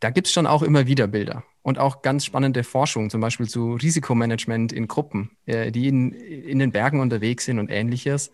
[0.00, 3.48] da gibt es schon auch immer wieder Bilder und auch ganz spannende Forschung, zum Beispiel
[3.48, 8.30] zu Risikomanagement in Gruppen, äh, die in, in den Bergen unterwegs sind und ähnliches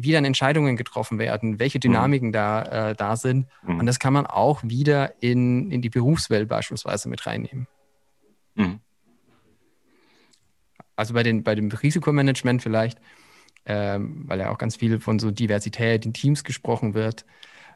[0.00, 2.32] wie dann Entscheidungen getroffen werden, welche Dynamiken mhm.
[2.32, 3.48] da, äh, da sind.
[3.64, 3.80] Mhm.
[3.80, 7.66] Und das kann man auch wieder in, in die Berufswelt beispielsweise mit reinnehmen.
[8.54, 8.78] Mhm.
[10.94, 13.00] Also bei, den, bei dem Risikomanagement vielleicht,
[13.66, 17.26] ähm, weil ja auch ganz viel von so Diversität in Teams gesprochen wird.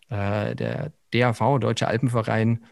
[0.09, 2.65] Äh, der DAV, Deutsche Alpenverein,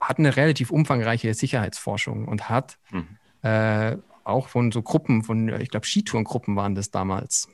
[0.00, 3.18] hat eine relativ umfangreiche Sicherheitsforschung und hat mhm.
[3.42, 7.48] äh, auch von so Gruppen, von, ich glaube, Skitourengruppen waren das damals,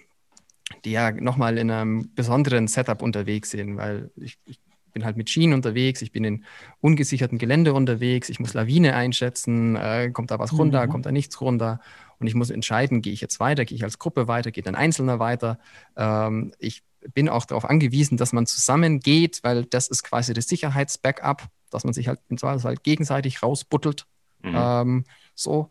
[0.84, 4.58] die ja nochmal in einem besonderen Setup unterwegs sind, weil ich, ich,
[4.94, 6.44] bin halt mit Schienen unterwegs, ich bin in
[6.80, 10.90] ungesichertem Gelände unterwegs, ich muss Lawine einschätzen, äh, kommt da was runter, mhm.
[10.90, 11.78] kommt da nichts runter
[12.18, 14.74] und ich muss entscheiden, gehe ich jetzt weiter, gehe ich als Gruppe weiter, geht ein
[14.74, 15.58] Einzelner weiter.
[15.96, 16.82] Ähm, ich
[17.14, 21.92] bin auch darauf angewiesen, dass man zusammengeht, weil das ist quasi das Sicherheitsbackup, dass man
[21.92, 24.06] sich halt im Zweifelsfall gegenseitig rausbuttelt.
[24.42, 24.54] Mhm.
[24.54, 25.04] Ähm,
[25.34, 25.70] so.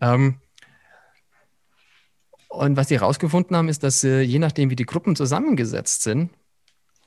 [0.00, 0.40] Ähm,
[2.52, 6.30] und was sie herausgefunden haben, ist, dass äh, je nachdem, wie die Gruppen zusammengesetzt sind,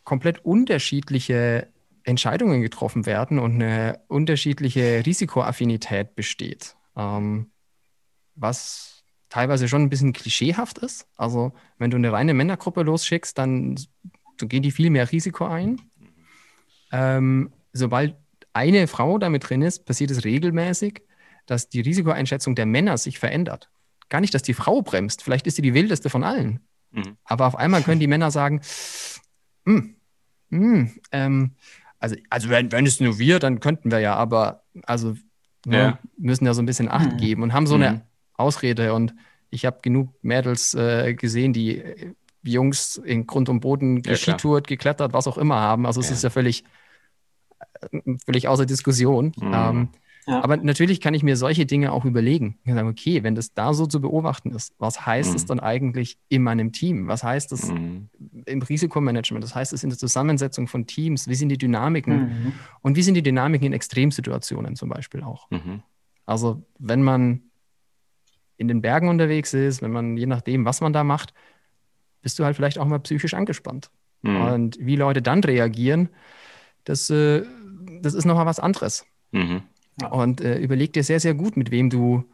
[0.04, 1.68] komplett unterschiedliche
[2.04, 6.76] Entscheidungen getroffen werden und eine unterschiedliche Risikoaffinität besteht.
[6.96, 7.52] Ähm,
[8.34, 11.08] was teilweise schon ein bisschen klischeehaft ist.
[11.16, 13.76] Also, wenn du eine reine Männergruppe losschickst, dann
[14.40, 15.80] so gehen die viel mehr Risiko ein.
[16.92, 18.16] Ähm, sobald
[18.54, 21.04] eine Frau damit drin ist, passiert es regelmäßig,
[21.46, 23.70] dass die Risikoeinschätzung der Männer sich verändert
[24.10, 25.24] gar nicht, dass die Frau bremst.
[25.24, 26.60] Vielleicht ist sie die wildeste von allen.
[26.92, 27.18] Mhm.
[27.24, 28.62] Aber auf einmal können die Männer sagen,
[29.66, 29.96] hm,
[30.50, 31.52] hm, ähm,
[32.00, 35.16] also, also wenn, wenn es nur wir, dann könnten wir ja, aber also
[35.66, 36.00] ne, ja.
[36.18, 37.18] müssen ja so ein bisschen Acht mhm.
[37.18, 38.02] geben und haben so eine mhm.
[38.34, 38.94] Ausrede.
[38.94, 39.14] Und
[39.50, 42.14] ich habe genug Mädels äh, gesehen, die äh,
[42.44, 45.86] Jungs in Grund und Boden geskitourt, ja, geklettert, was auch immer haben.
[45.86, 46.14] Also es ja.
[46.14, 46.64] ist ja völlig,
[47.92, 49.34] äh, völlig außer Diskussion.
[49.38, 49.52] Mhm.
[49.54, 49.90] Ähm,
[50.28, 50.44] ja.
[50.44, 52.58] Aber natürlich kann ich mir solche Dinge auch überlegen.
[52.62, 55.36] Ich kann sagen, okay, wenn das da so zu beobachten ist, was heißt mhm.
[55.36, 57.08] es dann eigentlich in meinem Team?
[57.08, 58.10] Was heißt das mhm.
[58.46, 59.44] im Risikomanagement?
[59.44, 61.28] Das heißt es in der Zusammensetzung von Teams?
[61.28, 62.18] Wie sind die Dynamiken?
[62.18, 62.54] Mhm.
[62.82, 65.50] Und wie sind die Dynamiken in Extremsituationen zum Beispiel auch?
[65.52, 65.84] Mhm.
[66.26, 67.42] Also wenn man
[68.58, 71.34] in den Bergen unterwegs ist, wenn man, je nachdem, was man da macht,
[72.24, 73.92] bist du halt vielleicht auch mal psychisch angespannt.
[74.24, 74.42] Mhm.
[74.42, 76.10] Und wie Leute dann reagieren,
[76.84, 77.44] das, äh,
[78.02, 79.06] das ist nochmal was anderes.
[80.02, 80.10] Ja.
[80.10, 82.26] Und äh, überleg dir sehr, sehr gut, mit wem du,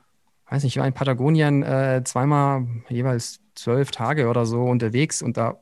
[0.50, 5.38] weiß nicht, ich war in Patagonien äh, zweimal jeweils zwölf Tage oder so unterwegs und
[5.38, 5.60] da,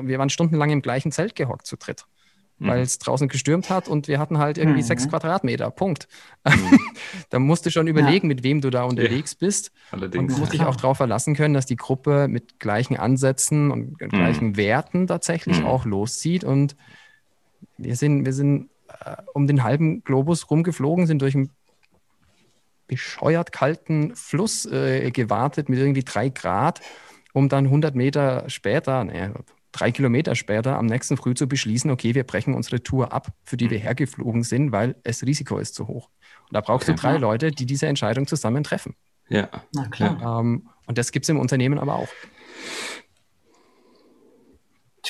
[0.00, 2.04] wir waren stundenlang im gleichen Zelt gehockt zu dritt,
[2.58, 2.68] mhm.
[2.68, 4.86] weil es draußen gestürmt hat und wir hatten halt irgendwie mhm.
[4.86, 6.08] sechs Quadratmeter, Punkt.
[6.46, 6.78] Mhm.
[7.30, 8.34] da musst du schon überlegen, ja.
[8.34, 9.46] mit wem du da unterwegs ja.
[9.46, 9.72] bist.
[9.92, 10.34] Allerdings.
[10.34, 14.08] Und musst dich auch darauf verlassen können, dass die Gruppe mit gleichen Ansätzen und mhm.
[14.08, 15.66] gleichen Werten tatsächlich mhm.
[15.66, 16.76] auch loszieht und
[17.78, 18.68] wir sind, wir sind
[19.04, 21.50] äh, um den halben Globus rumgeflogen, sind durch einen
[22.86, 26.80] bescheuert kalten Fluss äh, gewartet mit irgendwie drei Grad,
[27.32, 29.30] um dann 100 Meter später, nee,
[29.72, 33.56] drei Kilometer später am nächsten Früh zu beschließen, okay, wir brechen unsere Tour ab, für
[33.56, 36.08] die wir hergeflogen sind, weil das Risiko ist zu hoch.
[36.48, 36.96] Und da brauchst okay.
[36.96, 38.96] du drei Leute, die diese Entscheidung zusammen treffen.
[39.28, 40.40] Ja, na klar.
[40.40, 42.08] Ähm, und das gibt es im Unternehmen aber auch.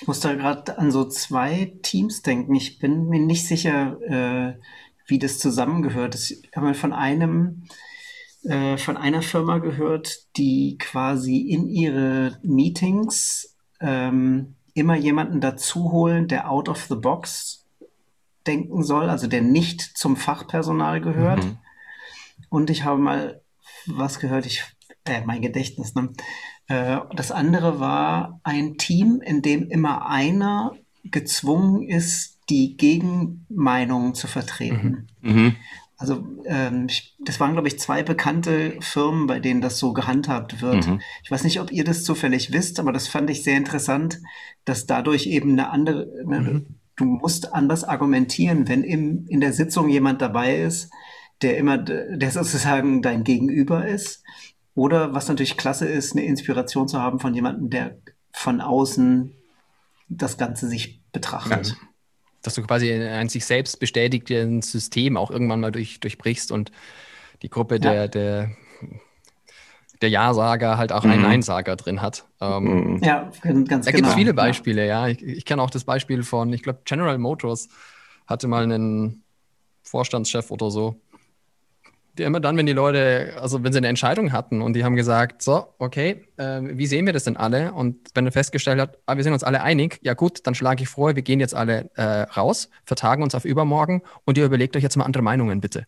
[0.00, 2.54] Ich muss da gerade an so zwei Teams denken.
[2.54, 4.60] Ich bin mir nicht sicher, äh,
[5.06, 6.14] wie das zusammengehört.
[6.14, 7.64] Ich habe mal von einem
[8.44, 16.28] äh, von einer Firma gehört, die quasi in ihre Meetings ähm, immer jemanden dazu holen,
[16.28, 17.66] der out of the box
[18.46, 21.44] denken soll, also der nicht zum Fachpersonal gehört.
[21.44, 21.58] Mhm.
[22.48, 23.42] Und ich habe mal
[23.86, 24.62] was gehört, ich,
[25.08, 26.10] äh, mein Gedächtnis, ne?
[26.68, 30.74] Äh, das andere war ein Team, in dem immer einer
[31.04, 35.08] gezwungen ist, die Gegenmeinung zu vertreten.
[35.20, 35.32] Mhm.
[35.32, 35.56] Mhm.
[35.96, 40.62] Also ähm, ich, das waren, glaube ich, zwei bekannte Firmen, bei denen das so gehandhabt
[40.62, 40.86] wird.
[40.86, 41.00] Mhm.
[41.24, 44.20] Ich weiß nicht, ob ihr das zufällig wisst, aber das fand ich sehr interessant,
[44.64, 46.66] dass dadurch eben eine andere, eine, mhm.
[46.96, 50.90] du musst anders argumentieren, wenn im, in der Sitzung jemand dabei ist,
[51.42, 54.22] der immer, der sozusagen dein Gegenüber ist
[54.78, 57.96] oder was natürlich klasse ist, eine Inspiration zu haben von jemandem, der
[58.32, 59.34] von außen
[60.08, 61.70] das Ganze sich betrachtet.
[61.70, 61.74] Ja.
[62.42, 66.70] Dass du quasi ein sich selbst bestätigtes System auch irgendwann mal durch, durchbrichst und
[67.42, 67.80] die Gruppe ja.
[67.80, 68.50] der, der,
[70.00, 71.10] der Ja-Sager halt auch mhm.
[71.10, 72.26] einen Nein-Sager drin hat.
[72.40, 73.02] Ähm, mhm.
[73.02, 73.80] ja, ganz da genau.
[73.84, 75.08] Da gibt es viele Beispiele, ja.
[75.08, 75.12] ja.
[75.12, 77.68] Ich, ich kenne auch das Beispiel von, ich glaube, General Motors
[78.28, 79.24] hatte mal einen
[79.82, 81.00] Vorstandschef oder so,
[82.20, 85.42] immer dann, wenn die Leute, also wenn sie eine Entscheidung hatten und die haben gesagt,
[85.42, 87.72] so, okay, äh, wie sehen wir das denn alle?
[87.72, 90.82] Und wenn er festgestellt hat, ah, wir sind uns alle einig, ja gut, dann schlage
[90.82, 94.76] ich vor, wir gehen jetzt alle äh, raus, vertagen uns auf übermorgen und ihr überlegt
[94.76, 95.86] euch jetzt mal andere Meinungen, bitte.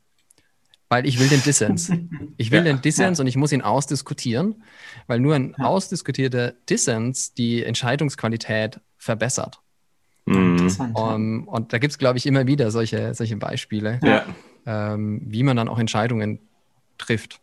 [0.88, 1.92] Weil ich will den Dissens.
[2.36, 3.22] Ich will ja, den Dissens ja.
[3.22, 4.62] und ich muss ihn ausdiskutieren,
[5.06, 5.64] weil nur ein ja.
[5.64, 9.60] ausdiskutierter Dissens die Entscheidungsqualität verbessert.
[10.26, 10.70] Mhm.
[10.94, 14.00] Um, und da gibt es, glaube ich, immer wieder solche, solche Beispiele.
[14.02, 14.24] Ja
[14.66, 16.38] ähm, wie man dann auch Entscheidungen
[16.98, 17.40] trifft.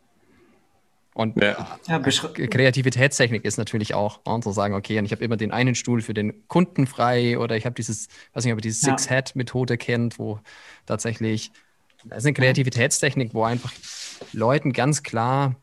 [1.17, 1.79] Und ja.
[1.87, 5.73] Ja, Kreativitätstechnik ist natürlich auch, und zu sagen, okay, und ich habe immer den einen
[5.73, 9.77] Stuhl für den Kunden frei oder ich habe dieses, weiß nicht, ob ihr diese Six-Head-Methode
[9.77, 10.39] kennt, wo
[10.85, 11.51] tatsächlich,
[12.05, 13.73] das ist eine Kreativitätstechnik, wo einfach
[14.31, 15.55] Leuten ganz klar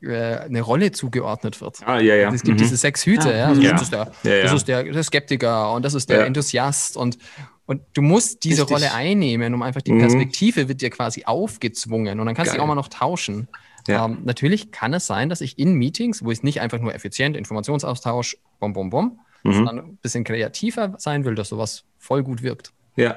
[0.00, 1.86] äh, eine Rolle zugeordnet wird.
[1.86, 2.32] Ah, ja, ja.
[2.32, 2.62] Es gibt mhm.
[2.62, 3.48] diese sechs Hüte, ja.
[3.48, 3.72] Also ja.
[3.72, 7.18] Das, ist der, das ist der, der Skeptiker und das ist der Enthusiast und,
[7.66, 8.74] und du musst diese Richtig.
[8.74, 10.00] Rolle einnehmen, um einfach die mhm.
[10.00, 13.48] Perspektive wird dir quasi aufgezwungen und dann kannst du auch mal noch tauschen.
[13.88, 14.04] Ja.
[14.04, 17.36] Ähm, natürlich kann es sein, dass ich in Meetings, wo es nicht einfach nur effizient,
[17.36, 19.52] Informationsaustausch, bom, bom, bom, mhm.
[19.52, 22.72] sondern ein bisschen kreativer sein will, dass sowas voll gut wirkt.
[22.96, 23.16] Ja.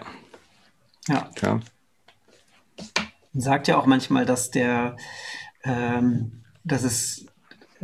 [1.07, 1.29] Ja.
[1.35, 1.59] Klar.
[3.33, 4.95] Man sagt ja auch manchmal, dass der,
[5.63, 7.25] ähm, dass es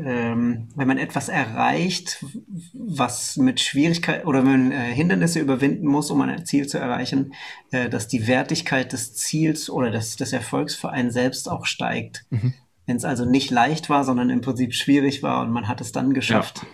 [0.06, 2.26] ähm, wenn man etwas erreicht,
[2.74, 7.34] was mit Schwierigkeiten oder wenn man äh, Hindernisse überwinden muss, um ein Ziel zu erreichen,
[7.72, 12.26] äh, dass die Wertigkeit des Ziels oder des, des Erfolgs für einen selbst auch steigt.
[12.30, 12.54] Mhm.
[12.86, 15.92] Wenn es also nicht leicht war, sondern im Prinzip schwierig war und man hat es
[15.92, 16.62] dann geschafft.
[16.64, 16.68] Ja.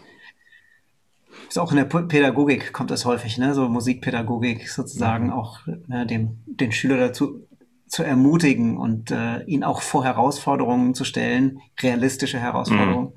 [1.48, 3.54] Ist auch in der Pädagogik kommt das häufig, ne?
[3.54, 5.34] so Musikpädagogik sozusagen mhm.
[5.34, 7.47] auch ne, dem, den Schüler dazu
[7.88, 13.14] zu ermutigen und äh, ihn auch vor Herausforderungen zu stellen, realistische Herausforderungen,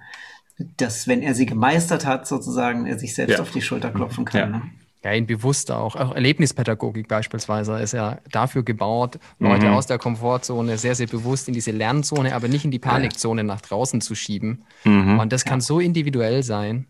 [0.77, 3.41] dass, wenn er sie gemeistert hat, sozusagen, er sich selbst Ja.
[3.41, 4.41] auf die Schulter klopfen kann.
[4.41, 4.47] Ja.
[4.59, 4.63] Ne?
[5.03, 5.97] Ja, ihn bewusster auch.
[5.97, 9.73] Auch Erlebnispädagogik beispielsweise ist ja dafür gebaut, Leute Mhm.
[9.73, 13.63] aus der Komfortzone sehr, sehr bewusst in diese Lernzone, aber nicht in die Panikzone nach
[13.63, 14.65] draußen zu schieben.
[14.85, 15.19] Mhm.
[15.19, 16.87] Und das kann so individuell sein.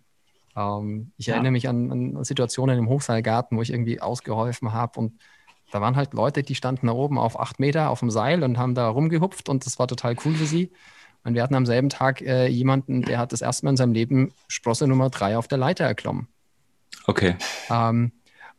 [0.56, 1.34] Ähm, ich Ja.
[1.34, 5.12] erinnere mich an, an Situationen im Hochseilgarten, wo ich irgendwie ausgeholfen habe und
[5.70, 8.58] da waren halt Leute, die standen da oben auf acht Meter auf dem Seil und
[8.58, 10.72] haben da rumgehupft und das war total cool für sie.
[11.24, 13.92] Und wir hatten am selben Tag äh, jemanden, der hat das erste Mal in seinem
[13.92, 16.28] Leben Sprosse Nummer drei auf der Leiter erklommen.
[17.06, 17.34] Okay,
[17.70, 18.12] Ähm,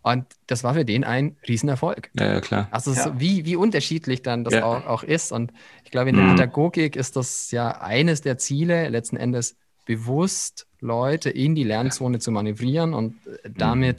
[0.03, 2.09] und das war für den ein Riesenerfolg.
[2.15, 2.67] ja, ja klar.
[2.71, 3.03] Also Ja.
[3.03, 4.63] so, wie, wie unterschiedlich dann das Ja.
[4.63, 5.31] auch, auch ist.
[5.31, 5.51] Und
[5.83, 6.29] ich glaube, in der Mhm.
[6.29, 12.31] Pädagogik ist das ja eines der Ziele, letzten Endes bewusst Leute in die Lernzone zu
[12.31, 13.95] manövrieren und äh, Mhm.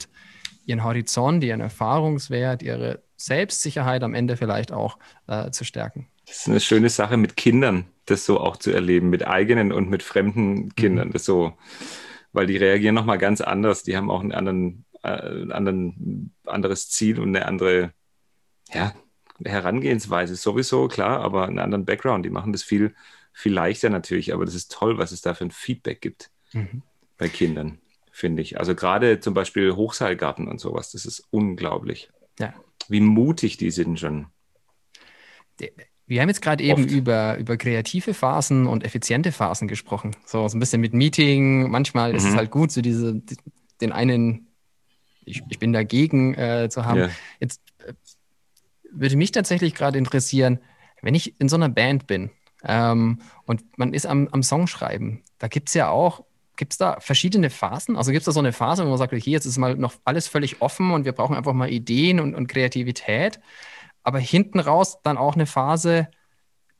[0.65, 6.07] Ihren Horizont, ihren Erfahrungswert, ihre Selbstsicherheit am Ende vielleicht auch äh, zu stärken.
[6.25, 9.89] Das ist eine schöne Sache mit Kindern, das so auch zu erleben, mit eigenen und
[9.89, 11.11] mit fremden Kindern.
[11.11, 11.53] Das so,
[12.31, 13.83] weil die reagieren nochmal ganz anders.
[13.83, 17.91] Die haben auch einen anderen, äh, anderen, anderes Ziel und eine andere
[18.73, 18.93] ja,
[19.43, 22.25] Herangehensweise sowieso, klar, aber einen anderen Background.
[22.25, 22.95] Die machen das viel,
[23.33, 26.29] viel leichter natürlich, aber das ist toll, was es da für ein Feedback gibt
[27.17, 27.79] bei Kindern,
[28.15, 28.59] finde ich.
[28.59, 32.09] Also gerade zum Beispiel Hochseilgarten und sowas, das ist unglaublich.
[32.39, 32.53] Ja.
[32.87, 34.27] Wie mutig die sind schon.
[36.05, 40.15] Wir haben jetzt gerade eben über, über kreative Phasen und effiziente Phasen gesprochen.
[40.25, 41.69] So, so ein bisschen mit Meeting.
[41.71, 42.37] Manchmal ist es Mhm.
[42.37, 43.37] halt gut, so diese, die-
[43.81, 44.47] den einen,
[45.25, 46.99] ich, ich bin dagegen äh, zu haben.
[46.99, 47.09] Ja.
[47.39, 47.93] Jetzt äh,
[48.91, 50.59] würde mich tatsächlich gerade interessieren,
[51.01, 52.29] wenn ich in so einer Band bin
[52.63, 56.77] ähm, und man ist am, am Song schreiben, da gibt es ja auch, gibt es
[56.77, 57.95] da verschiedene Phasen?
[57.95, 59.93] Also gibt es da so eine Phase, wo man sagt, okay, jetzt ist mal noch
[60.05, 63.39] alles völlig offen und wir brauchen einfach mal Ideen und, und Kreativität.
[64.03, 66.09] Aber hinten raus dann auch eine Phase,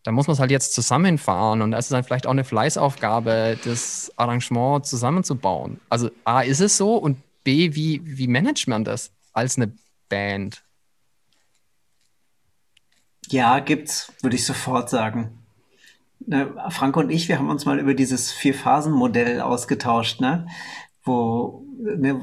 [0.03, 2.43] da muss man es halt jetzt zusammenfahren und da ist es dann vielleicht auch eine
[2.43, 5.79] Fleißaufgabe, das Arrangement zusammenzubauen.
[5.89, 9.71] Also A, ist es so und B, wie, wie managt man das als eine
[10.09, 10.63] Band?
[13.29, 15.42] Ja, gibt's, würde ich sofort sagen.
[16.25, 20.47] Ne, Frank und ich, wir haben uns mal über dieses Vier-Phasen-Modell ausgetauscht, ne?
[21.03, 22.21] Wo ne,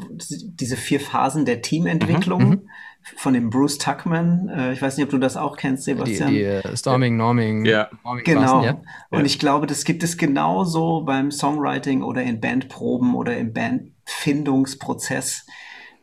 [0.55, 2.69] diese vier Phasen der Teamentwicklung Mhm,
[3.17, 6.31] von dem Bruce Tuckman, äh, ich weiß nicht, ob du das auch kennst, Die, Sebastian.
[6.33, 7.89] die äh, Storming, Norming, Ja.
[8.05, 8.63] Norming Genau.
[8.63, 8.83] Phasen, ja?
[9.11, 9.25] Und Ja.
[9.27, 15.47] ich glaube, das gibt es genauso beim Songwriting oder in Bandproben oder im Bandfindungsprozess.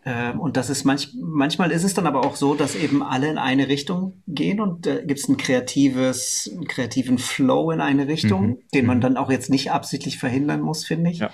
[0.09, 3.27] Ähm, Und das ist manch, manchmal ist es dann aber auch so, dass eben alle
[3.29, 8.07] in eine Richtung gehen und da gibt es ein kreatives, einen kreativen Flow in eine
[8.07, 8.57] Richtung, Mhm.
[8.73, 9.01] den man Mhm.
[9.01, 11.19] dann auch jetzt nicht absichtlich verhindern muss, finde ich.
[11.19, 11.29] Ja.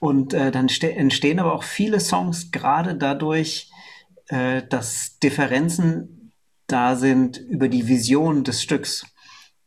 [0.00, 3.70] Und äh, dann ste- entstehen aber auch viele Songs gerade dadurch,
[4.28, 6.32] äh, dass Differenzen
[6.66, 9.06] da sind über die Vision des Stücks.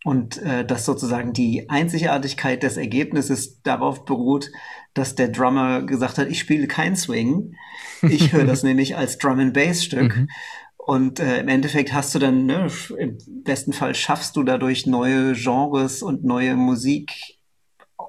[0.04, 4.50] Und äh, dass sozusagen die Einzigartigkeit des Ergebnisses darauf beruht,
[4.98, 7.56] dass der Drummer gesagt hat, ich spiele kein Swing.
[8.02, 10.16] Ich höre das nämlich als Drum and Bass Stück.
[10.16, 10.30] Mhm.
[10.78, 12.68] Und äh, im Endeffekt hast du dann, ne,
[12.98, 17.12] im besten Fall schaffst du dadurch neue Genres und neue Musik,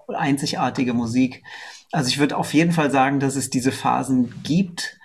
[0.07, 1.43] einzigartige Musik.
[1.91, 4.99] Also ich würde auf jeden Fall sagen, dass es diese Phasen gibt,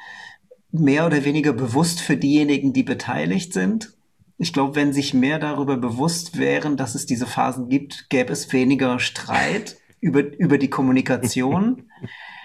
[0.72, 3.94] mehr oder weniger bewusst für diejenigen, die beteiligt sind.
[4.38, 8.52] Ich glaube, wenn sich mehr darüber bewusst wären, dass es diese Phasen gibt, gäbe es
[8.52, 11.90] weniger Streit über, über die Kommunikation,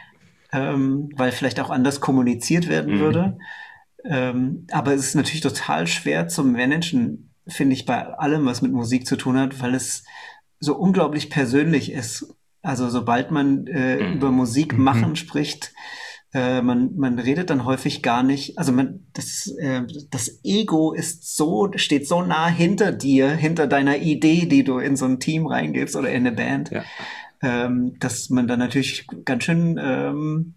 [0.52, 2.98] ähm, weil vielleicht auch anders kommuniziert werden Mhm.
[2.98, 3.38] würde.
[4.04, 8.72] Ähm, aber es ist natürlich total schwer zu managen, finde ich, bei allem, was mit
[8.72, 10.04] Musik zu tun hat, weil es
[10.60, 12.34] so unglaublich persönlich ist.
[12.62, 14.14] Also sobald man äh, Mhm.
[14.14, 14.84] über Musik Mhm.
[14.84, 15.72] machen spricht,
[16.34, 21.34] äh, man, man redet dann häufig gar nicht, also man, das, äh, das Ego ist
[21.36, 25.46] so, steht so nah hinter dir, hinter deiner Idee, die du in so ein Team
[25.46, 26.84] reingibst oder in eine Band, Ja.
[27.42, 30.54] Ähm, dass man dann natürlich ganz schön ähm,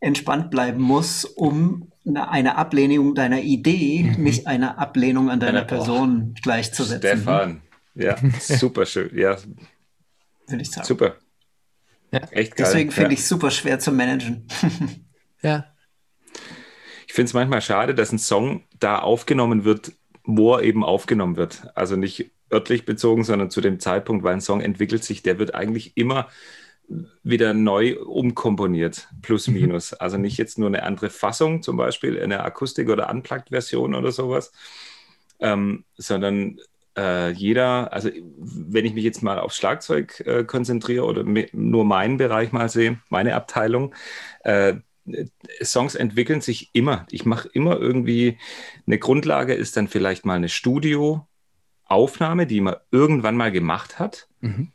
[0.00, 4.22] entspannt bleiben muss, um eine, eine Ablehnung deiner Idee, Mhm.
[4.22, 5.66] nicht eine Ablehnung an deiner boah.
[5.66, 7.16] Person gleichzusetzen, ne?
[7.16, 7.62] Stefan.
[7.94, 9.10] Ja, super schön.
[9.16, 9.36] Ja,
[10.46, 10.86] würde ich sagen.
[10.86, 11.16] super.
[12.12, 12.20] Ja.
[12.30, 12.66] Echt geil.
[12.66, 13.14] Deswegen finde ja.
[13.14, 14.46] ich es super schwer zu managen.
[15.42, 15.64] Ja.
[17.06, 19.92] Ich finde es manchmal schade, dass ein Song da aufgenommen wird,
[20.22, 21.66] wo er eben aufgenommen wird.
[21.74, 25.54] Also nicht örtlich bezogen, sondern zu dem Zeitpunkt, weil ein Song entwickelt sich, der wird
[25.54, 26.28] eigentlich immer
[27.22, 29.54] wieder neu umkomponiert, plus Mhm.
[29.54, 29.92] minus.
[29.94, 34.52] Also nicht jetzt nur eine andere Fassung, zum Beispiel eine Akustik- oder Unplugged-Version oder sowas,
[35.40, 36.58] ähm, sondern
[36.98, 42.16] äh, jeder, also wenn ich mich jetzt mal aufs Schlagzeug äh, konzentriere oder nur meinen
[42.16, 43.94] Bereich mal sehe, meine Abteilung,
[44.42, 44.74] äh,
[45.62, 47.06] Songs entwickeln sich immer.
[47.10, 48.38] Ich mache immer irgendwie,
[48.86, 50.48] eine Grundlage ist dann vielleicht mal eine
[51.90, 54.28] Studioaufnahme, die man irgendwann mal gemacht hat.
[54.40, 54.68] Mhm.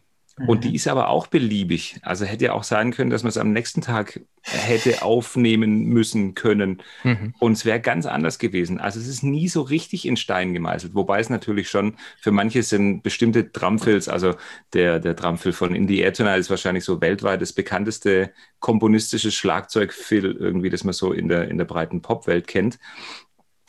[0.47, 1.97] Und die ist aber auch beliebig.
[2.01, 6.35] Also hätte ja auch sein können, dass man es am nächsten Tag hätte aufnehmen müssen
[6.35, 6.81] können.
[7.05, 7.33] Mhm.
[7.39, 8.81] Und es wäre ganz anders gewesen.
[8.81, 10.93] Also es ist nie so richtig in Stein gemeißelt.
[10.93, 14.35] Wobei es natürlich schon für manche sind bestimmte Drumfills, also
[14.73, 19.31] der, der Drumfill von In the Air Tonight ist wahrscheinlich so weltweit das bekannteste komponistische
[19.31, 22.77] Schlagzeugfill irgendwie, das man so in der, in der breiten Popwelt kennt.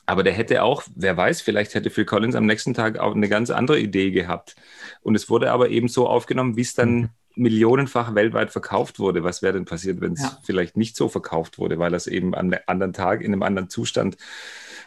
[0.07, 3.28] Aber der hätte auch, wer weiß, vielleicht hätte Phil Collins am nächsten Tag auch eine
[3.28, 4.55] ganz andere Idee gehabt.
[5.03, 7.09] Und es wurde aber eben so aufgenommen, wie es dann mhm.
[7.35, 9.24] millionenfach weltweit verkauft wurde.
[9.24, 10.39] Was wäre denn passiert, wenn es ja.
[10.45, 13.43] vielleicht nicht so verkauft wurde, weil er es eben an einem anderen Tag in einem
[13.43, 14.16] anderen Zustand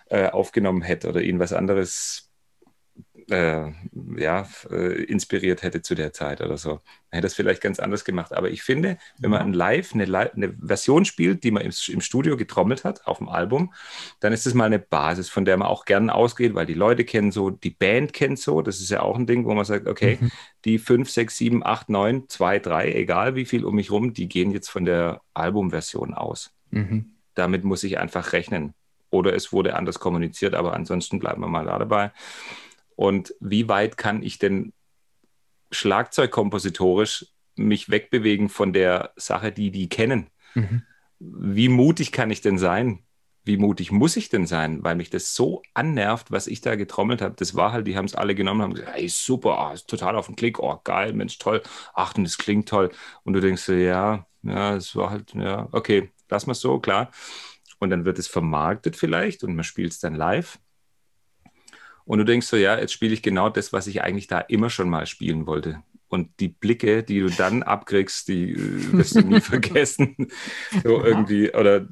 [0.10, 2.29] äh, aufgenommen hätte oder ihn was anderes
[3.30, 3.72] äh,
[4.18, 6.70] ja, äh, inspiriert hätte zu der Zeit oder so.
[6.70, 8.34] Man hätte es vielleicht ganz anders gemacht.
[8.34, 12.02] Aber ich finde, wenn man live eine, live eine Version spielt, die man im, im,
[12.02, 13.74] Studio getrommelt hat, auf dem Album,
[14.20, 17.06] dann ist das mal eine Basis, von der man auch gerne ausgeht, weil die Leute
[17.06, 18.62] kennen so, die Band kennt so.
[18.62, 20.32] Das ist ja auch ein Ding, wo man sagt, okay, mhm.
[20.66, 24.28] die 5, 6, 7, 8, 9, 2, 3, egal wie viel um mich rum, die
[24.28, 26.52] gehen jetzt von der Albumversion aus.
[26.72, 27.14] Mhm.
[27.36, 28.74] Damit muss ich einfach rechnen.
[29.12, 32.12] Oder es wurde anders kommuniziert, aber ansonsten bleiben wir mal da dabei.
[33.00, 34.74] Und wie weit kann ich denn
[35.72, 40.28] schlagzeugkompositorisch mich wegbewegen von der Sache, die die kennen?
[40.54, 40.82] Mhm.
[41.18, 43.06] Wie mutig kann ich denn sein?
[43.46, 44.84] Wie mutig muss ich denn sein?
[44.84, 47.36] Weil mich das so annervt, was ich da getrommelt habe.
[47.38, 50.26] Das war halt, die haben es alle genommen, haben gesagt, hey, super, oh, total auf
[50.26, 51.64] den Klick, oh, geil, Mensch, toll,
[51.94, 52.90] ach, und das klingt toll.
[53.24, 57.12] Und du denkst so, ja, ja, es war halt, ja, okay, lass mal so, klar.
[57.80, 60.60] Und dann wird es vermarktet vielleicht und man spielt es dann live.
[62.10, 64.72] Und du denkst so, ja, jetzt spiele ich genau das, was ich eigentlich da immer
[64.72, 65.84] schon mal spielen wollte.
[66.08, 70.16] Und die Blicke, die du dann abkriegst, die äh, wirst du nie vergessen.
[70.84, 71.86] So irgendwie, oder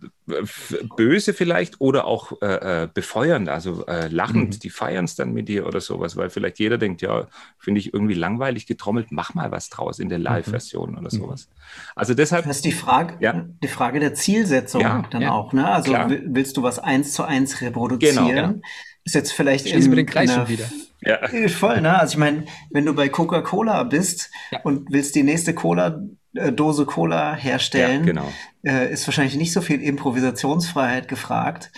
[0.95, 4.59] böse vielleicht oder auch äh, äh, befeuernd, also äh, lachend, mhm.
[4.59, 7.27] die feiern es dann mit dir oder sowas, weil vielleicht jeder denkt, ja,
[7.59, 10.23] finde ich irgendwie langweilig getrommelt, mach mal was draus in der mhm.
[10.23, 10.97] Live-Version mhm.
[10.97, 11.47] oder sowas.
[11.95, 12.45] Also deshalb.
[12.47, 13.45] Das ist die Frage, ja.
[13.61, 15.69] die Frage der Zielsetzung ja, dann ja, auch, ne?
[15.69, 16.09] Also klar.
[16.09, 18.25] willst du was eins zu eins reproduzieren?
[18.25, 18.61] Genau,
[19.07, 20.65] ist jetzt vielleicht Schließen wir den Kreis schon wieder.
[21.01, 21.19] Ja.
[21.47, 21.97] Voll, ne?
[21.97, 24.59] Also ich meine, wenn du bei Coca-Cola bist ja.
[24.63, 26.01] und willst die nächste Cola
[26.33, 28.33] äh, Dose Cola herstellen, ja, genau.
[28.63, 31.71] äh, ist wahrscheinlich nicht so viel Improvisationsfreiheit gefragt.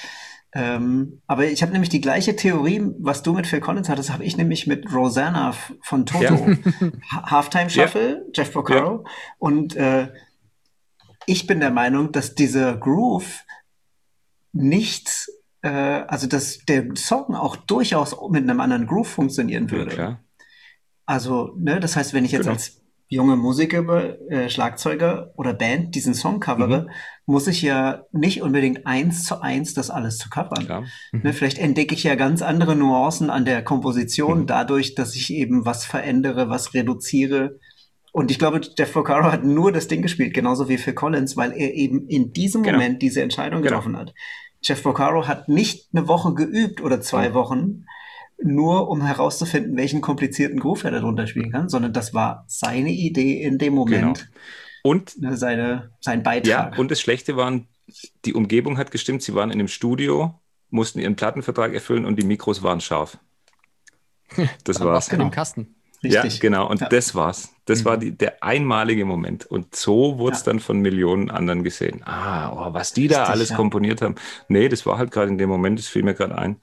[0.54, 4.24] Ähm, aber ich habe nämlich die gleiche Theorie, was du mit Phil Collins hattest, habe
[4.24, 5.54] ich nämlich mit Rosanna
[5.84, 6.50] von Toto.
[6.82, 7.22] Ja.
[7.26, 9.06] Halftime Shuffle, Jeff Porcaro.
[9.38, 10.08] Und äh,
[11.28, 13.44] ich bin der Meinung, dass dieser Groove
[14.52, 15.30] nicht
[15.62, 19.96] äh, also dass der Song auch durchaus mit einem anderen Groove funktionieren würde.
[19.96, 20.20] Ja,
[21.10, 22.54] also, ne, das heißt, wenn ich jetzt genau.
[22.54, 26.90] als junge Musiker, äh, Schlagzeuger oder Band diesen Song covere, mhm.
[27.26, 30.68] muss ich ja nicht unbedingt eins zu eins das alles zu covern.
[30.70, 30.82] Ja.
[31.12, 31.22] Mhm.
[31.24, 34.46] Ne, vielleicht entdecke ich ja ganz andere Nuancen an der Komposition, mhm.
[34.46, 37.58] dadurch, dass ich eben was verändere, was reduziere.
[38.12, 41.54] Und ich glaube, Jeff Porcaro hat nur das Ding gespielt, genauso wie Phil Collins, weil
[41.54, 42.78] er eben in diesem genau.
[42.78, 43.78] Moment diese Entscheidung genau.
[43.78, 44.14] getroffen hat.
[44.62, 47.86] Jeff Porcaro hat nicht eine Woche geübt oder zwei Wochen,
[48.42, 53.42] nur um herauszufinden, welchen komplizierten Groove er darunter spielen kann, sondern das war seine Idee
[53.42, 54.20] in dem Moment.
[54.20, 54.30] Genau.
[54.84, 56.48] Und ne, seine, sein Beitrag.
[56.48, 57.60] Ja, und das Schlechte war,
[58.26, 62.26] die Umgebung hat gestimmt, sie waren in einem Studio, mussten ihren Plattenvertrag erfüllen und die
[62.26, 63.18] Mikros waren scharf.
[64.64, 65.10] Das war's.
[65.10, 65.26] Genau.
[65.26, 65.76] Im Kasten.
[66.04, 66.36] Richtig.
[66.36, 66.70] Ja, genau.
[66.70, 66.90] Und ja.
[66.90, 67.54] das war's.
[67.66, 67.86] Das mhm.
[67.86, 69.46] war die, der einmalige Moment.
[69.46, 70.52] Und so wurde es ja.
[70.52, 72.02] dann von Millionen anderen gesehen.
[72.06, 74.16] Ah, oh, was die da alles komponiert haben.
[74.48, 76.58] Nee, das war halt gerade in dem Moment, das fiel mir gerade ein.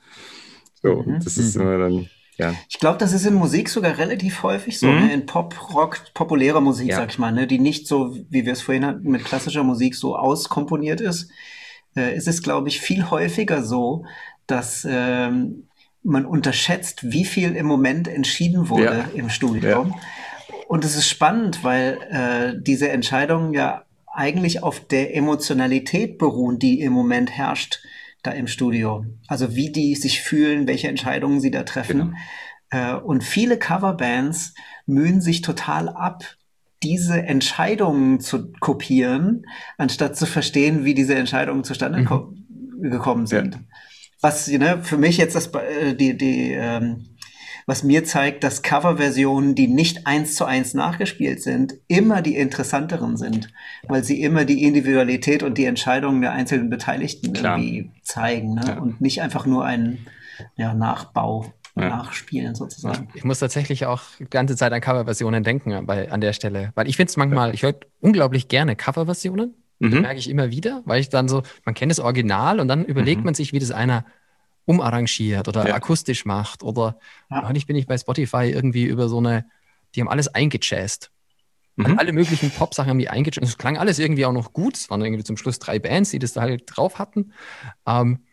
[0.82, 1.20] So, mhm.
[1.22, 2.08] das ist immer dann.
[2.38, 2.54] Ja.
[2.68, 5.06] Ich glaube, das ist in Musik sogar relativ häufig so, mhm.
[5.06, 5.12] ne?
[5.12, 6.96] in Pop, Rock, populärer Musik, ja.
[6.96, 7.46] sag ich mal, ne?
[7.46, 11.30] die nicht so, wie wir es vorhin hatten, mit klassischer Musik so auskomponiert ist,
[11.96, 14.04] äh, ist es, glaube ich, viel häufiger so,
[14.46, 15.66] dass ähm,
[16.06, 19.04] man unterschätzt, wie viel im Moment entschieden wurde ja.
[19.14, 19.88] im Studium.
[19.88, 19.94] Ja.
[20.68, 26.80] Und es ist spannend, weil äh, diese Entscheidungen ja eigentlich auf der Emotionalität beruhen, die
[26.80, 27.80] im Moment herrscht
[28.22, 29.04] da im Studio.
[29.28, 32.14] Also wie die sich fühlen, welche Entscheidungen sie da treffen.
[32.70, 32.94] Genau.
[32.94, 34.54] Äh, und viele Coverbands
[34.86, 36.24] mühen sich total ab,
[36.82, 39.44] diese Entscheidungen zu kopieren,
[39.76, 42.90] anstatt zu verstehen, wie diese Entscheidungen zustande mhm.
[42.90, 43.54] gekommen sind.
[43.54, 43.60] Ja
[44.26, 47.06] was ne, für mich jetzt das, äh, die, die, ähm,
[47.64, 53.16] was mir zeigt, dass Coverversionen, die nicht eins zu eins nachgespielt sind, immer die interessanteren
[53.16, 53.52] sind,
[53.86, 57.58] weil sie immer die Individualität und die Entscheidungen der einzelnen Beteiligten Klar.
[57.58, 58.64] irgendwie zeigen ne?
[58.66, 58.78] Ja.
[58.78, 60.06] und nicht einfach nur einen
[60.56, 61.52] ja, Nachbau.
[61.78, 61.90] Ja.
[61.90, 63.08] nachspielen sozusagen.
[63.12, 66.88] Ich muss tatsächlich auch die ganze Zeit an Coverversionen denken bei, an der Stelle, weil
[66.88, 70.00] ich finde es manchmal, ich höre unglaublich gerne Coverversionen, Mhm.
[70.00, 73.20] merke ich immer wieder, weil ich dann so, man kennt das Original und dann überlegt
[73.20, 73.26] mhm.
[73.26, 74.04] man sich, wie das einer
[74.64, 75.74] umarrangiert oder ja.
[75.74, 76.62] akustisch macht.
[76.62, 76.98] Oder
[77.30, 77.42] ja.
[77.42, 79.46] neulich bin ich bei Spotify irgendwie über so eine,
[79.94, 81.10] die haben alles eingechast.
[81.76, 81.98] Mhm.
[81.98, 83.48] Alle möglichen Pop-Sachen haben die eingeschrieben.
[83.48, 84.76] Es klang alles irgendwie auch noch gut.
[84.76, 87.32] Es waren irgendwie zum Schluss drei Bands, die das da halt drauf hatten.
[87.86, 88.24] Ähm,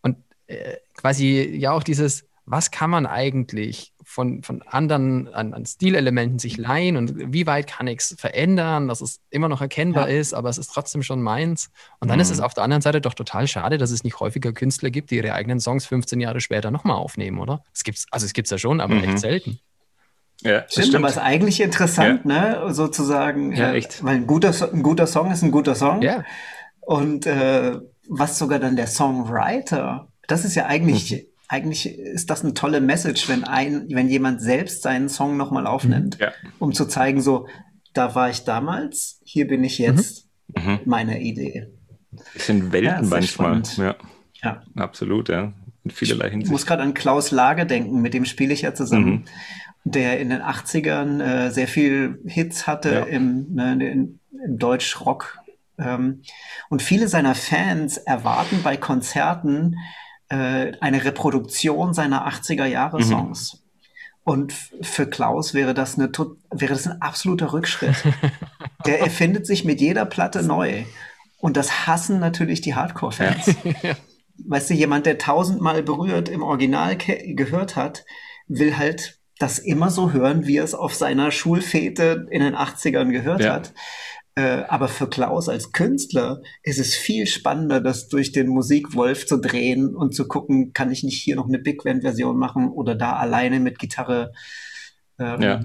[0.00, 0.16] und
[0.46, 6.38] äh, quasi ja auch dieses, was kann man eigentlich von, von anderen an, an Stilelementen
[6.38, 10.18] sich leihen und wie weit kann ich es verändern, dass es immer noch erkennbar ja.
[10.18, 11.70] ist, aber es ist trotzdem schon meins.
[12.00, 12.22] Und dann mhm.
[12.22, 12.44] ist es mhm.
[12.44, 15.34] auf der anderen Seite doch total schade, dass es nicht häufiger Künstler gibt, die ihre
[15.34, 17.62] eigenen Songs 15 Jahre später nochmal aufnehmen, oder?
[17.74, 19.04] Es gibt's, also es gibt es ja schon, aber mhm.
[19.04, 19.60] echt selten.
[20.40, 22.62] Ja, stimmt, stimmt, aber es ist eigentlich interessant, ja.
[22.62, 24.02] ne, sozusagen, ja, äh, echt.
[24.04, 26.00] weil ein guter, ein guter Song ist ein guter Song.
[26.00, 26.24] Ja.
[26.80, 27.76] Und äh,
[28.08, 32.80] was sogar dann der Songwriter, das ist ja eigentlich mhm eigentlich ist das eine tolle
[32.80, 36.32] Message, wenn ein, wenn jemand selbst seinen Song nochmal aufnimmt, ja.
[36.58, 37.48] um zu zeigen, so,
[37.94, 40.72] da war ich damals, hier bin ich jetzt, mhm.
[40.72, 40.80] mhm.
[40.84, 41.68] meine Idee.
[42.34, 43.62] Das sind Welten ja, manchmal.
[43.76, 43.96] Ja.
[44.42, 44.62] ja.
[44.76, 45.52] Absolut, ja.
[45.84, 46.48] In vielerlei Hinsicht.
[46.48, 49.10] Ich muss gerade an Klaus Lage denken, mit dem spiele ich ja zusammen.
[49.10, 49.24] Mhm.
[49.84, 53.02] Der in den 80ern äh, sehr viel Hits hatte ja.
[53.04, 55.38] im, ne, im Deutsch-Rock.
[55.78, 56.22] Ähm,
[56.68, 59.76] und viele seiner Fans erwarten bei Konzerten,
[60.28, 63.54] äh, eine Reproduktion seiner 80er Jahre Songs.
[63.54, 63.58] Mhm.
[64.24, 64.52] Und
[64.82, 66.10] für Klaus wäre das, eine,
[66.50, 67.96] wäre das ein absoluter Rückschritt.
[68.86, 70.84] Der erfindet sich mit jeder Platte neu.
[71.38, 73.54] Und das hassen natürlich die Hardcore-Fans.
[73.82, 73.94] Ja.
[74.46, 78.04] Weißt du, jemand, der tausendmal berührt im Original gehört hat,
[78.46, 83.10] will halt das immer so hören, wie er es auf seiner Schulfete in den 80ern
[83.10, 83.54] gehört ja.
[83.54, 83.72] hat.
[84.38, 89.38] Äh, aber für Klaus als Künstler ist es viel spannender, das durch den Musikwolf zu
[89.38, 92.94] drehen und zu gucken, kann ich nicht hier noch eine Big Band Version machen oder
[92.94, 94.30] da alleine mit Gitarre.
[95.18, 95.60] Ähm, ja.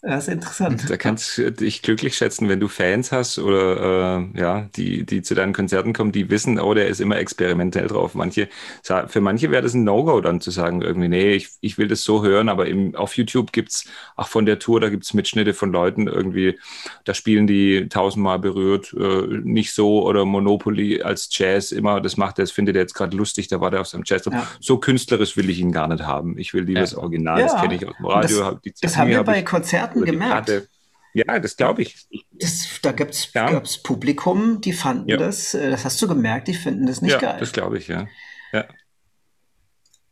[0.00, 0.88] Das ist interessant.
[0.88, 5.22] Da kannst du dich glücklich schätzen, wenn du Fans hast oder äh, ja, die, die
[5.22, 8.14] zu deinen Konzerten kommen, die wissen, oh, der ist immer experimentell drauf.
[8.14, 8.48] Manche,
[8.82, 12.04] für manche wäre das ein No-Go dann zu sagen, irgendwie, nee, ich, ich will das
[12.04, 15.14] so hören, aber im, auf YouTube gibt es, auch von der Tour, da gibt es
[15.14, 16.60] Mitschnitte von Leuten irgendwie,
[17.04, 22.38] da spielen die tausendmal berührt, äh, nicht so oder Monopoly als Jazz immer, das macht
[22.38, 24.26] er, das findet er jetzt gerade lustig, da war der auf seinem Jazz.
[24.26, 24.46] Ja.
[24.60, 26.38] So künstlerisch will ich ihn gar nicht haben.
[26.38, 26.84] Ich will lieber ja.
[26.84, 27.46] das Original, ja.
[27.46, 28.58] das kenne ich aus dem Radio.
[28.64, 30.68] Das, das haben wir bei Konzerten Konzerten gemerkt.
[31.14, 32.06] Ja, das glaube ich.
[32.32, 33.60] Das, da gibt es ja.
[33.82, 35.16] Publikum, die fanden ja.
[35.16, 37.36] das, äh, das hast du gemerkt, die finden das nicht ja, geil.
[37.40, 38.06] Das glaube ich, ja.
[38.52, 38.66] ja.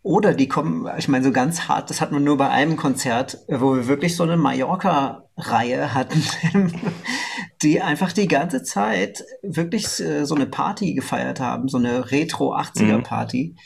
[0.02, 3.38] Oder die kommen, ich meine, so ganz hart, das hatten wir nur bei einem Konzert,
[3.48, 6.22] wo wir wirklich so eine Mallorca-Reihe hatten,
[7.62, 13.54] die einfach die ganze Zeit wirklich äh, so eine Party gefeiert haben, so eine Retro-80er-Party.
[13.54, 13.58] Mhm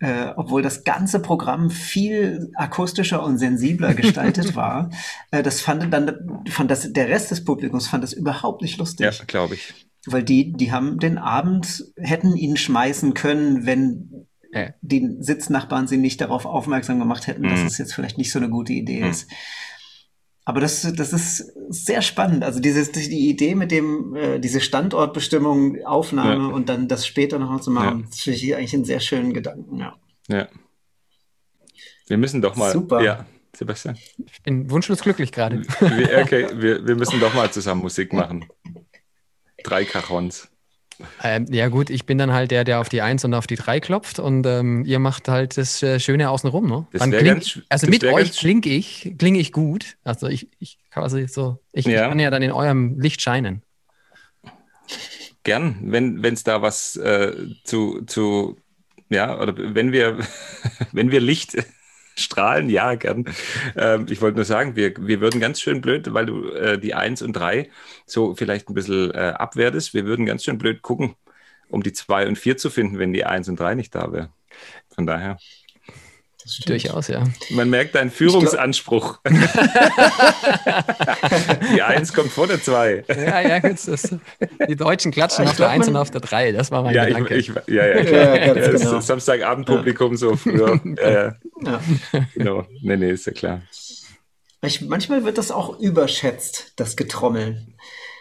[0.00, 4.90] äh, obwohl das ganze Programm viel akustischer und sensibler gestaltet war.
[5.30, 9.04] Äh, das fand dann, fand das, der Rest des Publikums fand das überhaupt nicht lustig.
[9.04, 9.74] Ja, glaube ich.
[10.06, 14.70] Weil die, die haben den Abend, hätten ihn schmeißen können, wenn ja.
[14.80, 17.50] die Sitznachbarn sie nicht darauf aufmerksam gemacht hätten, mhm.
[17.50, 19.10] dass es jetzt vielleicht nicht so eine gute Idee mhm.
[19.10, 19.28] ist.
[20.48, 22.42] Aber das, das ist sehr spannend.
[22.42, 26.54] Also dieses, die Idee mit dem, äh, diese Standortbestimmung, Aufnahme ja.
[26.54, 28.06] und dann das später noch zu machen, ja.
[28.08, 29.98] das finde ich eigentlich einen sehr schönen Gedanken, ja.
[30.28, 30.48] Ja.
[32.06, 32.72] Wir müssen doch mal.
[32.72, 33.02] Super.
[33.02, 33.98] Ja, Sebastian.
[34.32, 35.64] Ich bin wunschlos glücklich gerade.
[35.82, 38.46] okay, wir, wir müssen doch mal zusammen Musik machen.
[39.64, 40.48] Drei Cajons.
[41.22, 43.54] Ähm, ja, gut, ich bin dann halt der, der auf die 1 und auf die
[43.54, 46.68] 3 klopft und ähm, ihr macht halt das äh, Schöne außenrum.
[46.68, 46.86] Ne?
[46.92, 49.96] Dann kling, ganz, also mit euch klinge ich, klinge ich gut.
[50.02, 51.92] Also ich, ich quasi so, ich, ja.
[52.04, 53.62] ich, kann ja dann in eurem Licht scheinen.
[55.44, 57.32] Gern, wenn es da was äh,
[57.64, 58.56] zu, zu,
[59.08, 60.18] ja, oder wenn wir,
[60.92, 61.56] wenn wir Licht
[62.18, 63.24] strahlen, ja, gern.
[63.76, 66.94] Ähm, ich wollte nur sagen, wir, wir würden ganz schön blöd, weil du äh, die
[66.94, 67.70] 1 und 3
[68.06, 71.14] so vielleicht ein bisschen äh, abwertest, wir würden ganz schön blöd gucken,
[71.68, 74.32] um die 2 und 4 zu finden, wenn die 1 und 3 nicht da wäre.
[74.94, 75.38] Von daher.
[76.66, 77.24] Durchaus, ja.
[77.50, 79.18] Man merkt deinen Führungsanspruch.
[81.74, 83.04] die Eins kommt vor der Zwei.
[83.08, 83.78] Ja, ja, gut.
[83.86, 84.14] Das,
[84.68, 86.52] die Deutschen klatschen auf der Eins und auf der Drei.
[86.52, 87.36] Das war mein ja, Gedanke.
[87.36, 88.36] Ich, ich, ja, ja, klar.
[88.36, 89.00] Ja, ja, das genau.
[89.00, 90.80] Samstagabendpublikum so früher.
[91.02, 91.36] ja.
[91.62, 91.80] ja.
[92.34, 92.66] Genau.
[92.82, 93.62] Nee, nee, ist ja klar.
[94.62, 97.74] Ich, manchmal wird das auch überschätzt, das Getrommeln.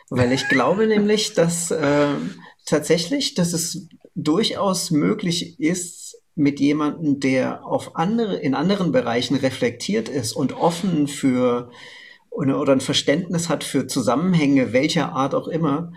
[0.10, 2.08] Weil ich glaube nämlich, dass äh,
[2.66, 6.07] tatsächlich, dass es durchaus möglich ist,
[6.38, 11.72] mit jemandem, der auf andere, in anderen Bereichen reflektiert ist und offen für
[12.30, 15.92] oder ein Verständnis hat für Zusammenhänge welcher Art auch immer,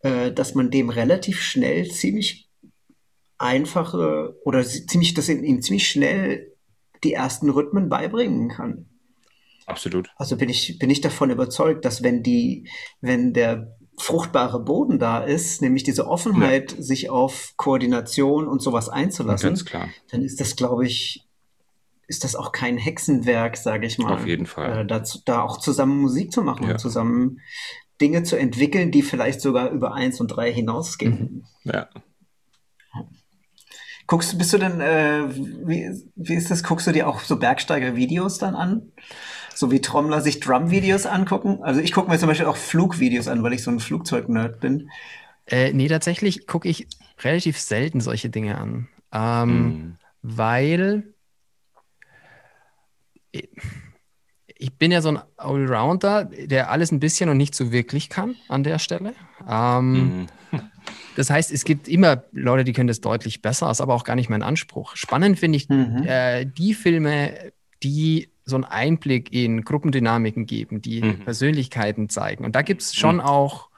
[0.00, 2.50] äh, dass man dem relativ schnell ziemlich
[3.38, 6.52] einfache oder ziemlich, dass ihm ziemlich schnell
[7.04, 8.86] die ersten Rhythmen beibringen kann.
[9.66, 10.10] Absolut.
[10.16, 12.68] Also bin ich, bin ich davon überzeugt, dass wenn die,
[13.00, 16.82] wenn der fruchtbare Boden da ist, nämlich diese Offenheit, ja.
[16.82, 19.88] sich auf Koordination und sowas einzulassen, Ganz klar.
[20.10, 21.26] dann ist das, glaube ich,
[22.06, 24.14] ist das auch kein Hexenwerk, sage ich mal.
[24.14, 24.80] Auf jeden Fall.
[24.80, 26.72] Äh, dazu, da auch zusammen Musik zu machen Ja.
[26.72, 27.40] und zusammen
[28.00, 31.46] Dinge zu entwickeln, die vielleicht sogar über eins und drei hinausgehen.
[31.62, 31.88] Ja.
[34.06, 36.62] Guckst, bist du denn, äh, wie, wie ist das?
[36.62, 38.92] Guckst du dir auch so Bergsteiger-Videos dann an?
[39.54, 41.60] So wie Trommler sich Drum-Videos angucken?
[41.62, 44.90] Also ich gucke mir zum Beispiel auch Flugvideos an, weil ich so ein Flugzeug-Nerd bin.
[45.46, 46.88] Äh, nee, tatsächlich gucke ich
[47.22, 48.88] relativ selten solche Dinge an.
[49.12, 49.96] Ähm, Mhm.
[50.22, 51.14] weil
[53.30, 53.48] ich-
[54.78, 58.62] bin ja so ein Allrounder, der alles ein bisschen und nicht so wirklich kann an
[58.64, 59.14] der Stelle.
[59.48, 60.26] Ähm, Mhm.
[61.16, 64.16] Das heißt, es gibt immer Leute, die können das deutlich besser, ist aber auch gar
[64.16, 64.96] nicht mein Anspruch.
[64.96, 66.02] Spannend finde ich Mhm.
[66.04, 67.52] äh, die Filme,
[67.84, 71.24] die so einen Einblick in Gruppendynamiken geben, die Mhm.
[71.24, 72.44] Persönlichkeiten zeigen.
[72.44, 73.68] Und da gibt es schon auch,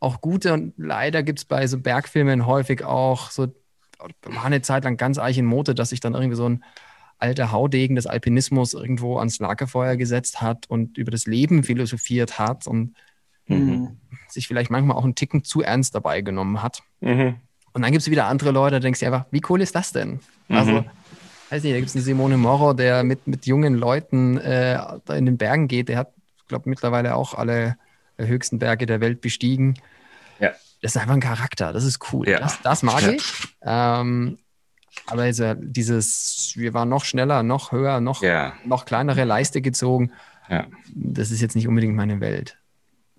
[0.00, 3.48] auch gute und leider gibt es bei so Bergfilmen häufig auch so,
[4.22, 6.62] war eine Zeit lang ganz eich in Mode, dass sich dann irgendwie so ein
[7.18, 12.66] alter Haudegen des Alpinismus irgendwo ans Lagerfeuer gesetzt hat und über das Leben philosophiert hat
[12.68, 12.94] und
[13.50, 13.96] Mhm.
[14.28, 16.82] sich vielleicht manchmal auch einen Ticken zu ernst dabei genommen hat.
[17.00, 17.36] Mhm.
[17.72, 19.74] Und dann gibt es wieder andere Leute, da denkst du dir einfach, wie cool ist
[19.74, 20.20] das denn?
[20.48, 20.84] Also, Mhm.
[21.50, 25.14] Weiß nicht, da gibt es einen Simone Moro, der mit, mit jungen Leuten äh, da
[25.14, 25.88] in den Bergen geht.
[25.88, 26.12] Der hat,
[26.48, 27.76] glaube mittlerweile auch alle
[28.16, 29.74] äh, höchsten Berge der Welt bestiegen.
[30.40, 30.50] Ja.
[30.82, 32.28] Das ist einfach ein Charakter, das ist cool.
[32.28, 32.38] Ja.
[32.40, 33.10] Das, das mag Ja.
[33.10, 33.22] ich.
[33.62, 34.38] Ähm,
[35.06, 38.52] aber also dieses, wir waren noch schneller, noch höher, noch, Ja.
[38.64, 40.12] noch kleinere Leiste gezogen,
[40.48, 40.66] Ja.
[40.94, 42.58] das ist jetzt nicht unbedingt meine Welt.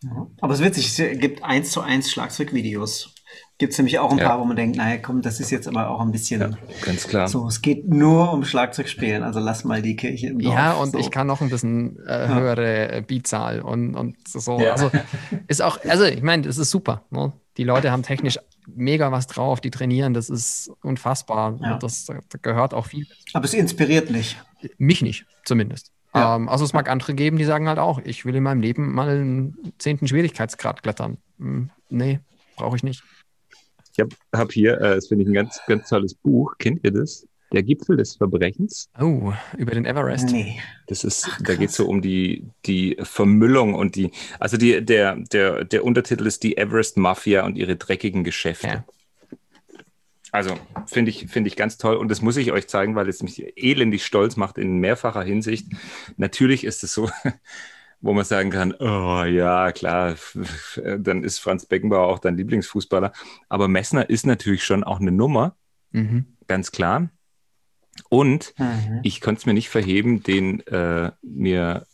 [0.04, 0.28] Ja.
[0.42, 3.14] Aber es ist witzig, es gibt eins zu eins Schlagzeugvideos.
[3.58, 4.30] Gibt es nämlich auch ein Ja.
[4.30, 6.50] paar, wo man denkt, naja, komm, das ist jetzt aber auch ein bisschen ja,
[6.82, 7.28] ganz klar.
[7.28, 10.54] so, es geht nur um Schlagzeugspielen, also lass mal die Kirche im Dorf.
[10.54, 10.98] Ja, und so.
[10.98, 14.60] ich kann noch ein bisschen äh, höhere äh, Beatzahl und, und so.
[14.60, 14.72] Ja.
[14.72, 14.90] Also
[15.48, 17.04] ist auch, also ich meine, das ist super.
[17.10, 17.34] Ne?
[17.58, 21.60] Die Leute haben technisch mega was drauf, die trainieren, das ist unfassbar.
[21.62, 21.78] Ja.
[21.78, 23.08] Das da gehört auch viel.
[23.34, 24.38] Aber es inspiriert nicht.
[24.78, 25.92] Mich nicht, zumindest.
[26.14, 26.36] Ja.
[26.36, 28.94] Ähm, also es mag andere geben, die sagen halt auch, ich will in meinem Leben
[28.94, 31.18] mal einen zehnten Schwierigkeitsgrad klettern.
[31.38, 32.20] Hm, nee,
[32.56, 33.04] brauche ich nicht.
[34.00, 36.56] Ich habe hab hier, äh, das finde ich ein ganz, ganz tolles Buch.
[36.58, 37.28] Kennt ihr das?
[37.52, 38.90] Der Gipfel des Verbrechens.
[38.98, 40.30] Oh, über den Everest.
[40.32, 40.62] Nee.
[40.88, 44.86] Das ist, Ach, da geht es so um die, die Vermüllung und die, also die,
[44.86, 48.68] der, der, der Untertitel ist die Everest Mafia und ihre dreckigen Geschäfte.
[48.68, 48.86] Ja.
[50.32, 50.56] Also
[50.86, 53.58] finde ich, finde ich ganz toll und das muss ich euch zeigen, weil es mich
[53.58, 55.68] elendig stolz macht in mehrfacher Hinsicht.
[56.16, 57.10] Natürlich ist es so,
[58.02, 60.16] wo man sagen kann, oh ja, klar,
[61.00, 63.12] dann ist Franz Beckenbauer auch dein Lieblingsfußballer.
[63.50, 65.56] Aber Messner ist natürlich schon auch eine Nummer,
[65.92, 66.38] Mhm.
[66.48, 67.10] ganz klar.
[68.10, 69.00] Und Mhm.
[69.04, 71.86] ich konnte es mir nicht verheben, den äh, mir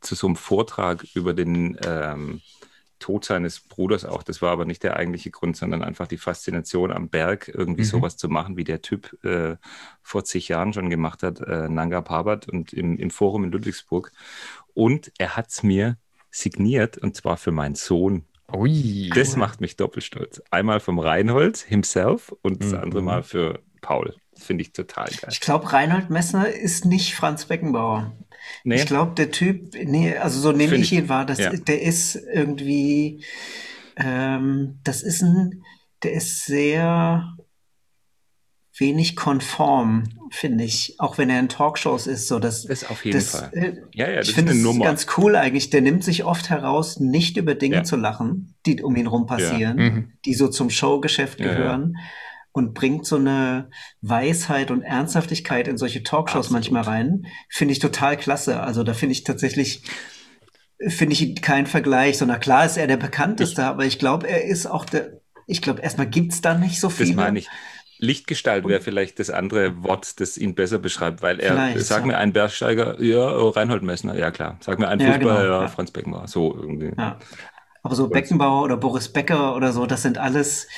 [0.00, 2.40] zu so einem Vortrag über den ähm,
[3.00, 6.90] Tod seines Bruders auch, das war aber nicht der eigentliche Grund, sondern einfach die Faszination
[6.92, 7.86] am Berg, irgendwie Mhm.
[7.86, 9.56] sowas zu machen, wie der Typ äh,
[10.02, 14.10] vor zig Jahren schon gemacht hat, äh, Nanga Parbat und im, im Forum in Ludwigsburg.
[14.78, 15.96] Und er hat es mir
[16.30, 18.26] signiert und zwar für meinen Sohn.
[18.54, 19.10] Ui.
[19.12, 20.40] Das macht mich doppelt stolz.
[20.52, 22.78] Einmal vom Reinhold himself und das Mhm.
[22.78, 24.14] andere Mal für Paul.
[24.34, 25.30] Das finde ich total geil.
[25.32, 28.16] Ich glaube, Reinhold Messner ist nicht Franz Beckenbauer.
[28.62, 31.50] Nee, Ich glaube, der Typ, nee, also so nehme ich ich- ihn wahr, das, ja.
[31.52, 33.24] der ist irgendwie,
[33.96, 35.64] ähm, das ist ein,
[36.04, 37.36] der ist sehr
[38.78, 40.94] wenig konform, finde ich.
[40.98, 43.50] Auch wenn er in Talkshows ist, so das, das auf jeden das, Fall.
[43.52, 44.84] äh, Ja, ja, das ich ist finde es Nummer.
[44.84, 45.70] ganz cool eigentlich.
[45.70, 47.84] Der nimmt sich oft heraus, nicht über Dinge Ja.
[47.84, 50.12] zu lachen, die um ihn rum passieren, Mhm.
[50.24, 51.52] die so zum Showgeschäft Ja, ja.
[51.54, 51.96] gehören.
[52.52, 56.52] Und bringt so eine Weisheit und Ernsthaftigkeit in solche Talkshows Absolut.
[56.72, 57.26] manchmal rein.
[57.50, 58.60] Finde ich total klasse.
[58.60, 59.82] Also da finde ich tatsächlich,
[60.88, 64.66] finde ich keinen Vergleich, sondern klar ist er der bekannteste, aber ich glaube, er ist
[64.66, 67.14] auch der, ich glaube, erstmal gibt's da nicht so Das viele.
[67.14, 67.48] meine ich.
[67.98, 72.06] Lichtgestalt wäre vielleicht das andere Wort, das ihn besser beschreibt, weil er, Vielleicht, sag ja.
[72.06, 74.56] mir einen Bergsteiger, ja, oh, Reinhold Messner, ja klar.
[74.60, 75.68] Sag mir einen Ja, Fußballer, genau, ja, ja.
[75.68, 76.92] Franz Beckenbauer, so irgendwie.
[76.96, 77.18] Ja.
[77.82, 80.68] Aber so Beckenbauer oder Boris Becker oder so, das sind alles,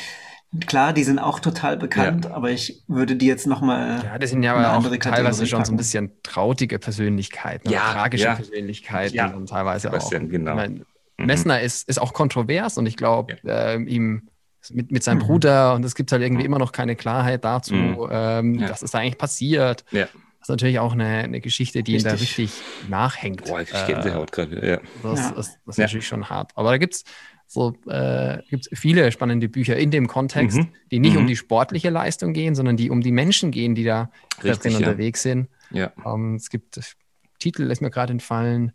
[0.67, 4.03] klar, die sind auch total bekannt, aber ich würde die jetzt nochmal.
[4.05, 7.69] Ja, das sind ja eine aber auch andere teilweise schon so ein bisschen trautige Persönlichkeiten,
[7.69, 8.35] oder Ja, tragische ja.
[8.35, 10.31] Persönlichkeiten Ja, und teilweise Sebastian, auch.
[10.31, 10.51] genau.
[10.53, 10.85] Ich mein,
[11.19, 11.27] Mhm.
[11.27, 14.29] Messner ist, ist auch kontrovers und ich glaube, ähm, ihm
[14.71, 15.23] mit, mit seinem Mhm.
[15.23, 18.09] Bruder und es gibt halt irgendwie immer noch keine Klarheit dazu, Mhm.
[18.11, 18.71] ähm, Ja.
[18.71, 19.85] was ist da eigentlich passiert.
[19.91, 20.03] Ja.
[20.39, 22.39] Das ist natürlich auch eine, eine Geschichte, die ihn da Richtig.
[22.39, 23.45] richtig nachhängt.
[23.45, 24.67] Boah, ich Äh, Gänsehaut gerade.
[24.67, 24.79] Ja.
[25.03, 25.31] das, Ja.
[25.33, 25.85] das, das ist Ja.
[25.85, 26.53] natürlich schon hart.
[26.55, 27.05] Aber da gibt es
[27.47, 30.69] so, äh, gibt's viele spannende Bücher in dem Kontext, Mhm.
[30.91, 31.29] die nicht um Mhm.
[31.29, 34.11] die sportliche Leistung gehen, sondern die um die Menschen gehen, die da,
[34.43, 35.49] Richtig, unterwegs sind.
[35.71, 35.93] ja.
[36.07, 36.81] Ähm, es gibt
[37.39, 38.73] Titel, ist mir gerade entfallen.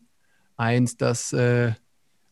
[0.57, 1.73] Eins, das, äh,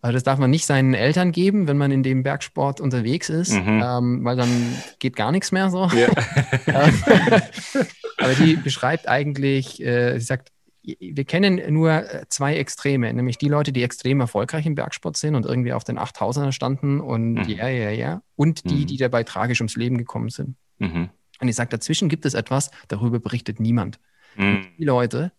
[0.04, 3.54] also das darf man nicht seinen Eltern geben, wenn man in dem Bergsport unterwegs ist,
[3.54, 3.82] Mhm.
[3.84, 5.88] ähm, weil dann geht gar nichts mehr so.
[5.88, 6.10] Ja.
[8.18, 10.50] Aber die beschreibt eigentlich, äh, sie sagt,
[10.82, 15.36] wir kennen nur äh, zwei Extreme, nämlich die Leute, die extrem erfolgreich im Bergsport sind
[15.36, 17.50] und irgendwie auf den 8000er standen und mhm.
[17.50, 18.88] ja, ja, ja, und die, mhm.
[18.88, 20.58] die dabei tragisch ums Leben gekommen sind.
[20.80, 21.10] Mhm.
[21.40, 24.00] Und ich sage, dazwischen gibt es etwas, darüber berichtet niemand.
[24.36, 24.66] Mhm.
[24.78, 25.32] Die Leute,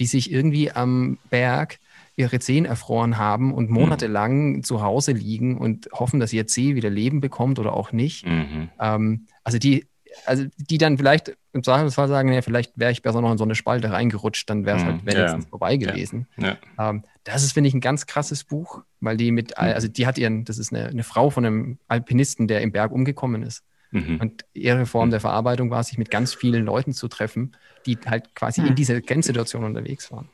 [0.00, 1.78] die sich irgendwie am Berg
[2.18, 3.76] ihre Zehen erfroren haben und mhm.
[3.76, 4.62] monatelang mhm.
[4.64, 8.26] zu Hause liegen und hoffen, dass ihr Zeh wieder Leben bekommt oder auch nicht.
[8.26, 8.70] Mhm.
[8.80, 9.86] Ähm, also die,
[10.26, 13.44] also die dann vielleicht im Zweifelsfall sagen, ja, vielleicht wäre ich besser noch in so
[13.44, 15.06] eine Spalte reingerutscht, dann wäre es halt mhm.
[15.06, 15.50] wenigstens ja.
[15.50, 16.26] vorbei gewesen.
[16.36, 16.56] Ja.
[16.76, 16.90] Ja.
[16.90, 19.54] Ähm, das ist, finde ich, ein ganz krasses Buch, weil die mit, mhm.
[19.64, 22.90] also die hat ihren, das ist eine, eine Frau von einem Alpinisten, der im Berg
[22.90, 23.62] umgekommen ist.
[23.92, 24.18] Mhm.
[24.20, 28.34] Und ihre Form der Verarbeitung war, sich mit ganz vielen Leuten zu treffen, die halt
[28.34, 30.28] quasi in dieser Grenzsituation unterwegs waren.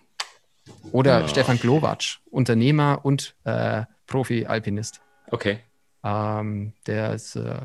[0.93, 1.29] Oder oh.
[1.29, 5.01] Stefan Glowacz, Unternehmer und äh, Profi-Alpinist.
[5.31, 5.61] Okay.
[6.03, 7.61] Ähm, der ist äh,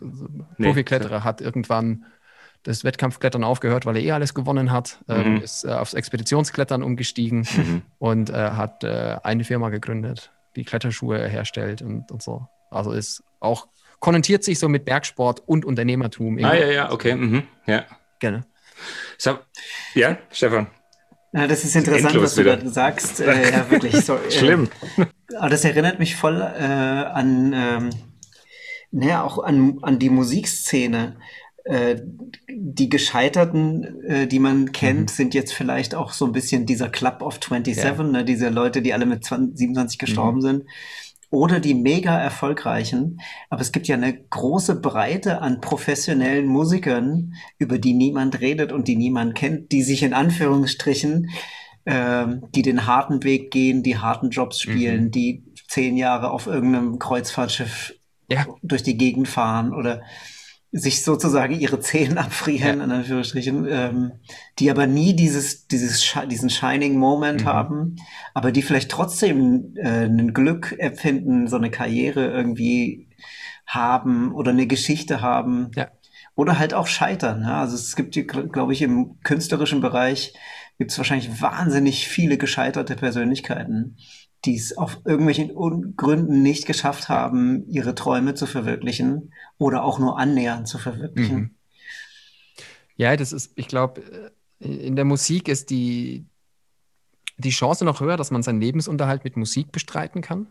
[0.00, 2.04] nee, Profikletterer, hat irgendwann
[2.62, 5.40] das Wettkampfklettern aufgehört, weil er eh alles gewonnen hat, ähm, mhm.
[5.40, 7.82] ist äh, aufs Expeditionsklettern umgestiegen mhm.
[7.98, 12.46] und äh, hat äh, eine Firma gegründet, die Kletterschuhe herstellt und, und so.
[12.70, 13.66] Also ist auch
[13.98, 16.36] konnotiert sich so mit Bergsport und Unternehmertum.
[16.38, 17.14] Ah, ja, ja, okay.
[17.14, 17.44] Mhm.
[17.66, 17.86] Ja.
[18.18, 18.44] Gerne.
[19.16, 19.38] So,
[19.94, 20.66] ja, Stefan.
[21.32, 23.20] Ja, das ist interessant, was du gerade sagst.
[23.20, 23.96] Äh, ja, wirklich.
[24.04, 24.30] Sorry.
[24.30, 24.68] Schlimm.
[25.38, 27.90] aber das erinnert mich voll äh, an, ähm,
[28.90, 31.16] naja, auch an, an die Musikszene.
[31.64, 32.02] Äh,
[32.48, 35.08] die Gescheiterten, äh, die man kennt, mhm.
[35.08, 38.02] sind jetzt vielleicht auch so ein bisschen dieser Club of 27, ja.
[38.02, 40.42] ne, diese Leute, die alle mit 20, 27 gestorben mhm.
[40.42, 40.64] sind
[41.32, 43.20] oder die mega erfolgreichen.
[43.48, 48.86] Aber es gibt ja eine große Breite an professionellen Musikern, über die niemand redet und
[48.86, 51.30] die niemand kennt, die sich in Anführungsstrichen,
[51.86, 55.10] äh, die den harten Weg gehen, die harten Jobs spielen, mhm.
[55.10, 57.94] die zehn Jahre auf irgendeinem Kreuzfahrtschiff
[58.28, 58.46] ja.
[58.62, 60.02] durch die Gegend fahren oder
[60.72, 62.84] sich sozusagen ihre Zehen abfrieren, ja.
[62.84, 64.12] in Anführungsstrichen, ähm,
[64.58, 67.46] die aber nie dieses, dieses, diesen Shining Moment mhm.
[67.46, 67.96] haben,
[68.34, 73.08] aber die vielleicht trotzdem äh, ein Glück empfinden, so eine Karriere irgendwie
[73.66, 75.70] haben oder eine Geschichte haben.
[75.76, 75.88] Ja.
[76.34, 77.42] Oder halt auch scheitern.
[77.42, 77.60] Ja?
[77.60, 80.32] Also es gibt, glaube ich, im künstlerischen Bereich
[80.78, 83.98] gibt es wahrscheinlich wahnsinnig viele gescheiterte Persönlichkeiten
[84.44, 85.54] die es auf irgendwelchen
[85.96, 91.36] Gründen nicht geschafft haben, ihre Träume zu verwirklichen oder auch nur annähernd zu verwirklichen.
[91.36, 91.50] Mhm.
[92.96, 94.02] Ja, das ist, ich glaube,
[94.60, 96.26] äh, in der Musik ist die,
[97.36, 100.46] die Chance noch höher, dass man seinen Lebensunterhalt mit Musik bestreiten kann.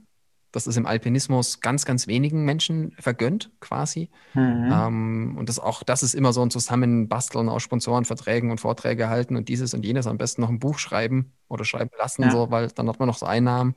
[0.52, 4.10] Das ist im Alpinismus ganz, ganz wenigen Menschen vergönnt, quasi.
[4.34, 4.70] Mhm.
[4.72, 9.38] Ähm, und das auch, das ist immer so ein Zusammenbasteln aus Sponsorenverträgen und Vorträge halten
[9.38, 12.32] und dieses und jenes am besten noch ein Buch schreiben oder schreiben lassen, ja.
[12.32, 13.76] so, weil dann hat man noch so Einnahmen.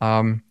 [0.00, 0.42] Ähm,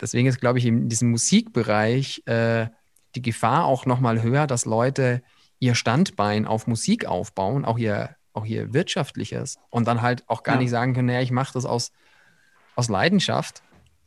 [0.00, 2.68] deswegen ist, glaube ich, in diesem Musikbereich äh,
[3.14, 5.22] die Gefahr auch nochmal höher, dass Leute
[5.58, 10.56] ihr Standbein auf Musik aufbauen, auch ihr, auch ihr wirtschaftliches, und dann halt auch gar
[10.56, 10.60] ja.
[10.60, 11.92] nicht sagen können, naja, ich mache das aus,
[12.74, 13.62] aus Leidenschaft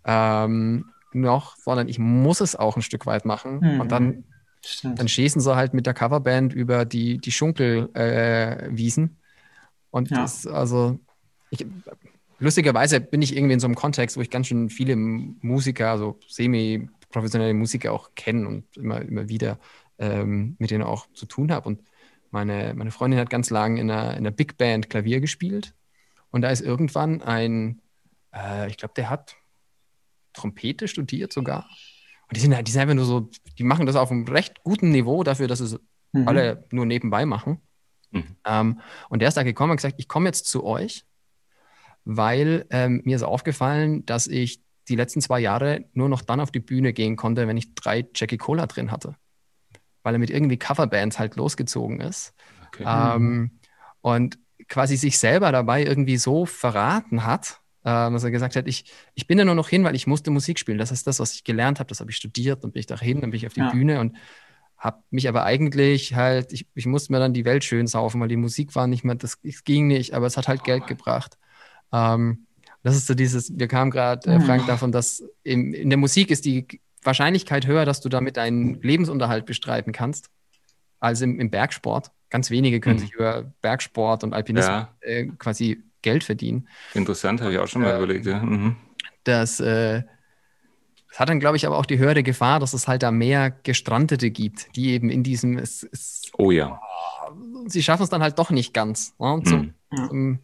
[0.06, 3.60] ähm, noch, sondern ich muss es auch ein Stück weit machen.
[3.60, 3.82] Mhm.
[3.82, 4.26] Und dann,
[4.84, 9.04] dann schießen sie halt mit der Coverband über die, die Schunkelwiesen.
[9.04, 9.10] Äh,
[9.92, 10.22] und ja.
[10.22, 11.00] das, also,
[11.50, 11.66] ich,
[12.40, 16.20] lustigerweise bin ich irgendwie in so einem Kontext, wo ich ganz schön viele Musiker, also
[16.28, 19.58] semi-professionelle Musiker auch kenne und immer, immer wieder
[19.98, 21.68] ähm, mit denen auch zu tun habe.
[21.68, 21.82] Und
[22.32, 25.74] meine, meine Freundin hat ganz lange in einer, in einer Big Band Klavier gespielt.
[26.32, 27.82] Und da ist irgendwann ein,
[28.34, 29.38] äh, ich glaube, der hat
[30.36, 31.70] Trompete studiert sogar.
[32.28, 34.92] Und die sind, die sind einfach nur so, die machen das auf einem recht guten
[34.92, 35.80] Niveau dafür, dass es
[36.12, 36.28] mhm.
[36.28, 37.62] alle nur nebenbei machen.
[38.12, 38.36] Mhm.
[38.46, 38.80] Ähm,
[39.10, 41.06] und der ist da gekommen und gesagt, ich komme jetzt zu euch,
[42.04, 46.52] weil ähm, mir ist aufgefallen, dass ich die letzten zwei Jahre nur noch dann auf
[46.52, 49.16] die Bühne gehen konnte, wenn ich drei Jackie Cola drin hatte.
[50.04, 52.36] Weil er mit irgendwie Coverbands halt losgezogen ist.
[52.68, 52.84] Okay.
[52.86, 53.60] Ähm,
[54.02, 54.38] und
[54.68, 59.28] quasi sich selber dabei irgendwie so verraten hat, ähm, dass er gesagt hat, ich, ich
[59.28, 60.80] bin da nur noch hin, weil ich musste Musik spielen.
[60.80, 63.00] Das ist das, was ich gelernt habe, das habe ich studiert und bin ich da
[63.00, 63.70] hin, dann bin ich auf die ja.
[63.70, 64.18] Bühne und
[64.78, 68.28] habe mich aber eigentlich halt, ich, ich musste mir dann die Welt schön saufen, weil
[68.28, 71.38] die Musik war nicht mehr, das, das ging nicht, aber es hat halt Geld gebracht.
[71.94, 72.48] Ähm,
[72.84, 76.30] das ist so dieses, wir kamen gerade, äh, Frank, davon, dass in, in der Musik
[76.30, 76.68] ist die
[77.04, 80.30] Wahrscheinlichkeit höher, dass du damit deinen Lebensunterhalt bestreiten kannst,
[81.00, 82.12] als im, im Bergsport.
[82.30, 83.02] Ganz wenige können mhm.
[83.02, 84.96] sich über Bergsport und Alpinismus ja.
[85.02, 86.68] äh, quasi Geld verdienen.
[86.94, 88.26] Interessant, habe ich auch schon mal äh, überlegt.
[88.26, 88.42] Ja.
[88.42, 88.78] Mhm.
[89.26, 90.04] Das, äh,
[91.10, 93.52] das, hat dann, glaube ich, aber auch die höhere Gefahr, dass es halt da mehr
[93.52, 95.58] Gestrandete gibt, die eben in diesem.
[95.58, 96.80] Es, es, oh ja.
[97.66, 99.16] sie schaffen es dann halt doch nicht ganz.
[99.20, 99.42] Ne?
[99.44, 100.08] Zum, mhm.
[100.08, 100.40] zum,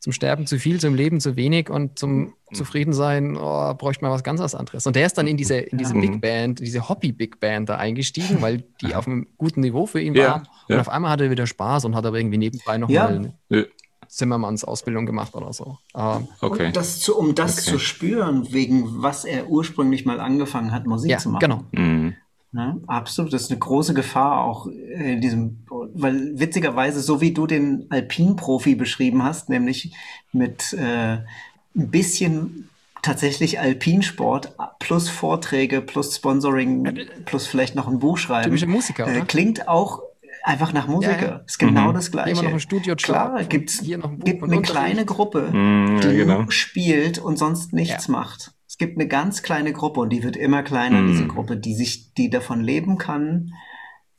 [0.00, 2.54] zum Sterben zu viel, zum Leben zu wenig und zum Mhm.
[2.54, 4.86] Zufriedensein, oh, bräuchte man was ganz was anderes.
[4.86, 6.00] Und der ist dann in diese, in diese Ja.
[6.00, 10.14] Big Band, diese Hobby-Big Band da eingestiegen, weil die auf einem guten Niveau für ihn
[10.14, 10.36] Ja, war.
[10.68, 10.80] Und ja.
[10.80, 13.04] auf einmal hat er wieder Spaß und hat aber irgendwie nebenbei noch Ja.
[13.04, 13.66] mal eine
[14.08, 14.12] Ja.
[14.14, 15.78] Zimmermanns-Ausbildung gemacht oder so.
[15.94, 16.66] Ah, Okay.
[16.66, 17.70] Und das zu, um das Okay.
[17.72, 21.40] zu spüren, wegen was er ursprünglich mal angefangen hat, Musik ja, zu machen.
[21.40, 21.64] genau.
[21.72, 22.14] Mhm.
[22.52, 27.46] Ja, absolut, das ist eine große Gefahr auch in diesem, weil witzigerweise, so wie du
[27.46, 29.92] den Alpin-Profi beschrieben hast, nämlich
[30.32, 32.70] mit äh, ein bisschen
[33.02, 39.20] tatsächlich Alpinsport plus Vorträge plus Sponsoring plus vielleicht noch ein Buch schreiben, Typische Musiker, äh,
[39.20, 40.00] klingt auch
[40.48, 41.20] einfach nach Musiker.
[41.22, 41.42] Ja, ja.
[41.46, 41.94] Ist genau Mhm.
[41.94, 42.30] das Gleiche.
[42.30, 45.50] Hier immer noch ein Studiojob Klar, gibt's, hier noch ein Buch gibt eine kleine Gruppe
[45.52, 46.42] Mhm, ja, die genau.
[46.42, 48.12] nur spielt und sonst nichts Ja.
[48.12, 48.52] macht.
[48.66, 51.28] Es gibt eine ganz kleine Gruppe und die wird immer kleiner, diese Mhm.
[51.28, 53.52] Gruppe, die sich, die davon leben kann,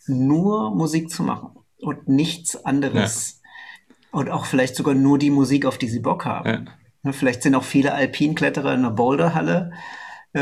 [0.08, 1.52] nur Musik zu machen
[1.82, 3.42] und nichts anderes.
[4.12, 6.50] Und auch vielleicht sogar nur die Musik, auf die sie Bock haben.
[6.50, 6.60] Ja.
[7.04, 9.72] Ne, Vielleicht sind auch viele Alpinkletterer in einer Boulderhalle,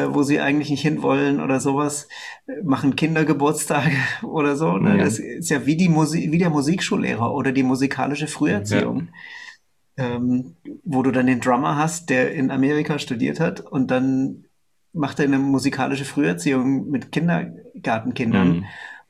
[0.09, 2.07] wo sie eigentlich nicht hinwollen oder sowas,
[2.47, 4.77] äh, machen Kindergeburtstage oder so.
[4.77, 4.97] Ne?
[4.97, 5.03] Ja.
[5.03, 9.09] Das ist ja wie die Musik, wie der Musikschullehrer oder die musikalische Früherziehung
[9.97, 14.45] ähm, wo du dann den Drummer hast, der in Amerika studiert hat und dann
[14.93, 18.65] macht er eine musikalische Früherziehung mit Kindergartenkindern Mhm.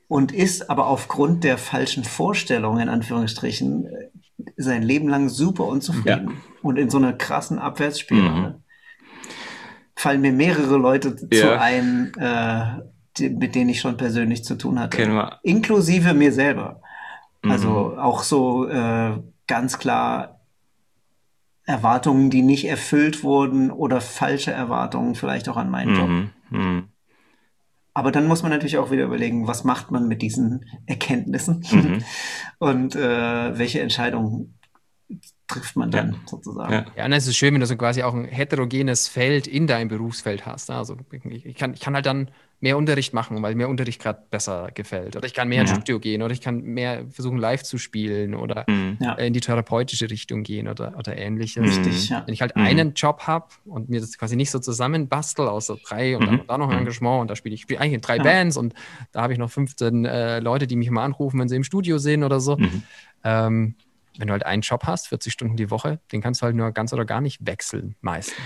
[0.06, 4.08] und ist aber aufgrund der falschen Vorstellungen, in Anführungsstrichen, äh,
[4.56, 8.62] sein Leben lang super unzufrieden und in so einer krassen Abwärtsspirale.
[9.98, 11.58] Fallen mir mehrere Leute zu Ja.
[11.60, 12.82] ein, äh,
[13.16, 14.96] die, mit denen ich schon persönlich zu tun hatte.
[14.96, 15.40] Kennen wir.
[15.42, 16.80] Inklusive mir selber.
[17.42, 17.98] Also Mhm.
[17.98, 19.18] auch so äh,
[19.48, 20.40] ganz klar
[21.64, 26.08] Erwartungen, die nicht erfüllt wurden oder falsche Erwartungen vielleicht auch an meinen Job.
[26.08, 26.30] Mhm.
[26.50, 26.88] Mhm.
[27.94, 32.04] Aber dann muss man natürlich auch wieder überlegen, was macht man mit diesen Erkenntnissen Mhm.
[32.58, 34.57] und äh, welche Entscheidungen
[35.46, 36.18] trifft man dann Ja.
[36.26, 36.72] sozusagen.
[36.72, 36.84] Ja.
[36.96, 39.88] Ja, und es ist schön, wenn du so quasi auch ein heterogenes Feld in deinem
[39.88, 40.68] Berufsfeld hast.
[40.68, 40.76] ne?
[40.76, 42.30] Also ich ich kann, ich kann halt dann
[42.60, 45.16] mehr Unterricht machen, weil mir Unterricht gerade besser gefällt.
[45.16, 45.76] Oder ich kann mehr ins Ja.
[45.76, 48.98] Studio gehen oder ich kann mehr versuchen, live zu spielen oder Mhm.
[49.00, 49.14] Ja.
[49.14, 51.62] in die therapeutische Richtung gehen oder, oder ähnliches.
[51.78, 52.24] Richtig, ja.
[52.26, 52.62] Wenn ich halt Mhm.
[52.62, 56.26] einen Job habe und mir das quasi nicht so zusammenbastel aus so drei und Mhm.
[56.38, 56.80] dann da noch ein Mhm.
[56.80, 58.22] Engagement und da spiele ich spiele eigentlich in drei Ja.
[58.24, 58.74] Bands und
[59.12, 61.96] da habe ich noch 15 äh, Leute, die mich mal anrufen, wenn sie im Studio
[61.98, 62.58] sind oder so.
[62.58, 62.82] Mhm.
[63.24, 63.74] Ähm,
[64.18, 66.70] wenn du halt einen Job hast, 40 Stunden die Woche, den kannst du halt nur
[66.72, 68.36] ganz oder gar nicht wechseln, meistens.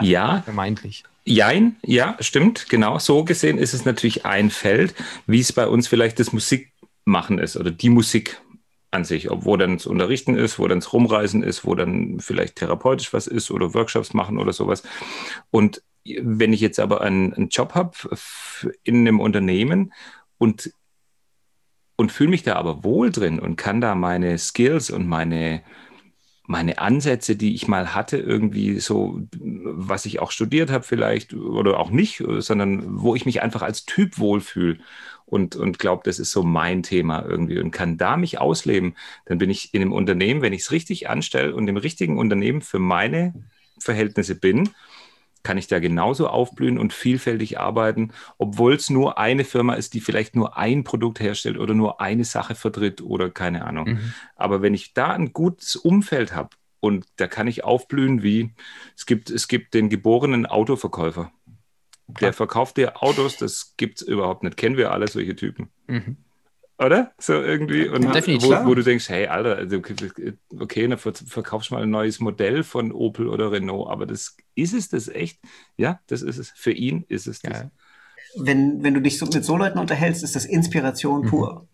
[0.00, 1.04] Ja, Vermeintlich.
[1.24, 2.98] Jein, ja, stimmt, genau.
[2.98, 4.94] So gesehen ist es natürlich ein Feld,
[5.26, 8.40] wie es bei uns vielleicht das Musikmachen ist oder die Musik
[8.90, 12.20] an sich, ob wo dann das Unterrichten ist, wo dann das Rumreisen ist, wo dann
[12.20, 14.82] vielleicht therapeutisch was ist oder Workshops machen oder sowas.
[15.50, 17.92] Und wenn ich jetzt aber einen, einen Job habe
[18.82, 19.92] in einem Unternehmen
[20.38, 20.70] und,
[21.96, 25.62] und fühle mich da aber wohl drin und kann da meine Skills und meine,
[26.46, 31.78] meine Ansätze, die ich mal hatte, irgendwie so, was ich auch studiert habe vielleicht oder
[31.78, 34.78] auch nicht, sondern wo ich mich einfach als Typ wohlfühle
[35.26, 38.94] und, und glaube, das ist so mein Thema irgendwie und kann da mich ausleben,
[39.26, 42.60] dann bin ich in einem Unternehmen, wenn ich es richtig anstelle und im richtigen Unternehmen
[42.60, 43.34] für meine
[43.78, 44.70] Verhältnisse bin,
[45.44, 50.00] kann ich da genauso aufblühen und vielfältig arbeiten, obwohl es nur eine Firma ist, die
[50.00, 53.90] vielleicht nur ein Produkt herstellt oder nur eine Sache vertritt oder keine Ahnung.
[53.90, 54.14] Mhm.
[54.34, 56.48] Aber wenn ich da ein gutes Umfeld habe
[56.80, 58.50] und da kann ich aufblühen wie,
[58.96, 61.30] es gibt, es gibt den geborenen Autoverkäufer.
[62.20, 64.56] Der verkauft dir Autos, das gibt es überhaupt nicht.
[64.56, 65.68] Kennen wir alle solche Typen.
[65.86, 66.16] Mhm.
[66.78, 67.12] Oder?
[67.18, 67.88] So irgendwie.
[67.88, 68.48] Und definitiv.
[68.50, 69.76] wo, wo du denkst, hey, Alter, also,
[70.58, 74.36] okay, dann ver- verkaufst du mal ein neues Modell von Opel oder Renault, aber das
[74.56, 75.38] ist es das echt?
[75.76, 76.50] Ja, das ist es.
[76.56, 77.60] Für ihn ist es das.
[77.60, 77.70] Ja.
[78.36, 81.26] Wenn, wenn du dich so mit so Leuten unterhältst, ist das Inspiration Mhm.
[81.28, 81.68] pur.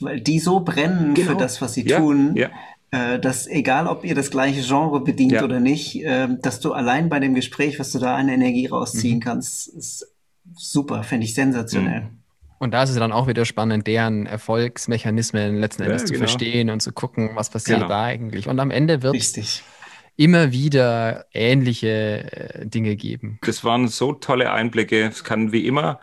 [0.00, 1.30] Weil die so brennen Genau.
[1.32, 2.50] für das, was sie Ja, tun, ja.
[2.90, 5.44] äh, dass egal, ob ihr das gleiche Genre bedient Ja.
[5.44, 9.16] oder nicht, äh, dass du allein bei dem Gespräch, was du da an Energie rausziehen
[9.16, 9.20] Mhm.
[9.22, 10.06] kannst, ist
[10.54, 12.02] super, finde ich sensationell.
[12.02, 12.19] Mhm.
[12.62, 16.26] Und da ist es dann auch wieder spannend, deren Erfolgsmechanismen letzten Ja, Endes zu genau.
[16.26, 17.88] verstehen und zu gucken, was passiert Genau.
[17.88, 18.48] da eigentlich.
[18.48, 19.62] Und am Ende wird es
[20.16, 22.30] immer wieder ähnliche
[22.60, 23.38] äh, Dinge geben.
[23.46, 25.04] Das waren so tolle Einblicke.
[25.08, 26.00] Es kann wie immer,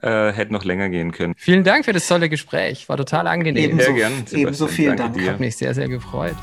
[0.00, 1.34] äh, hätte noch länger gehen können.
[1.36, 2.88] Vielen Dank für das tolle Gespräch.
[2.88, 3.62] War total angenehm.
[3.62, 5.22] Ebenso, Sehr gern, ebenso vielen Danke Dank.
[5.24, 5.32] dir.
[5.32, 6.36] Hat mich sehr, sehr gefreut.